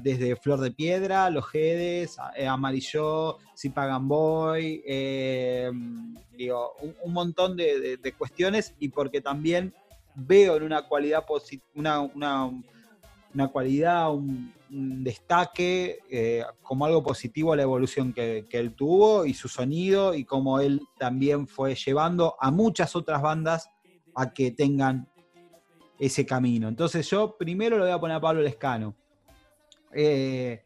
desde 0.00 0.36
Flor 0.36 0.60
de 0.60 0.70
Piedra, 0.70 1.28
Los 1.30 1.46
Jedes, 1.48 2.16
eh, 2.36 2.46
Amarillo, 2.46 3.38
Si 3.54 3.70
Pagan 3.70 4.08
Boy, 4.08 4.82
eh, 4.86 5.70
digo, 6.32 6.74
un, 7.02 7.12
montón 7.12 7.56
de, 7.56 7.98
de- 7.98 8.12
cuestiones 8.12 8.74
y 8.78 8.88
porque 8.88 9.20
también 9.20 9.74
veo 10.14 10.56
en 10.56 10.62
una 10.62 10.82
cualidad 10.88 11.24
una, 11.74 12.00
una, 12.00 12.50
una 13.34 13.48
cualidad, 13.48 14.12
un, 14.12 14.52
destaque 15.04 16.00
eh, 16.10 16.42
como 16.62 16.84
algo 16.84 17.00
positivo 17.00 17.52
a 17.52 17.56
la 17.56 17.62
evolución 17.62 18.12
que, 18.12 18.44
que 18.50 18.58
él 18.58 18.74
tuvo 18.74 19.24
y 19.24 19.32
su 19.32 19.46
sonido 19.48 20.14
y 20.14 20.24
como 20.24 20.58
él 20.58 20.80
también 20.98 21.46
fue 21.46 21.76
llevando 21.76 22.34
a 22.40 22.50
muchas 22.50 22.96
otras 22.96 23.22
bandas 23.22 23.70
a 24.16 24.32
que 24.32 24.50
tengan 24.50 25.08
ese 25.98 26.26
camino. 26.26 26.68
Entonces 26.68 27.08
yo 27.08 27.36
primero 27.36 27.78
lo 27.78 27.84
voy 27.84 27.92
a 27.92 28.00
poner 28.00 28.16
a 28.16 28.20
Pablo 28.20 28.42
Lescano. 28.42 28.96
Eh, 29.94 30.62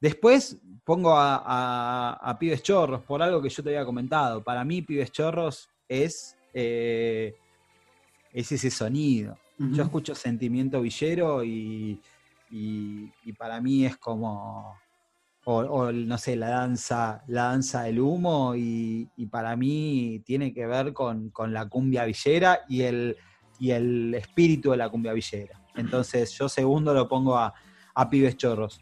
después 0.00 0.58
pongo 0.84 1.16
a, 1.16 1.36
a- 1.44 2.12
a 2.30 2.38
Pibes 2.38 2.62
Chorros 2.62 3.02
por 3.02 3.22
algo 3.22 3.40
que 3.42 3.48
yo 3.48 3.62
te 3.62 3.70
había 3.70 3.84
comentado. 3.84 4.42
Para 4.42 4.64
mí 4.64 4.82
Pibes 4.82 5.12
Chorros 5.12 5.68
es, 5.88 6.36
eh, 6.54 7.34
es 8.32 8.52
ese 8.52 8.70
sonido. 8.70 9.36
Yo 9.58 9.82
escucho 9.82 10.14
Sentimiento 10.14 10.80
Villero 10.80 11.44
y, 11.44 12.00
y- 12.50 13.10
y 13.24 13.32
para 13.34 13.60
mí 13.60 13.84
es 13.84 13.96
como, 13.98 14.74
o, 15.44 15.56
o, 15.58 15.92
no 15.92 16.16
sé, 16.16 16.34
la 16.36 16.48
danza, 16.48 17.22
la 17.28 17.44
danza 17.44 17.82
del 17.82 18.00
humo 18.00 18.54
y, 18.56 19.08
y 19.16 19.26
para 19.26 19.56
mí 19.56 20.22
tiene 20.24 20.52
que 20.54 20.66
ver 20.66 20.92
con, 20.94 21.28
con 21.30 21.52
la 21.52 21.68
cumbia 21.68 22.04
villera 22.06 22.60
y 22.68 22.82
el, 22.82 23.16
y 23.58 23.70
el 23.72 24.14
espíritu 24.14 24.70
de 24.70 24.78
la 24.78 24.88
cumbia 24.88 25.12
villera. 25.12 25.60
Entonces 25.74 26.30
yo 26.32 26.48
segundo 26.48 26.94
lo 26.94 27.06
pongo 27.06 27.36
a, 27.36 27.52
a 27.94 28.08
Pibes 28.08 28.36
Chorros. 28.36 28.80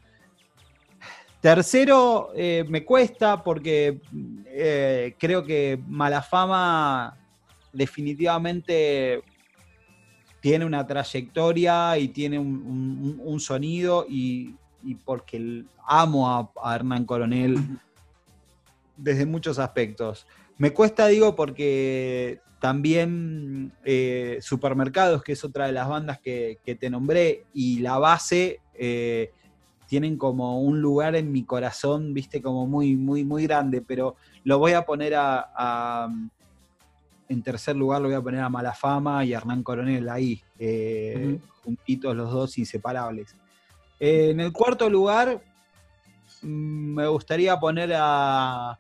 Tercero, 1.41 2.31
eh, 2.35 2.65
me 2.69 2.85
cuesta 2.85 3.43
porque 3.45 4.01
eh, 4.47 5.15
creo 5.19 5.45
que 5.45 5.79
Malafama 5.87 7.17
definitivamente 7.73 9.23
tiene 10.41 10.65
una 10.65 10.85
trayectoria 10.87 11.97
y 11.99 12.09
tiene 12.09 12.39
un, 12.39 12.49
un- 12.49 13.21
un 13.25 13.41
sonido 13.41 14.05
y, 14.09 14.57
y 14.83 14.95
porque 14.97 15.65
amo 15.87 16.29
a, 16.29 16.51
a 16.63 16.75
Hernán 16.75 17.05
Coronel 17.05 17.57
desde 18.97 19.25
muchos 19.25 19.61
aspectos. 19.61 20.27
Me 20.57 20.73
cuesta, 20.73 21.07
digo, 21.07 21.37
porque 21.37 22.41
también 22.61 23.73
eh, 23.85 24.39
Supermercados, 24.41 25.23
que 25.23 25.33
es 25.33 25.45
otra 25.45 25.67
de 25.67 25.73
las 25.73 25.89
bandas 25.89 26.19
que, 26.19 26.59
que 26.65 26.75
te 26.75 26.91
nombré, 26.91 27.45
y 27.55 27.79
La 27.79 27.99
Base 27.99 28.61
eh, 28.79 29.33
tienen 29.87 30.17
como 30.19 30.61
un 30.61 30.81
lugar 30.81 31.17
en 31.17 31.33
mi 31.33 31.45
corazón, 31.45 32.13
viste, 32.13 32.43
como 32.43 32.67
muy, 32.67 32.95
muy, 32.97 33.25
muy 33.25 33.45
grande, 33.45 33.81
pero 33.81 34.17
lo 34.45 34.59
voy 34.59 34.73
a 34.73 34.83
poner 34.83 35.15
a, 35.15 35.51
a- 35.57 36.09
en 37.31 37.43
tercer 37.43 37.77
lugar 37.77 38.01
lo 38.01 38.09
voy 38.09 38.17
a 38.17 38.23
poner 38.23 38.41
a 38.41 38.49
Malafama 38.49 39.25
y 39.25 39.35
a 39.35 39.39
Hernán 39.39 39.63
Coronel 39.63 40.09
ahí, 40.09 40.41
eh, 40.59 41.39
juntitos 41.63 42.17
los 42.17 42.31
dos, 42.33 42.57
inseparables. 42.59 43.37
Eh, 44.01 44.31
en 44.31 44.41
el 44.41 44.53
cuarto 44.53 44.89
lugar, 44.89 45.43
mm, 46.43 46.95
me 46.95 47.07
gustaría 47.09 47.59
poner 47.59 47.93
a, 47.95 48.79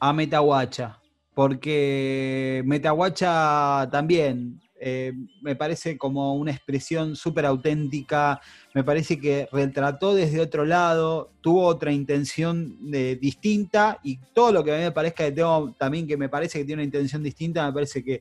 a 0.00 0.12
Metahuacha, 0.12 0.98
porque 1.34 2.62
Metahuacha 2.66 3.88
también 3.90 4.60
eh, 4.86 5.14
me 5.40 5.56
parece 5.56 5.96
como 5.96 6.34
una 6.34 6.50
expresión 6.50 7.16
súper 7.16 7.46
auténtica, 7.46 8.38
me 8.74 8.84
parece 8.84 9.18
que 9.18 9.48
retrató 9.50 10.14
desde 10.14 10.42
otro 10.42 10.66
lado, 10.66 11.30
tuvo 11.40 11.64
otra 11.64 11.90
intención 11.90 12.76
eh, 12.92 13.16
distinta 13.18 13.98
y 14.02 14.18
todo 14.34 14.52
lo 14.52 14.62
que 14.62 14.74
a 14.74 14.76
mí 14.76 14.82
me 14.82 14.92
parezca 14.92 15.24
que 15.24 15.32
tengo 15.32 15.74
también 15.78 16.06
que 16.06 16.18
me 16.18 16.28
parece 16.28 16.58
que 16.58 16.66
tiene 16.66 16.82
una 16.82 16.84
intención 16.84 17.22
distinta, 17.22 17.66
me 17.66 17.72
parece 17.72 18.04
que, 18.04 18.20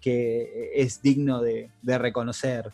que 0.00 0.70
es 0.76 1.02
digno 1.02 1.42
de, 1.42 1.68
de 1.82 1.98
reconocer. 1.98 2.70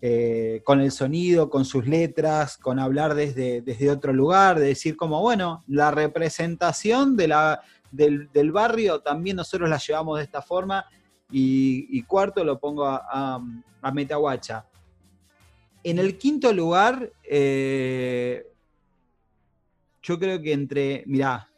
Eh, 0.00 0.60
con 0.62 0.80
el 0.80 0.92
sonido, 0.92 1.50
con 1.50 1.64
sus 1.64 1.88
letras, 1.88 2.58
con 2.58 2.78
hablar 2.78 3.14
desde, 3.14 3.60
desde 3.62 3.90
otro 3.90 4.12
lugar, 4.12 4.60
de 4.60 4.66
decir 4.66 4.96
como, 4.96 5.20
bueno, 5.20 5.64
la 5.66 5.90
representación 5.90 7.16
de 7.16 7.34
del, 7.90 8.30
del 8.32 8.52
barrio 8.52 9.00
también 9.00 9.36
nosotros 9.36 9.68
la 9.68 9.78
llevamos 9.78 10.18
de 10.18 10.24
esta 10.24 10.42
forma. 10.42 10.84
Y, 11.36 11.88
y 11.90 12.02
cuarto 12.04 12.44
lo 12.44 12.60
pongo 12.60 12.86
a, 12.86 13.04
a, 13.10 13.40
a 13.82 13.90
Metahuacha. 13.90 14.64
En 15.82 15.98
el 15.98 16.16
quinto 16.16 16.52
lugar, 16.52 17.10
eh, 17.24 18.46
yo 20.00 20.16
creo 20.16 20.40
que 20.40 20.52
entre, 20.52 21.02
mirá, 21.06 21.50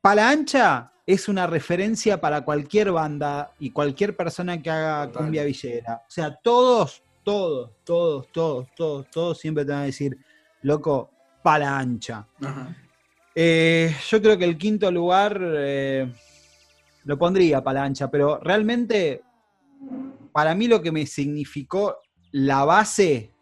Pala 0.00 0.30
Ancha 0.30 0.90
es 1.06 1.28
una 1.28 1.46
referencia 1.46 2.18
para 2.18 2.40
cualquier 2.40 2.90
banda 2.90 3.52
y 3.58 3.72
cualquier 3.72 4.16
persona 4.16 4.62
que 4.62 4.70
haga 4.70 5.12
cumbia 5.12 5.44
villera. 5.44 6.02
O 6.08 6.10
sea, 6.10 6.34
todos, 6.34 7.02
todos, 7.22 7.72
todos, 7.84 8.32
todos, 8.32 8.68
todos, 8.74 9.10
todos 9.10 9.38
siempre 9.38 9.66
te 9.66 9.72
van 9.72 9.82
a 9.82 9.84
decir, 9.84 10.16
loco, 10.62 11.10
Pala 11.42 11.78
Ancha. 11.78 12.26
Eh, 13.34 13.94
yo 14.08 14.22
creo 14.22 14.38
que 14.38 14.46
el 14.46 14.56
quinto 14.56 14.90
lugar 14.90 15.38
eh, 15.42 16.10
lo 17.04 17.18
pondría 17.18 17.62
Palancha, 17.62 18.10
pero 18.10 18.38
realmente 18.38 19.22
para 20.32 20.54
mí 20.54 20.68
lo 20.68 20.82
que 20.82 20.92
me 20.92 21.06
significó 21.06 21.98
la 22.32 22.64
base, 22.64 23.32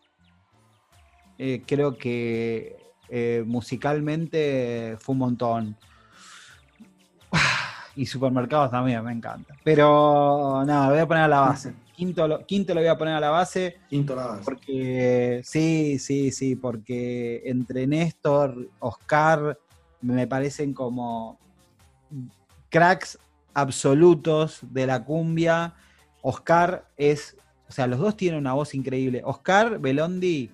eh, 1.38 1.62
creo 1.66 1.98
que 1.98 2.76
eh, 3.08 3.44
musicalmente 3.46 4.96
fue 4.98 5.12
un 5.12 5.18
montón. 5.18 5.76
Y 7.98 8.04
supermercados 8.04 8.70
también, 8.70 9.02
me 9.02 9.10
encanta. 9.10 9.54
Pero 9.64 10.62
nada, 10.66 10.90
voy 10.90 10.98
a 10.98 11.06
poner 11.06 11.22
a 11.22 11.28
la 11.28 11.40
base. 11.40 11.74
Quinto 11.96 12.28
lo, 12.28 12.44
quinto 12.44 12.74
lo 12.74 12.80
voy 12.80 12.90
a 12.90 12.98
poner 12.98 13.14
a 13.14 13.20
la 13.20 13.30
base. 13.30 13.78
Quinto 13.88 14.14
la 14.14 14.26
base. 14.26 14.44
Porque 14.44 15.40
sí, 15.42 15.98
sí, 15.98 16.30
sí, 16.30 16.56
porque 16.56 17.40
entre 17.46 17.86
Néstor, 17.86 18.68
Oscar, 18.80 19.58
me 20.02 20.26
parecen 20.26 20.74
como 20.74 21.38
cracks 22.68 23.18
absolutos 23.56 24.60
de 24.70 24.86
la 24.86 25.02
cumbia. 25.02 25.74
Oscar 26.20 26.86
es, 26.98 27.36
o 27.68 27.72
sea, 27.72 27.86
los 27.86 27.98
dos 27.98 28.14
tienen 28.14 28.38
una 28.38 28.52
voz 28.52 28.74
increíble. 28.74 29.22
Oscar 29.24 29.78
Belondi 29.78 30.50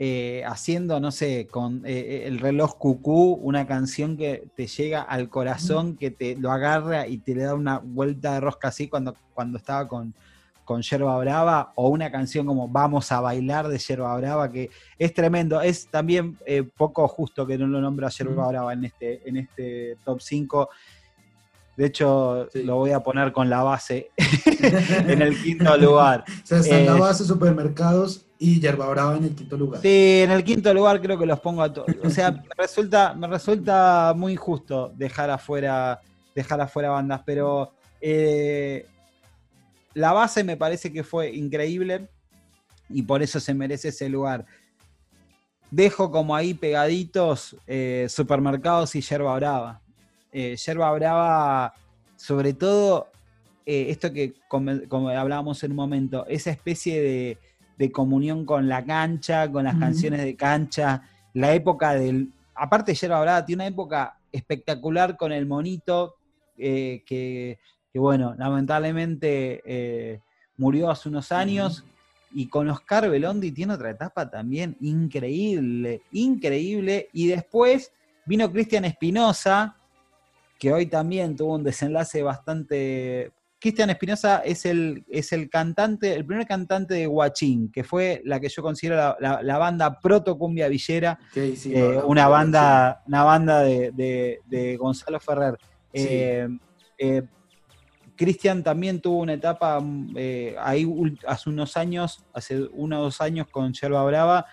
eh, 0.00 0.42
haciendo, 0.46 0.98
no 0.98 1.12
sé, 1.12 1.46
con 1.48 1.82
eh, 1.84 2.24
el 2.26 2.40
reloj 2.40 2.76
cucú, 2.76 3.34
una 3.34 3.68
canción 3.68 4.16
que 4.16 4.48
te 4.56 4.66
llega 4.66 5.00
al 5.02 5.28
corazón, 5.28 5.96
que 5.96 6.10
te 6.10 6.34
lo 6.34 6.50
agarra 6.50 7.06
y 7.06 7.18
te 7.18 7.36
le 7.36 7.44
da 7.44 7.54
una 7.54 7.78
vuelta 7.78 8.34
de 8.34 8.40
rosca 8.40 8.68
así 8.68 8.88
cuando, 8.88 9.14
cuando 9.32 9.58
estaba 9.58 9.86
con, 9.86 10.14
con 10.64 10.82
Yerba 10.82 11.16
Brava, 11.18 11.72
o 11.76 11.88
una 11.88 12.10
canción 12.10 12.46
como 12.46 12.66
Vamos 12.68 13.12
a 13.12 13.20
bailar 13.20 13.68
de 13.68 13.78
Yerba 13.78 14.16
Brava, 14.16 14.50
que 14.50 14.70
es 14.98 15.14
tremendo. 15.14 15.60
Es 15.60 15.86
también 15.86 16.36
eh, 16.46 16.64
poco 16.64 17.06
justo 17.06 17.46
que 17.46 17.56
no 17.56 17.68
lo 17.68 17.80
nombra 17.80 18.08
Yerba 18.08 18.48
Brava 18.48 18.72
en 18.72 18.86
este, 18.86 19.28
en 19.28 19.36
este 19.36 19.96
top 20.04 20.20
5. 20.20 20.68
De 21.78 21.86
hecho, 21.86 22.48
lo 22.54 22.74
voy 22.74 22.90
a 22.90 22.98
poner 22.98 23.30
con 23.30 23.48
la 23.48 23.62
base 23.62 24.10
en 25.06 25.22
el 25.22 25.40
quinto 25.40 25.76
lugar. 25.76 26.24
O 26.42 26.46
sea, 26.46 26.58
están 26.58 26.84
la 26.84 26.96
Eh, 26.96 27.00
base, 27.00 27.24
supermercados 27.24 28.26
y 28.36 28.58
Yerba 28.58 28.88
Brava 28.88 29.16
en 29.16 29.22
el 29.22 29.34
quinto 29.36 29.56
lugar. 29.56 29.80
Sí, 29.80 30.22
en 30.24 30.32
el 30.32 30.42
quinto 30.42 30.74
lugar 30.74 31.00
creo 31.00 31.16
que 31.16 31.24
los 31.24 31.38
pongo 31.38 31.62
a 31.62 31.72
todos. 31.72 31.86
O 32.02 32.10
sea, 32.10 32.32
me 32.32 32.42
resulta, 32.56 33.14
me 33.14 33.28
resulta 33.28 34.12
muy 34.16 34.32
injusto 34.32 34.92
dejar 34.96 35.30
afuera, 35.30 36.00
dejar 36.34 36.60
afuera 36.60 36.90
bandas, 36.90 37.22
pero 37.24 37.72
eh, 38.00 38.84
la 39.94 40.12
base 40.12 40.42
me 40.42 40.56
parece 40.56 40.92
que 40.92 41.04
fue 41.04 41.30
increíble 41.30 42.08
y 42.88 43.02
por 43.02 43.22
eso 43.22 43.38
se 43.38 43.54
merece 43.54 43.90
ese 43.90 44.08
lugar. 44.08 44.44
Dejo 45.70 46.10
como 46.10 46.34
ahí 46.34 46.54
pegaditos 46.54 47.54
eh, 47.68 48.08
supermercados 48.08 48.96
y 48.96 49.00
yerba 49.00 49.36
brava. 49.36 49.80
Eh, 50.32 50.56
yerba 50.56 50.90
brava, 50.92 51.74
sobre 52.16 52.52
todo, 52.52 53.08
eh, 53.64 53.86
esto 53.90 54.12
que 54.12 54.34
como, 54.48 54.72
como 54.88 55.08
hablábamos 55.08 55.62
en 55.62 55.72
un 55.72 55.76
momento, 55.76 56.26
esa 56.26 56.50
especie 56.50 57.00
de, 57.00 57.38
de 57.78 57.92
comunión 57.92 58.44
con 58.44 58.68
la 58.68 58.84
cancha, 58.84 59.50
con 59.50 59.64
las 59.64 59.76
canciones 59.76 60.22
de 60.22 60.36
cancha, 60.36 61.02
la 61.34 61.54
época 61.54 61.94
del... 61.94 62.32
Aparte, 62.54 62.94
Yerba 62.94 63.20
Brava 63.20 63.44
tiene 63.44 63.62
una 63.62 63.68
época 63.68 64.18
espectacular 64.32 65.16
con 65.16 65.32
el 65.32 65.46
monito, 65.46 66.16
eh, 66.56 67.02
que, 67.06 67.58
que, 67.92 67.98
bueno, 67.98 68.34
lamentablemente 68.36 69.62
eh, 69.64 70.20
murió 70.56 70.90
hace 70.90 71.08
unos 71.08 71.30
años, 71.30 71.84
y 72.32 72.48
con 72.48 72.68
Oscar 72.68 73.08
Belondi 73.08 73.52
tiene 73.52 73.74
otra 73.74 73.90
etapa 73.90 74.28
también 74.28 74.76
increíble, 74.80 76.02
increíble, 76.12 77.08
y 77.12 77.28
después 77.28 77.92
vino 78.26 78.50
Cristian 78.52 78.84
Espinosa, 78.84 79.76
que 80.58 80.72
hoy 80.72 80.86
también 80.86 81.36
tuvo 81.36 81.54
un 81.54 81.64
desenlace 81.64 82.22
bastante... 82.22 83.32
Cristian 83.60 83.90
Espinosa 83.90 84.38
es 84.44 84.64
el, 84.66 85.04
es 85.08 85.32
el 85.32 85.50
cantante, 85.50 86.14
el 86.14 86.24
primer 86.24 86.46
cantante 86.46 86.94
de 86.94 87.06
Guachín, 87.06 87.72
que 87.72 87.82
fue 87.82 88.22
la 88.24 88.38
que 88.38 88.48
yo 88.48 88.62
considero 88.62 88.94
la, 88.96 89.16
la- 89.18 89.42
la 89.42 89.58
banda 89.58 89.98
proto 89.98 90.38
cumbia 90.38 90.68
villera, 90.68 91.18
sí, 91.34 91.72
eh, 91.74 91.94
no, 91.96 92.06
una 92.06 92.24
no, 92.24 92.30
banda, 92.30 93.02
una 93.08 93.24
banda 93.24 93.60
de, 93.62 93.90
de- 93.90 94.38
de 94.46 94.76
Gonzalo 94.76 95.18
Ferrer. 95.18 95.56
Sí. 95.92 96.06
Eh, 96.08 96.48
eh, 96.98 97.22
Cristian 98.14 98.62
también 98.62 99.00
tuvo 99.00 99.18
una 99.22 99.32
etapa 99.32 99.80
mm, 99.80 100.14
ahí 100.60 100.86
hace 101.26 101.50
unos 101.50 101.76
años, 101.76 102.24
hace 102.32 102.62
uno 102.72 103.00
o 103.00 103.02
dos 103.04 103.20
años 103.20 103.48
con 103.50 103.72
Yerba 103.72 104.04
Brava, 104.04 104.46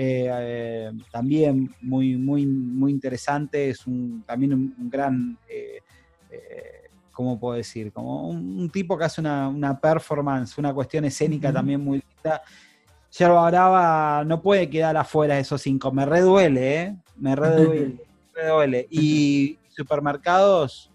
eh, 0.00 0.30
eh, 0.30 0.92
también 1.10 1.74
muy, 1.82 2.14
muy, 2.14 2.46
muy 2.46 2.92
interesante, 2.92 3.70
es 3.70 3.84
un, 3.84 4.22
también 4.24 4.54
un, 4.54 4.72
un 4.78 4.88
gran, 4.88 5.36
eh, 5.48 5.82
¿cómo 7.10 7.36
puedo 7.36 7.56
decir? 7.56 7.92
Como 7.92 8.28
un, 8.28 8.60
un 8.60 8.70
tipo 8.70 8.96
que 8.96 9.02
hace 9.02 9.20
una, 9.20 9.48
una 9.48 9.76
performance, 9.80 10.56
una 10.56 10.72
cuestión 10.72 11.04
escénica 11.04 11.52
también 11.52 11.82
muy 11.82 12.00
linda. 12.14 12.40
Yerba 13.10 13.50
Brava 13.50 14.22
no 14.24 14.40
puede 14.40 14.70
quedar 14.70 14.96
afuera 14.96 15.34
de 15.34 15.40
esos 15.40 15.60
cinco, 15.60 15.90
me 15.90 16.06
reduele, 16.06 16.80
¿eh? 16.80 16.96
Me 17.16 17.34
reduele, 17.34 17.96
me 18.36 18.40
reduele. 18.40 18.86
Y 18.92 19.58
supermercados, 19.68 20.92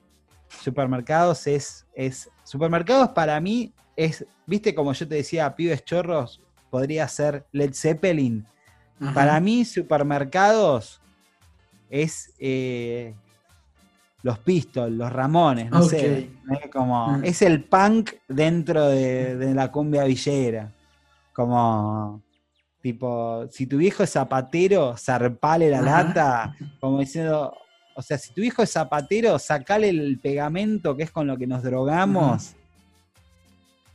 supermercados 0.61 1.45
es, 1.45 1.85
es, 1.93 2.29
supermercados 2.45 3.09
para 3.09 3.37
mí 3.41 3.73
es, 3.97 4.25
viste 4.45 4.73
como 4.73 4.93
yo 4.93 5.05
te 5.05 5.15
decía, 5.15 5.53
pibes 5.57 5.83
chorros, 5.83 6.41
podría 6.69 7.05
ser 7.09 7.45
Led 7.51 7.73
Zeppelin. 7.73 8.45
Ajá. 9.03 9.13
Para 9.13 9.39
mí, 9.39 9.65
supermercados 9.65 11.01
es 11.89 12.33
eh, 12.39 13.13
los 14.23 14.39
Pistols, 14.39 14.91
los 14.95 15.11
Ramones, 15.11 15.69
no 15.69 15.83
sé. 15.83 16.19
¿eh? 16.19 16.69
Como, 16.71 17.17
Mm. 17.17 17.25
Es 17.25 17.41
el 17.41 17.63
punk 17.63 18.11
dentro 18.27 18.87
de, 18.87 19.35
de 19.37 19.53
la 19.53 19.71
cumbia 19.71 20.03
villera. 20.05 20.71
Como, 21.33 22.21
tipo, 22.81 23.45
si 23.51 23.65
tu 23.67 23.77
viejo 23.77 24.03
es 24.03 24.11
zapatero, 24.11 24.95
zarpale 24.97 25.69
la 25.69 25.79
Ajá. 25.79 26.03
lata. 26.03 26.55
Como 26.79 26.99
diciendo, 26.99 27.53
o 27.95 28.01
sea, 28.01 28.17
si 28.17 28.33
tu 28.33 28.41
hijo 28.41 28.63
es 28.63 28.71
zapatero, 28.71 29.37
sacale 29.39 29.89
el 29.89 30.19
pegamento 30.19 30.95
que 30.95 31.03
es 31.03 31.11
con 31.11 31.27
lo 31.27 31.37
que 31.37 31.45
nos 31.47 31.61
drogamos. 31.63 32.55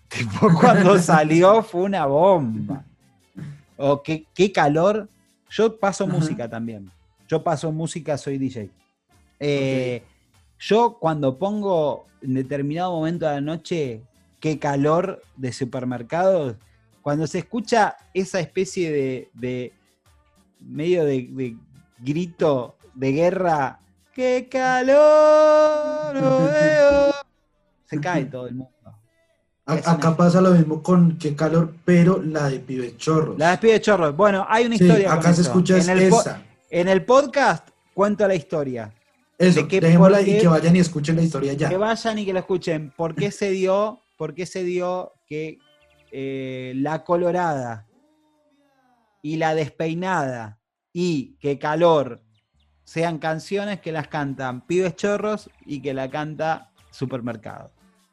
Tipo, 0.09 0.49
cuando 0.59 0.99
salió 0.99 1.63
fue 1.63 1.83
una 1.83 2.07
bomba. 2.07 2.85
O 3.79 4.03
qué, 4.03 4.27
qué 4.35 4.53
calor. 4.53 5.09
Yo 5.49 5.79
paso 5.79 6.05
Ajá. 6.05 6.13
música 6.13 6.49
también. 6.49 6.91
Yo 7.27 7.43
paso 7.43 7.73
música, 7.73 8.19
soy 8.19 8.37
DJ. 8.37 8.71
Eh, 9.41 10.03
Yo 10.59 10.99
cuando 10.99 11.39
pongo 11.39 12.07
en 12.21 12.35
determinado 12.35 12.93
momento 12.93 13.27
de 13.27 13.35
la 13.35 13.41
noche, 13.41 14.03
qué 14.41 14.59
calor 14.59 15.23
de 15.37 15.53
supermercados, 15.53 16.57
cuando 17.03 17.27
se 17.27 17.39
escucha 17.39 17.97
esa 18.13 18.41
especie 18.41 18.91
de, 18.91 19.31
de 19.35 19.73
medio 20.61 21.05
de, 21.05 21.29
de 21.31 21.57
grito 21.99 22.77
de 22.95 23.13
guerra, 23.13 23.81
qué 24.13 24.49
calor, 24.51 26.15
no 26.21 26.45
veo", 26.51 27.15
se 27.87 28.01
cae 28.01 28.25
todo 28.25 28.49
el 28.49 28.57
mundo. 28.57 28.73
Acá 29.69 30.17
pasa 30.17 30.41
lo 30.41 30.53
mismo 30.53 30.83
con 30.83 31.19
qué 31.19 31.37
calor, 31.37 31.75
pero 31.85 32.23
la 32.23 32.49
de 32.49 32.59
pibes 32.59 32.97
chorros. 32.97 33.39
La 33.39 33.55
de 33.57 33.81
chorros. 33.83 34.17
Bueno, 34.17 34.47
hay 34.49 34.65
una 34.65 34.79
Sí, 34.79 34.85
historia. 34.85 35.11
con 35.11 35.19
acá 35.19 35.35
se 35.35 35.43
eso. 35.43 35.51
escucha 35.51 35.77
es 35.77 35.89
en 35.89 35.99
el, 35.99 36.05
esa. 36.05 36.43
en 36.71 36.89
el 36.89 37.05
podcast 37.05 37.69
cuento 37.93 38.27
la 38.27 38.35
historia. 38.35 38.91
Eso, 39.37 39.61
de 39.61 39.69
que 39.69 39.81
dejémosla 39.81 40.23
y 40.23 40.39
que 40.39 40.49
vayan 40.49 40.75
y 40.75 40.79
escuchen 40.79 41.17
la 41.17 41.23
historia 41.23 41.53
ya. 41.53 41.69
Que 41.69 41.77
vayan 41.77 42.19
y 42.19 42.25
que 42.25 42.33
lo 42.33 42.39
escuchen. 42.39 42.93
¿Por 42.97 43.15
qué 43.15 43.31
se 43.31 43.51
dio, 43.51 44.01
por 44.17 44.35
qué 44.35 44.47
se 44.47 44.65
dio 44.65 45.13
que 45.27 45.59
eh, 46.13 46.73
la 46.77 47.05
colorada 47.05 47.87
y 49.21 49.37
la 49.37 49.55
despeinada 49.55 50.59
y 50.95 51.37
que 51.41 51.59
calor 51.59 52.23
sean 52.85 53.19
canciones 53.19 53.81
que 53.81 53.93
las 53.93 54.09
cantan 54.09 54.67
pibes 54.67 54.97
chorros 54.97 55.51
y 55.67 55.83
que 55.83 55.93
la 55.93 56.09
canta 56.09 56.73
supermercado? 56.91 57.71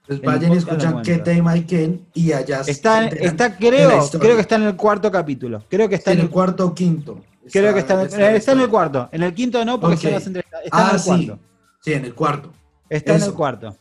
En 0.08 0.16
el 0.16 0.22
vayan 0.22 0.53
y 0.53 0.58
escuchan 0.58 1.01
qué 1.01 1.18
tema 1.18 1.58
y 1.58 1.64
quién 1.64 2.06
y 2.14 2.32
allá 2.32 2.64
se 2.64 2.72
Está, 2.72 3.03
enteran 3.06 3.26
está 3.26 3.58
creo, 3.58 4.08
creo 4.20 4.36
que 4.36 4.41
está 4.41 4.56
en 4.56 4.64
el 4.64 4.76
cuarto 4.76 5.12
capítulo. 5.12 5.64
Creo 5.70 5.89
que 5.89 5.95
está 5.95 6.12
en 6.12 6.18
en 6.18 6.22
el 6.22 6.26
el 6.28 6.32
cuarto 6.32 6.66
o 6.68 6.74
quinto. 6.76 7.22
Creo 7.51 7.74
que 7.74 7.80
está, 7.80 7.93
en 7.95 7.99
el- 8.01 8.06
está 8.08 8.36
está 8.36 8.51
en 8.53 8.60
el 8.62 8.70
cuarto. 8.70 9.10
En 9.12 9.24
el 9.24 9.34
quinto 9.34 9.64
no, 9.66 9.80
porque 9.80 9.95
Ok. 9.97 10.01
son 10.03 10.12
las 10.14 10.28
entrevistas. 10.28 10.62
Está 10.64 10.78
en 10.82 10.86
Ah, 10.88 10.91
el 10.93 10.99
sí. 10.99 11.06
cuarto. 11.08 11.39
Sí, 11.82 11.93
en 11.93 12.06
el 12.06 12.14
cuarto. 12.16 12.53
Está 12.89 13.16
en 13.16 13.24
el 13.24 13.34
cuarto. 13.34 13.76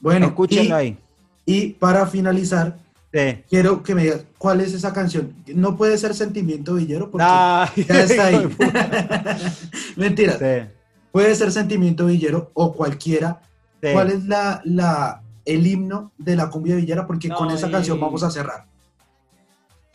Bueno, 0.00 0.26
Escúchenlo 0.26 0.76
y, 0.76 0.78
ahí. 0.86 0.98
y 1.46 1.66
para 1.70 2.06
finalizar, 2.06 2.76
Sí. 3.12 3.42
quiero 3.48 3.82
que 3.82 3.94
me 3.94 4.02
digas 4.02 4.20
cuál 4.36 4.60
es 4.60 4.74
esa 4.74 4.92
canción. 4.92 5.32
No 5.54 5.76
puede 5.76 5.96
ser 5.98 6.14
Sentimiento 6.14 6.74
Villero 6.74 7.10
porque 7.10 7.26
Ay, 7.28 7.84
ya 7.88 8.00
está 8.02 8.26
ahí. 8.26 8.48
Mentira. 9.96 10.38
Puede 11.12 11.34
ser 11.34 11.50
Sentimiento 11.52 12.06
Villero 12.06 12.50
o 12.54 12.72
cualquiera. 12.74 13.40
¿Cuál 13.80 14.10
es 14.10 14.24
la, 14.26 14.60
la, 14.64 15.22
el 15.54 15.66
himno 15.66 16.12
de 16.18 16.36
la 16.36 16.48
cumbia 16.50 16.76
villera? 16.76 17.06
Porque 17.06 17.28
con 17.28 17.50
esa 17.50 17.68
y- 17.68 17.72
canción 17.72 17.98
vamos 18.00 18.22
a 18.22 18.30
cerrar. 18.30 18.64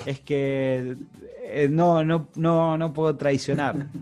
Es 0.05 0.19
que 0.19 0.97
eh, 1.43 1.67
no, 1.71 2.03
no, 2.03 2.27
no, 2.35 2.77
no 2.77 2.93
puedo 2.93 3.15
traicionar. 3.15 3.87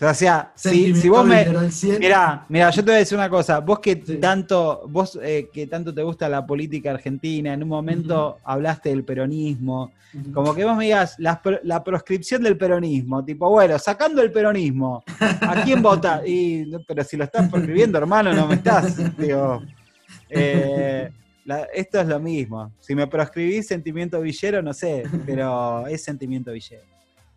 O 0.00 0.14
sea, 0.14 0.52
si, 0.54 0.92
vos 1.08 1.26
me. 1.26 1.40
Villero 1.40 1.58
al 1.58 1.72
100. 1.72 1.98
Mirá, 1.98 2.46
mirá, 2.48 2.70
yo 2.70 2.84
te 2.84 2.90
voy 2.92 2.94
a 2.94 2.98
decir 2.98 3.18
una 3.18 3.28
cosa. 3.28 3.58
Vos 3.58 3.80
que 3.80 4.00
Sí. 4.06 4.18
tanto, 4.18 4.84
vos 4.88 5.18
eh, 5.20 5.48
que 5.52 5.66
tanto 5.66 5.92
te 5.92 6.04
gusta 6.04 6.28
la 6.28 6.46
política 6.46 6.92
argentina, 6.92 7.52
en 7.52 7.64
un 7.64 7.68
momento 7.68 8.38
hablaste 8.44 8.90
del 8.90 9.02
peronismo. 9.02 9.90
Como 10.32 10.54
que 10.54 10.64
vos 10.64 10.76
me 10.76 10.84
digas 10.84 11.16
la, 11.18 11.42
pro- 11.42 11.58
la 11.64 11.82
proscripción 11.82 12.44
del 12.44 12.56
peronismo, 12.56 13.24
tipo, 13.24 13.50
bueno, 13.50 13.76
sacando 13.76 14.22
el 14.22 14.30
peronismo, 14.30 15.02
¿a 15.18 15.62
quién 15.64 15.82
vota? 15.82 16.22
Y, 16.24 16.70
pero 16.86 17.02
si 17.02 17.16
lo 17.16 17.24
estás 17.24 17.48
proscribiendo, 17.50 17.98
hermano, 17.98 18.32
no 18.32 18.46
me 18.46 18.54
estás. 18.54 18.96
digo, 19.18 19.64
eh, 20.30 21.10
la- 21.44 21.64
esto 21.74 22.00
es 22.00 22.06
lo 22.06 22.20
mismo. 22.20 22.72
Si 22.80 22.94
me 22.94 23.06
proscribís 23.06 23.66
sentimiento 23.66 24.20
villero, 24.20 24.62
no 24.62 24.72
sé, 24.74 25.04
pero 25.26 25.86
es 25.86 26.02
sentimiento 26.02 26.52
villero. 26.52 26.82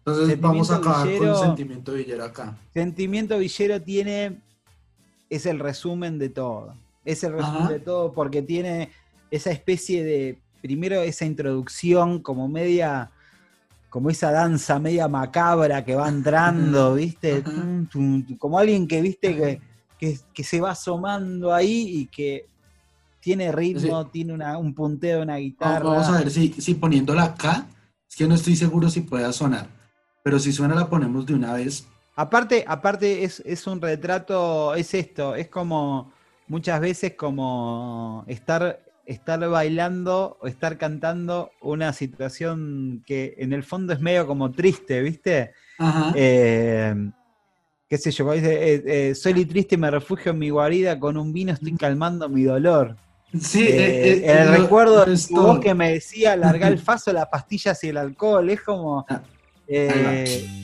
Entonces 0.05 0.39
vamos 0.41 0.69
a 0.71 0.75
Sentimiento 0.75 0.89
acabar 0.89 1.07
Villero. 1.07 1.33
con 1.35 1.45
Sentimiento 1.45 1.93
Villero 1.93 2.23
acá. 2.23 2.57
Sentimiento 2.73 3.37
villero 3.37 3.81
tiene. 3.81 4.37
Es 5.29 5.45
el 5.45 5.59
resumen 5.59 6.17
de 6.17 6.29
todo. 6.29 6.73
Es 7.05 7.23
el 7.23 7.33
resumen 7.33 7.61
Ajá. 7.63 7.71
de 7.73 7.79
todo 7.79 8.11
porque 8.11 8.41
tiene 8.41 8.89
esa 9.29 9.51
especie 9.51 10.03
de. 10.03 10.39
Primero, 10.61 11.01
esa 11.01 11.25
introducción 11.25 12.19
como 12.19 12.47
media. 12.47 13.11
Como 13.89 14.09
esa 14.09 14.31
danza 14.31 14.79
media 14.79 15.07
macabra 15.07 15.83
que 15.85 15.95
va 15.95 16.07
entrando, 16.07 16.95
¿viste? 16.95 17.43
Ajá. 17.45 17.51
Tum, 17.51 17.85
tum, 17.87 18.25
tum, 18.25 18.37
como 18.37 18.57
alguien 18.57 18.87
que, 18.87 19.01
¿viste? 19.01 19.35
Que, 19.35 19.61
que, 19.99 20.17
que 20.33 20.43
se 20.43 20.59
va 20.61 20.71
asomando 20.71 21.53
ahí 21.53 21.85
y 21.99 22.05
que 22.07 22.45
tiene 23.21 23.51
ritmo, 23.51 24.07
tiene 24.07 24.33
una- 24.33 24.57
un 24.57 24.73
punteo 24.73 25.17
de 25.17 25.23
una 25.23 25.37
guitarra. 25.37 25.85
Vamos 25.89 26.09
a 26.09 26.17
ver 26.17 26.31
si, 26.31 26.49
si 26.53 26.73
poniéndola 26.75 27.23
acá, 27.23 27.67
es 28.09 28.15
que 28.15 28.27
no 28.27 28.35
estoy 28.35 28.55
seguro 28.55 28.89
si 28.89 29.01
pueda 29.01 29.31
sonar. 29.31 29.67
Pero 30.23 30.39
si 30.39 30.51
suena 30.51 30.75
la 30.75 30.89
ponemos 30.89 31.25
de 31.25 31.33
una 31.35 31.53
vez. 31.53 31.87
Aparte, 32.15 32.65
aparte 32.67 33.23
es, 33.23 33.41
es 33.45 33.65
un 33.67 33.79
retrato, 33.79 34.75
es 34.75 34.93
esto, 34.93 35.35
es 35.35 35.47
como 35.47 36.11
muchas 36.47 36.81
veces 36.81 37.13
como 37.15 38.25
estar, 38.27 38.83
estar 39.05 39.39
bailando 39.49 40.37
o 40.41 40.47
estar 40.47 40.77
cantando 40.77 41.51
una 41.61 41.93
situación 41.93 43.03
que 43.05 43.35
en 43.37 43.53
el 43.53 43.63
fondo 43.63 43.93
es 43.93 44.01
medio 44.01 44.27
como 44.27 44.51
triste, 44.51 45.01
¿viste? 45.01 45.53
Ajá. 45.79 46.11
Eh, 46.15 46.93
qué 47.89 47.97
sé 47.97 48.11
yo, 48.11 48.31
dice, 48.33 48.73
eh, 48.75 48.83
eh, 48.85 49.15
soy 49.15 49.45
triste 49.45 49.75
y 49.75 49.77
me 49.77 49.89
refugio 49.89 50.31
en 50.31 50.39
mi 50.39 50.49
guarida, 50.49 50.99
con 50.99 51.17
un 51.17 51.31
vino 51.33 51.53
estoy 51.53 51.75
calmando 51.77 52.27
mi 52.29 52.43
dolor. 52.43 52.97
Sí, 53.39 53.63
Eh, 53.63 53.69
eh, 53.69 54.21
eh, 54.25 54.41
el 54.41 54.49
recuerdo 54.49 55.05
de 55.05 55.17
tu 55.17 55.35
voz 55.35 55.59
que 55.59 55.73
me 55.73 55.91
decía 55.93 56.35
largar 56.35 56.71
el 56.71 56.79
faso, 56.83 57.13
las 57.13 57.27
pastillas 57.27 57.83
y 57.83 57.89
el 57.89 57.97
alcohol, 57.97 58.49
es 58.49 58.61
como... 58.61 59.05
Ah, 59.09 59.21
eh, 59.67 60.63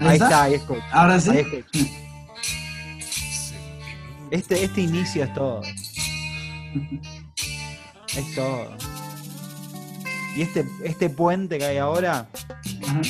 ahí 0.00 0.14
está, 0.14 0.42
ahí 0.44 0.54
escucha. 0.54 0.84
Ahora 0.90 1.20
sí. 1.20 1.30
Este, 4.30 4.64
este 4.64 4.80
inicio 4.80 5.24
es 5.24 5.32
todo. 5.34 5.62
Es 8.16 8.32
todo. 8.36 8.68
Y 10.36 10.42
este, 10.42 10.64
este 10.84 11.10
puente 11.10 11.58
que 11.58 11.64
hay 11.64 11.78
ahora, 11.78 12.28
Ajá. 12.86 13.00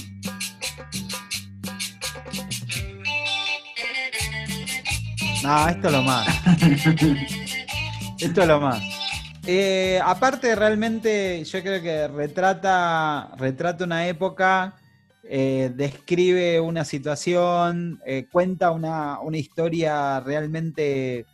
no, 5.42 5.68
esto 5.68 5.86
es 5.88 5.92
lo 5.92 6.02
más. 6.02 6.26
esto 8.20 8.42
es 8.42 8.48
lo 8.48 8.60
más. 8.60 8.82
Eh, 9.46 10.00
aparte, 10.02 10.54
realmente, 10.54 11.44
yo 11.44 11.60
creo 11.62 11.82
que 11.82 12.08
retrata, 12.08 13.30
retrata 13.36 13.84
una 13.84 14.06
época, 14.08 14.74
eh, 15.22 15.70
describe 15.74 16.60
una 16.60 16.84
situación, 16.84 18.00
eh, 18.06 18.26
cuenta 18.30 18.70
una, 18.70 19.20
una 19.20 19.36
historia 19.36 20.20
realmente 20.20 21.26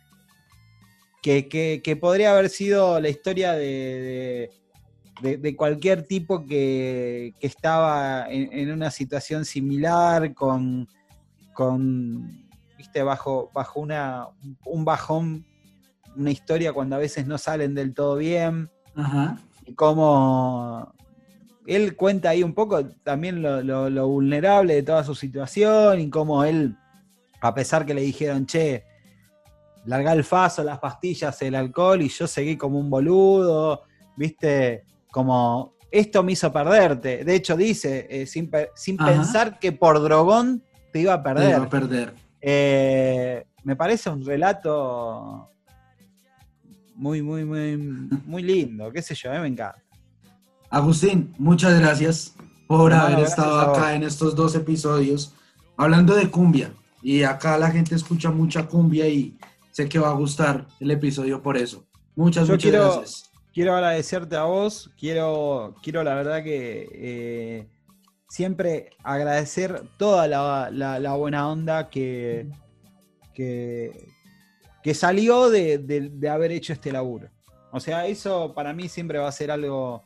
que, 1.21 1.47
que- 1.47 1.95
podría 1.95 2.31
haber 2.31 2.49
sido 2.49 2.99
la 2.99 3.09
historia 3.09 3.53
de- 5.21 5.37
de 5.37 5.55
cualquier 5.55 6.03
tipo 6.07 6.45
que, 6.45 7.33
que 7.39 7.47
estaba 7.47 8.25
en, 8.29 8.51
en 8.51 8.71
una 8.71 8.89
situación 8.89 9.45
similar, 9.45 10.33
con, 10.33 10.87
con 11.53 12.49
viste, 12.75 13.03
bajo, 13.03 13.51
bajo 13.53 13.79
una, 13.81 14.27
un 14.65 14.83
bajón, 14.83 15.45
una 16.15 16.31
historia 16.31 16.73
cuando 16.73 16.95
a 16.95 16.99
veces 16.99 17.25
no 17.27 17.37
salen 17.37 17.73
del 17.75 17.93
todo 17.93 18.15
bien 18.17 18.69
Ajá. 18.95 19.37
y 19.65 19.73
cómo 19.73 20.93
él 21.67 21.95
cuenta 21.95 22.29
ahí 22.29 22.43
un 22.43 22.53
poco 22.53 22.85
también 23.03 23.41
lo, 23.41 23.61
lo- 23.61 23.89
lo 23.89 24.07
vulnerable 24.07 24.75
de 24.75 24.83
toda 24.83 25.03
su 25.03 25.15
situación 25.15 25.99
y 26.01 26.09
cómo 26.09 26.43
él, 26.43 26.75
a 27.39 27.53
pesar 27.53 27.85
que 27.85 27.93
le 27.93 28.01
dijeron, 28.01 28.45
che, 28.45 28.83
larga 29.85 30.13
el 30.13 30.23
faso, 30.23 30.63
las 30.63 30.79
pastillas, 30.79 31.41
el 31.41 31.55
alcohol, 31.55 32.01
y 32.01 32.09
yo 32.09 32.27
seguí 32.27 32.57
como 32.57 32.79
un 32.79 32.89
boludo, 32.89 33.83
viste, 34.17 34.83
como 35.11 35.75
esto 35.91 36.23
me 36.23 36.33
hizo 36.33 36.51
perderte. 36.51 37.23
De 37.23 37.35
hecho, 37.35 37.55
dice, 37.57 38.07
eh, 38.09 38.25
sin, 38.25 38.49
sin 38.75 38.97
pensar 38.97 39.59
que 39.59 39.71
por 39.71 40.01
drogón 40.01 40.63
te 40.91 40.99
iba 40.99 41.13
a 41.13 41.17
Te 41.17 41.23
perder. 41.23 41.49
iba 41.55 41.63
a 41.63 41.69
perder. 41.69 42.13
Eh, 42.41 43.43
me 43.63 43.75
parece 43.75 44.09
un 44.09 44.25
relato 44.25 45.49
muy, 47.01 47.23
muy, 47.23 47.43
muy, 47.43 47.77
muy 48.25 48.43
lindo, 48.43 48.91
qué 48.91 49.01
sé 49.01 49.15
yo, 49.15 49.31
a 49.31 49.33
mí 49.35 49.39
me 49.41 49.47
encanta. 49.47 49.81
Agustín, 50.69 51.33
muchas 51.39 51.79
gracias 51.79 52.35
por 52.67 52.93
haber 52.93 53.17
gracias 53.17 53.29
estado 53.31 53.59
acá 53.59 53.95
en 53.95 54.03
estos 54.03 54.35
dos 54.35 54.53
episodios 54.55 55.33
hablando 55.77 56.13
de 56.15 56.29
cumbia. 56.29 56.71
Y 57.01 57.23
acá 57.23 57.57
la 57.57 57.71
gente 57.71 57.95
escucha 57.95 58.29
mucha 58.29 58.67
cumbia 58.67 59.07
y 59.07 59.35
sé 59.71 59.89
que 59.89 59.97
va 59.97 60.09
a 60.09 60.13
gustar 60.13 60.67
el 60.79 60.91
episodio 60.91 61.41
por 61.41 61.57
eso. 61.57 61.83
Muchas, 62.15 62.47
Yo 62.47 62.53
muchas 62.53 62.69
quiero- 62.69 62.95
gracias. 62.97 63.31
Quiero 63.53 63.73
agradecerte 63.75 64.35
a 64.37 64.43
vos, 64.43 64.91
quiero, 64.97 65.75
quiero 65.81 66.03
la 66.03 66.13
verdad 66.15 66.41
que 66.43 66.87
eh, 66.93 67.67
siempre 68.29 68.91
agradecer 69.03 69.83
toda 69.97 70.27
la, 70.27 70.69
la- 70.71 70.99
la 70.99 71.13
buena 71.15 71.49
onda 71.49 71.89
que, 71.89 72.47
que, 73.33 74.07
que 74.83 74.93
salió 74.93 75.49
de, 75.49 75.77
de- 75.77 76.29
haber 76.29 76.51
hecho 76.51 76.73
este 76.73 76.91
laburo. 76.91 77.29
O 77.71 77.79
sea, 77.79 78.07
eso 78.07 78.53
para 78.53 78.73
mí 78.73 78.89
siempre 78.89 79.19
va 79.19 79.27
a 79.27 79.31
ser 79.31 79.51
algo, 79.51 80.03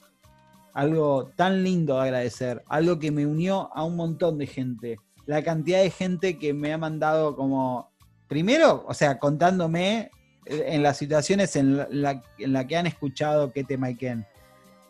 algo 0.74 1.32
tan 1.36 1.64
lindo 1.64 1.96
de 1.96 2.02
agradecer, 2.04 2.64
algo 2.68 3.00
que 3.00 3.12
me 3.12 3.26
unió 3.26 3.70
a 3.74 3.84
un 3.84 3.96
montón 3.96 4.38
de 4.38 4.48
gente. 4.48 4.98
La 5.26 5.44
cantidad 5.44 5.82
de 5.82 5.90
gente 5.90 6.38
que 6.38 6.54
me 6.54 6.72
ha 6.74 6.78
mandado 6.78 7.36
como, 7.36 7.90
primero, 8.28 8.86
o 8.88 8.94
sea, 8.94 9.18
contándome 9.18 10.12
eh, 10.46 10.66
en 10.68 10.84
las 10.84 10.98
situaciones 10.98 11.56
en 11.56 11.78
la, 11.78 12.22
en 12.38 12.54
la 12.54 12.68
que 12.68 12.78
han 12.78 12.86
escuchado 12.86 13.52
que 13.52 13.64
tema 13.64 13.90
y. 13.90 13.98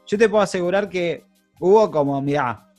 Yo 0.07 0.17
te 0.17 0.27
puedo 0.27 0.43
asegurar 0.43 0.89
que 0.89 1.23
hubo 1.59 1.89
como, 1.89 2.21
mirá, 2.21 2.73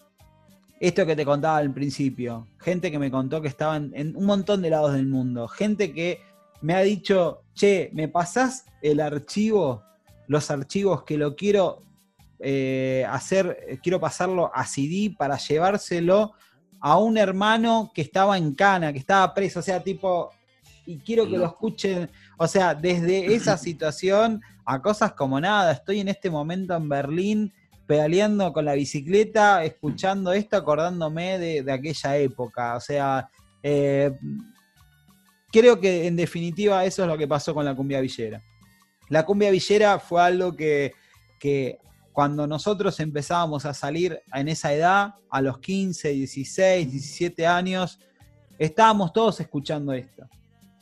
esto 0.79 1.07
que 1.07 1.17
te 1.17 1.25
contaba 1.25 1.57
al 1.57 1.73
principio, 1.73 2.47
gente 2.61 2.91
que 2.91 2.99
me 2.99 3.11
contó 3.11 3.41
que 3.41 3.49
estaban 3.49 3.93
en 3.95 4.15
un 4.15 4.27
montón 4.27 4.61
de 4.61 4.69
lados 4.69 4.93
del 4.93 5.07
mundo, 5.07 5.49
gente 5.49 5.95
que 5.95 6.21
me 6.61 6.75
ha 6.75 6.81
dicho, 6.81 7.43
che, 7.55 7.91
¿me 7.93 8.09
pasás 8.09 8.65
el 8.83 9.01
archivo, 9.01 9.83
los 10.27 10.51
archivos 10.51 11.05
que 11.05 11.19
lo 11.19 11.37
quiero 11.37 11.81
eh, 12.39 13.07
hacer, 13.09 13.79
quiero 13.83 14.01
pasarlo 14.01 14.51
a 14.55 14.67
CD 14.67 15.15
para 15.17 15.39
llevárselo 15.39 16.35
a 16.81 16.99
un 16.99 17.17
hermano 17.17 17.91
que 17.95 18.03
estaba 18.03 18.37
en 18.37 18.55
Cana, 18.55 18.93
que 18.93 18.99
estaba 18.99 19.33
preso, 19.33 19.61
o 19.61 19.63
sea, 19.63 19.83
tipo, 19.83 20.31
y 20.85 20.99
quiero 20.99 21.29
que 21.29 21.39
lo 21.39 21.47
escuchen, 21.47 22.11
o 22.37 22.47
sea, 22.47 22.75
desde 22.75 23.35
esa 23.35 23.57
situación 23.59 24.41
a 24.65 24.83
cosas 24.83 25.13
como 25.13 25.41
nada, 25.41 25.73
estoy 25.73 26.01
en 26.01 26.09
este 26.09 26.31
momento 26.31 26.75
en 26.75 26.89
Berlín 26.89 27.53
pedaleando 27.87 28.53
con 28.53 28.65
la 28.65 28.75
bicicleta, 28.75 29.65
escuchando 29.65 30.33
esto, 30.33 30.57
acordándome 30.57 31.39
de, 31.39 31.63
de 31.63 31.73
aquella 31.73 32.17
época, 32.17 32.77
o 32.77 32.81
sea, 32.81 33.29
eh, 33.63 34.13
creo 35.57 35.81
que 35.81 36.07
en 36.07 36.17
definitiva 36.17 36.85
eso 36.85 37.03
es 37.03 37.09
lo 37.09 37.17
que 37.17 37.27
pasó 37.27 37.55
con 37.55 37.65
la 37.65 37.75
cumbia 37.75 38.01
villera. 38.01 38.43
La 39.09 39.25
cumbia 39.25 39.51
villera 39.51 39.99
fue 39.99 40.21
algo 40.21 40.55
que, 40.55 40.93
que 41.39 41.79
cuando 42.13 42.47
nosotros 42.47 43.01
empezábamos 43.01 43.65
a 43.65 43.73
salir 43.73 44.21
en 44.35 44.49
esa 44.49 44.73
edad, 44.75 45.15
a 45.31 45.41
los 45.41 45.59
15, 45.59 46.11
16, 46.11 46.91
17 46.91 47.47
años, 47.47 47.99
estábamos 48.59 49.13
todos 49.13 49.41
escuchando 49.41 49.93
esto. 49.93 50.29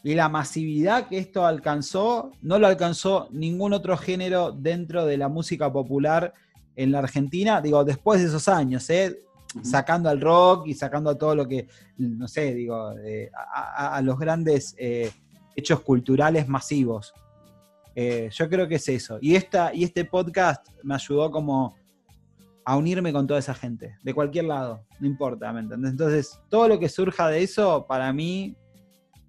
Y 0.03 0.15
la 0.15 0.29
masividad 0.29 1.09
que 1.09 1.19
esto 1.19 1.47
alcanzó, 1.47 2.33
no 2.43 2.59
lo 2.59 2.67
alcanzó 2.67 3.29
ningún 3.31 3.73
otro 3.73 3.97
género 3.97 4.53
dentro 4.53 5.07
de 5.07 5.17
la 5.17 5.29
música 5.29 5.73
popular 5.73 6.35
en 6.77 6.91
la 6.91 6.99
Argentina, 6.99 7.61
digo, 7.61 7.85
después 7.85 8.21
de 8.21 8.27
esos 8.27 8.49
años, 8.49 8.91
¿eh? 8.91 9.21
Sacando 9.63 10.09
al 10.09 10.21
rock 10.21 10.67
y 10.67 10.75
sacando 10.75 11.11
a 11.11 11.19
todo 11.19 11.35
lo 11.35 11.47
que, 11.47 11.69
no 11.99 12.29
sé, 12.29 12.55
digo, 12.55 12.93
eh, 12.99 13.31
a, 13.53 14.01
los 14.03 14.19
grandes 14.19 14.75
eh, 14.79 15.13
hechos 15.55 15.81
culturales 15.81 16.49
masivos. 16.49 17.13
Eh, 17.95 18.29
yo 18.33 18.49
creo 18.49 18.67
que 18.67 18.77
es 18.77 18.89
eso. 18.89 19.19
Y, 19.21 19.37
esta, 19.37 19.75
y 19.75 19.85
este 19.85 20.05
podcast 20.05 20.67
me 20.83 20.95
ayudó 20.95 21.31
como 21.31 21.77
a 22.65 22.77
unirme 22.77 23.13
con 23.13 23.27
toda 23.27 23.41
esa 23.41 23.55
gente, 23.55 23.97
de 24.03 24.15
cualquier 24.15 24.47
lado, 24.47 24.87
no 24.99 25.07
importa, 25.07 25.53
¿me 25.53 25.61
entendés? 25.61 25.91
Entonces, 25.91 26.41
todo 26.49 26.67
lo 26.67 26.79
que 26.79 26.89
surja 26.89 27.29
de 27.29 27.43
eso, 27.43 27.85
para 27.87 28.11
mí, 28.13 28.57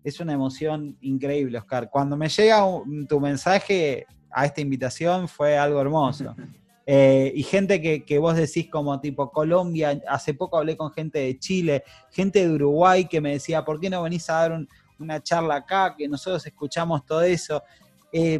es 0.05 0.19
una 0.19 0.33
emoción 0.33 0.95
increíble, 1.01 1.57
Oscar. 1.57 1.89
Cuando 1.89 2.15
me 2.15 2.29
llega 2.29 2.63
tu 3.09 3.19
mensaje 3.19 4.05
a 4.31 4.45
esta 4.45 4.61
invitación, 4.61 5.27
fue 5.27 5.57
algo 5.57 5.81
hermoso. 5.81 6.35
Eh, 6.87 7.31
y 7.35 7.41
gente 7.43 7.81
que, 7.81 8.05
que 8.05 8.19
vos 8.19 8.35
decís 8.35 8.69
como 8.69 8.99
tipo 9.01 9.31
Colombia, 9.31 9.99
hace 10.07 10.33
poco 10.35 10.57
hablé 10.57 10.77
con 10.77 10.91
gente 10.91 11.19
de 11.19 11.39
Chile, 11.39 11.83
gente 12.11 12.47
de 12.47 12.53
Uruguay 12.53 13.05
que 13.05 13.21
me 13.21 13.31
decía, 13.31 13.65
¿por 13.65 13.79
qué 13.79 13.89
no 13.89 14.03
venís 14.03 14.29
a 14.29 14.33
dar 14.35 14.51
un- 14.51 14.67
una 14.99 15.21
charla 15.21 15.55
acá? 15.55 15.95
Que 15.97 16.07
nosotros 16.07 16.45
escuchamos 16.45 17.05
todo 17.05 17.21
eso. 17.23 17.63
Eh, 18.11 18.39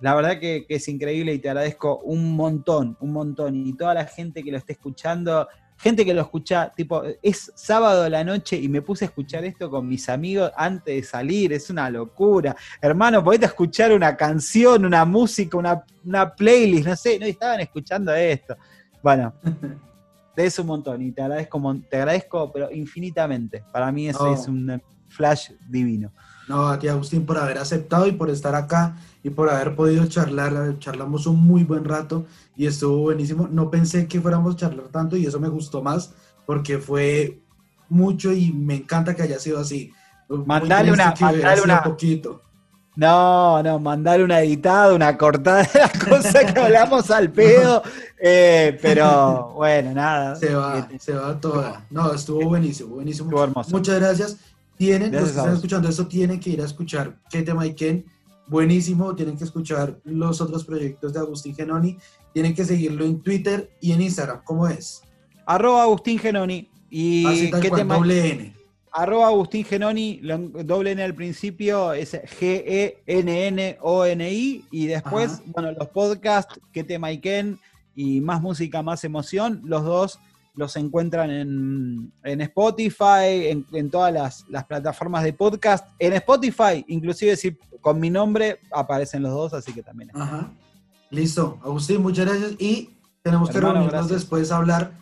la 0.00 0.14
verdad 0.14 0.38
que, 0.38 0.66
que 0.66 0.74
es 0.76 0.88
increíble 0.88 1.32
y 1.34 1.38
te 1.38 1.48
agradezco 1.48 1.98
un 2.04 2.34
montón, 2.36 2.96
un 3.00 3.12
montón. 3.12 3.66
Y 3.66 3.74
toda 3.76 3.94
la 3.94 4.04
gente 4.06 4.42
que 4.42 4.50
lo 4.50 4.58
esté 4.58 4.72
escuchando, 4.72 5.48
gente 5.80 6.04
que 6.04 6.12
lo 6.12 6.20
escucha, 6.20 6.70
tipo, 6.76 7.02
es 7.22 7.50
sábado 7.54 8.02
de 8.02 8.10
la 8.10 8.22
noche 8.22 8.56
y 8.56 8.68
me 8.68 8.82
puse 8.82 9.06
a 9.06 9.08
escuchar 9.08 9.44
esto 9.44 9.70
con 9.70 9.88
mis 9.88 10.08
amigos 10.10 10.52
antes 10.56 10.94
de 10.94 11.02
salir, 11.02 11.52
es 11.54 11.70
una 11.70 11.88
locura. 11.88 12.54
Hermano, 12.82 13.24
podés 13.24 13.42
escuchar 13.42 13.92
una 13.92 14.14
canción, 14.16 14.84
una 14.84 15.04
música, 15.06 15.56
una, 15.56 15.82
una 16.04 16.34
playlist, 16.34 16.86
no 16.86 16.96
sé, 16.96 17.18
no 17.18 17.24
estaban 17.26 17.60
escuchando 17.60 18.14
esto. 18.14 18.56
Bueno, 19.02 19.32
te 20.34 20.44
es 20.44 20.58
un 20.58 20.66
montón 20.66 21.00
y 21.00 21.12
te 21.12 21.22
agradezco, 21.22 21.80
te 21.90 21.96
agradezco, 21.96 22.52
pero 22.52 22.70
infinitamente. 22.70 23.64
Para 23.72 23.90
mí 23.90 24.08
eso 24.08 24.26
No. 24.26 24.34
es 24.34 24.46
un 24.46 24.82
flash 25.08 25.50
divino. 25.68 26.12
No, 26.46 26.68
a 26.68 26.78
ti 26.78 26.88
Agustín 26.88 27.24
por 27.24 27.38
haber 27.38 27.58
aceptado 27.58 28.06
y 28.08 28.12
por 28.12 28.28
estar 28.28 28.54
acá 28.56 28.96
y 29.22 29.30
por 29.30 29.48
haber 29.48 29.76
podido 29.76 30.04
charlar. 30.06 30.78
Charlamos 30.80 31.26
un 31.26 31.40
muy 31.40 31.62
buen 31.62 31.84
rato 31.84 32.26
y 32.60 32.66
estuvo 32.66 32.98
buenísimo. 32.98 33.48
No 33.50 33.70
pensé 33.70 34.06
que 34.06 34.20
fuéramos 34.20 34.54
a 34.54 34.58
charlar 34.58 34.88
tanto 34.88 35.16
y 35.16 35.24
eso 35.24 35.40
me 35.40 35.48
gustó 35.48 35.82
más 35.82 36.12
porque 36.44 36.76
fue 36.78 37.38
mucho 37.88 38.32
y 38.32 38.52
me 38.52 38.74
encanta 38.76 39.14
que 39.16 39.22
haya 39.22 39.38
sido 39.38 39.58
así. 39.58 39.92
Mandale 40.28 40.92
una- 40.92 41.14
mandale 41.18 41.62
una- 41.62 41.82
poquito. 41.82 42.42
No, 42.96 43.62
no, 43.62 43.78
mandar 43.78 44.22
una 44.22 44.40
editada, 44.40 44.92
una 44.94 45.16
cortada 45.16 45.62
de 45.72 45.78
las 45.78 45.92
cosas 46.04 46.52
que 46.52 46.60
hablamos 46.60 47.10
al 47.10 47.30
pedo. 47.32 47.82
eh, 48.20 48.78
pero 48.82 49.52
bueno, 49.54 49.94
nada. 49.94 50.36
Se 50.36 50.54
va, 50.54 50.86
se 50.98 51.14
va 51.14 51.40
toda. 51.40 51.86
No, 51.88 52.12
estuvo 52.12 52.44
buenísimo, 52.46 52.96
buenísimo. 52.96 53.30
Estuvo 53.30 53.44
hermoso. 53.44 53.70
Muchas 53.70 53.98
gracias. 54.00 54.36
Tienen, 54.76 55.12
los 55.12 55.22
que 55.24 55.30
están 55.30 55.54
escuchando 55.54 55.88
esto 55.88 56.06
tienen 56.08 56.38
que 56.40 56.50
ir 56.50 56.60
a 56.60 56.64
escuchar 56.66 57.14
¿Qué 57.30 57.42
tema 57.42 57.66
y 57.66 57.74
quién? 57.74 58.04
Buenísimo, 58.50 59.14
tienen 59.14 59.38
que 59.38 59.44
escuchar 59.44 60.00
los 60.02 60.40
otros 60.40 60.64
proyectos 60.64 61.12
de 61.12 61.20
Agustín 61.20 61.54
Genoni, 61.54 61.96
tienen 62.34 62.52
que 62.52 62.64
seguirlo 62.64 63.04
en 63.04 63.22
Twitter 63.22 63.70
y 63.80 63.92
en 63.92 64.00
Instagram, 64.02 64.42
¿cómo 64.44 64.66
es? 64.66 65.04
Arroba 65.46 65.84
Agustín 65.84 66.18
Genoni. 66.18 66.68
Y 66.90 67.24
Así 67.26 67.48
tal 67.52 67.60
qué 67.60 67.68
cual, 67.68 67.82
tema. 67.82 67.94
doble 67.94 68.32
N. 68.32 68.52
Arroba 68.90 69.28
Agustín 69.28 69.64
Genoni, 69.64 70.20
doble 70.64 70.90
N 70.90 71.00
al 71.04 71.14
principio, 71.14 71.92
es 71.92 72.10
G-E-N-N-O-N-I. 73.60 74.64
Y 74.72 74.86
después, 74.86 75.34
Ajá. 75.34 75.42
bueno, 75.46 75.70
los 75.70 75.88
podcasts, 75.90 76.58
qué 76.72 76.82
tema 76.82 77.12
y 77.12 77.18
Ken 77.20 77.56
y 77.94 78.20
más 78.20 78.42
música, 78.42 78.82
más 78.82 79.04
emoción, 79.04 79.62
los 79.64 79.84
dos 79.84 80.18
los 80.54 80.76
encuentran 80.76 81.30
en, 81.30 82.12
en 82.24 82.40
Spotify, 82.42 83.48
en, 83.48 83.66
en 83.72 83.90
todas 83.90 84.12
las, 84.12 84.44
las 84.48 84.64
plataformas 84.64 85.22
de 85.24 85.32
podcast. 85.32 85.86
En 85.98 86.12
Spotify, 86.14 86.84
inclusive 86.88 87.36
si 87.36 87.56
con 87.80 87.98
mi 88.00 88.10
nombre 88.10 88.60
aparecen 88.72 89.22
los 89.22 89.32
dos, 89.32 89.54
así 89.54 89.72
que 89.72 89.82
también. 89.82 90.10
Ajá. 90.14 90.50
Listo, 91.10 91.58
Agustín, 91.62 92.02
muchas 92.02 92.26
gracias. 92.26 92.52
Y 92.58 92.90
tenemos 93.22 93.50
que 93.50 93.56
Hermano, 93.58 93.74
reunirnos 93.74 94.00
gracias. 94.06 94.20
después 94.22 94.52
a 94.52 94.56
hablar 94.58 94.92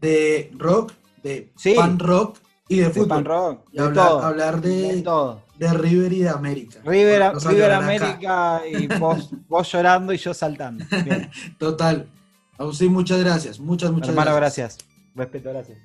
de 0.00 0.50
rock, 0.56 0.92
de 1.22 1.50
Sí. 1.56 1.74
pan 1.74 1.98
rock 1.98 2.38
y 2.68 2.78
de 2.78 2.84
De 2.84 2.90
fútbol. 2.90 3.08
pan 3.08 3.24
rock, 3.24 3.60
Y 3.72 3.76
de 3.78 3.82
hablar, 3.84 4.08
todo, 4.08 4.22
hablar 4.22 4.60
de, 4.60 4.70
de 4.96 5.02
todo. 5.02 5.42
de 5.56 5.72
River 5.72 6.12
y 6.12 6.18
de 6.20 6.28
América. 6.28 6.78
River, 6.84 7.22
acá. 7.22 7.76
América 7.78 8.60
y 8.70 8.86
vos, 8.98 9.30
vos 9.48 9.72
llorando 9.72 10.12
y 10.12 10.18
yo 10.18 10.34
saltando. 10.34 10.84
Bien. 11.04 11.30
Total. 11.58 12.06
Agustín, 12.58 12.92
muchas 12.92 13.20
gracias. 13.20 13.58
Muchas, 13.58 13.90
muchas 13.92 14.10
Hermano, 14.10 14.34
gracias. 14.36 14.78
gracias. 14.78 14.96
Respeto, 15.14 15.50
gracias. 15.50 15.78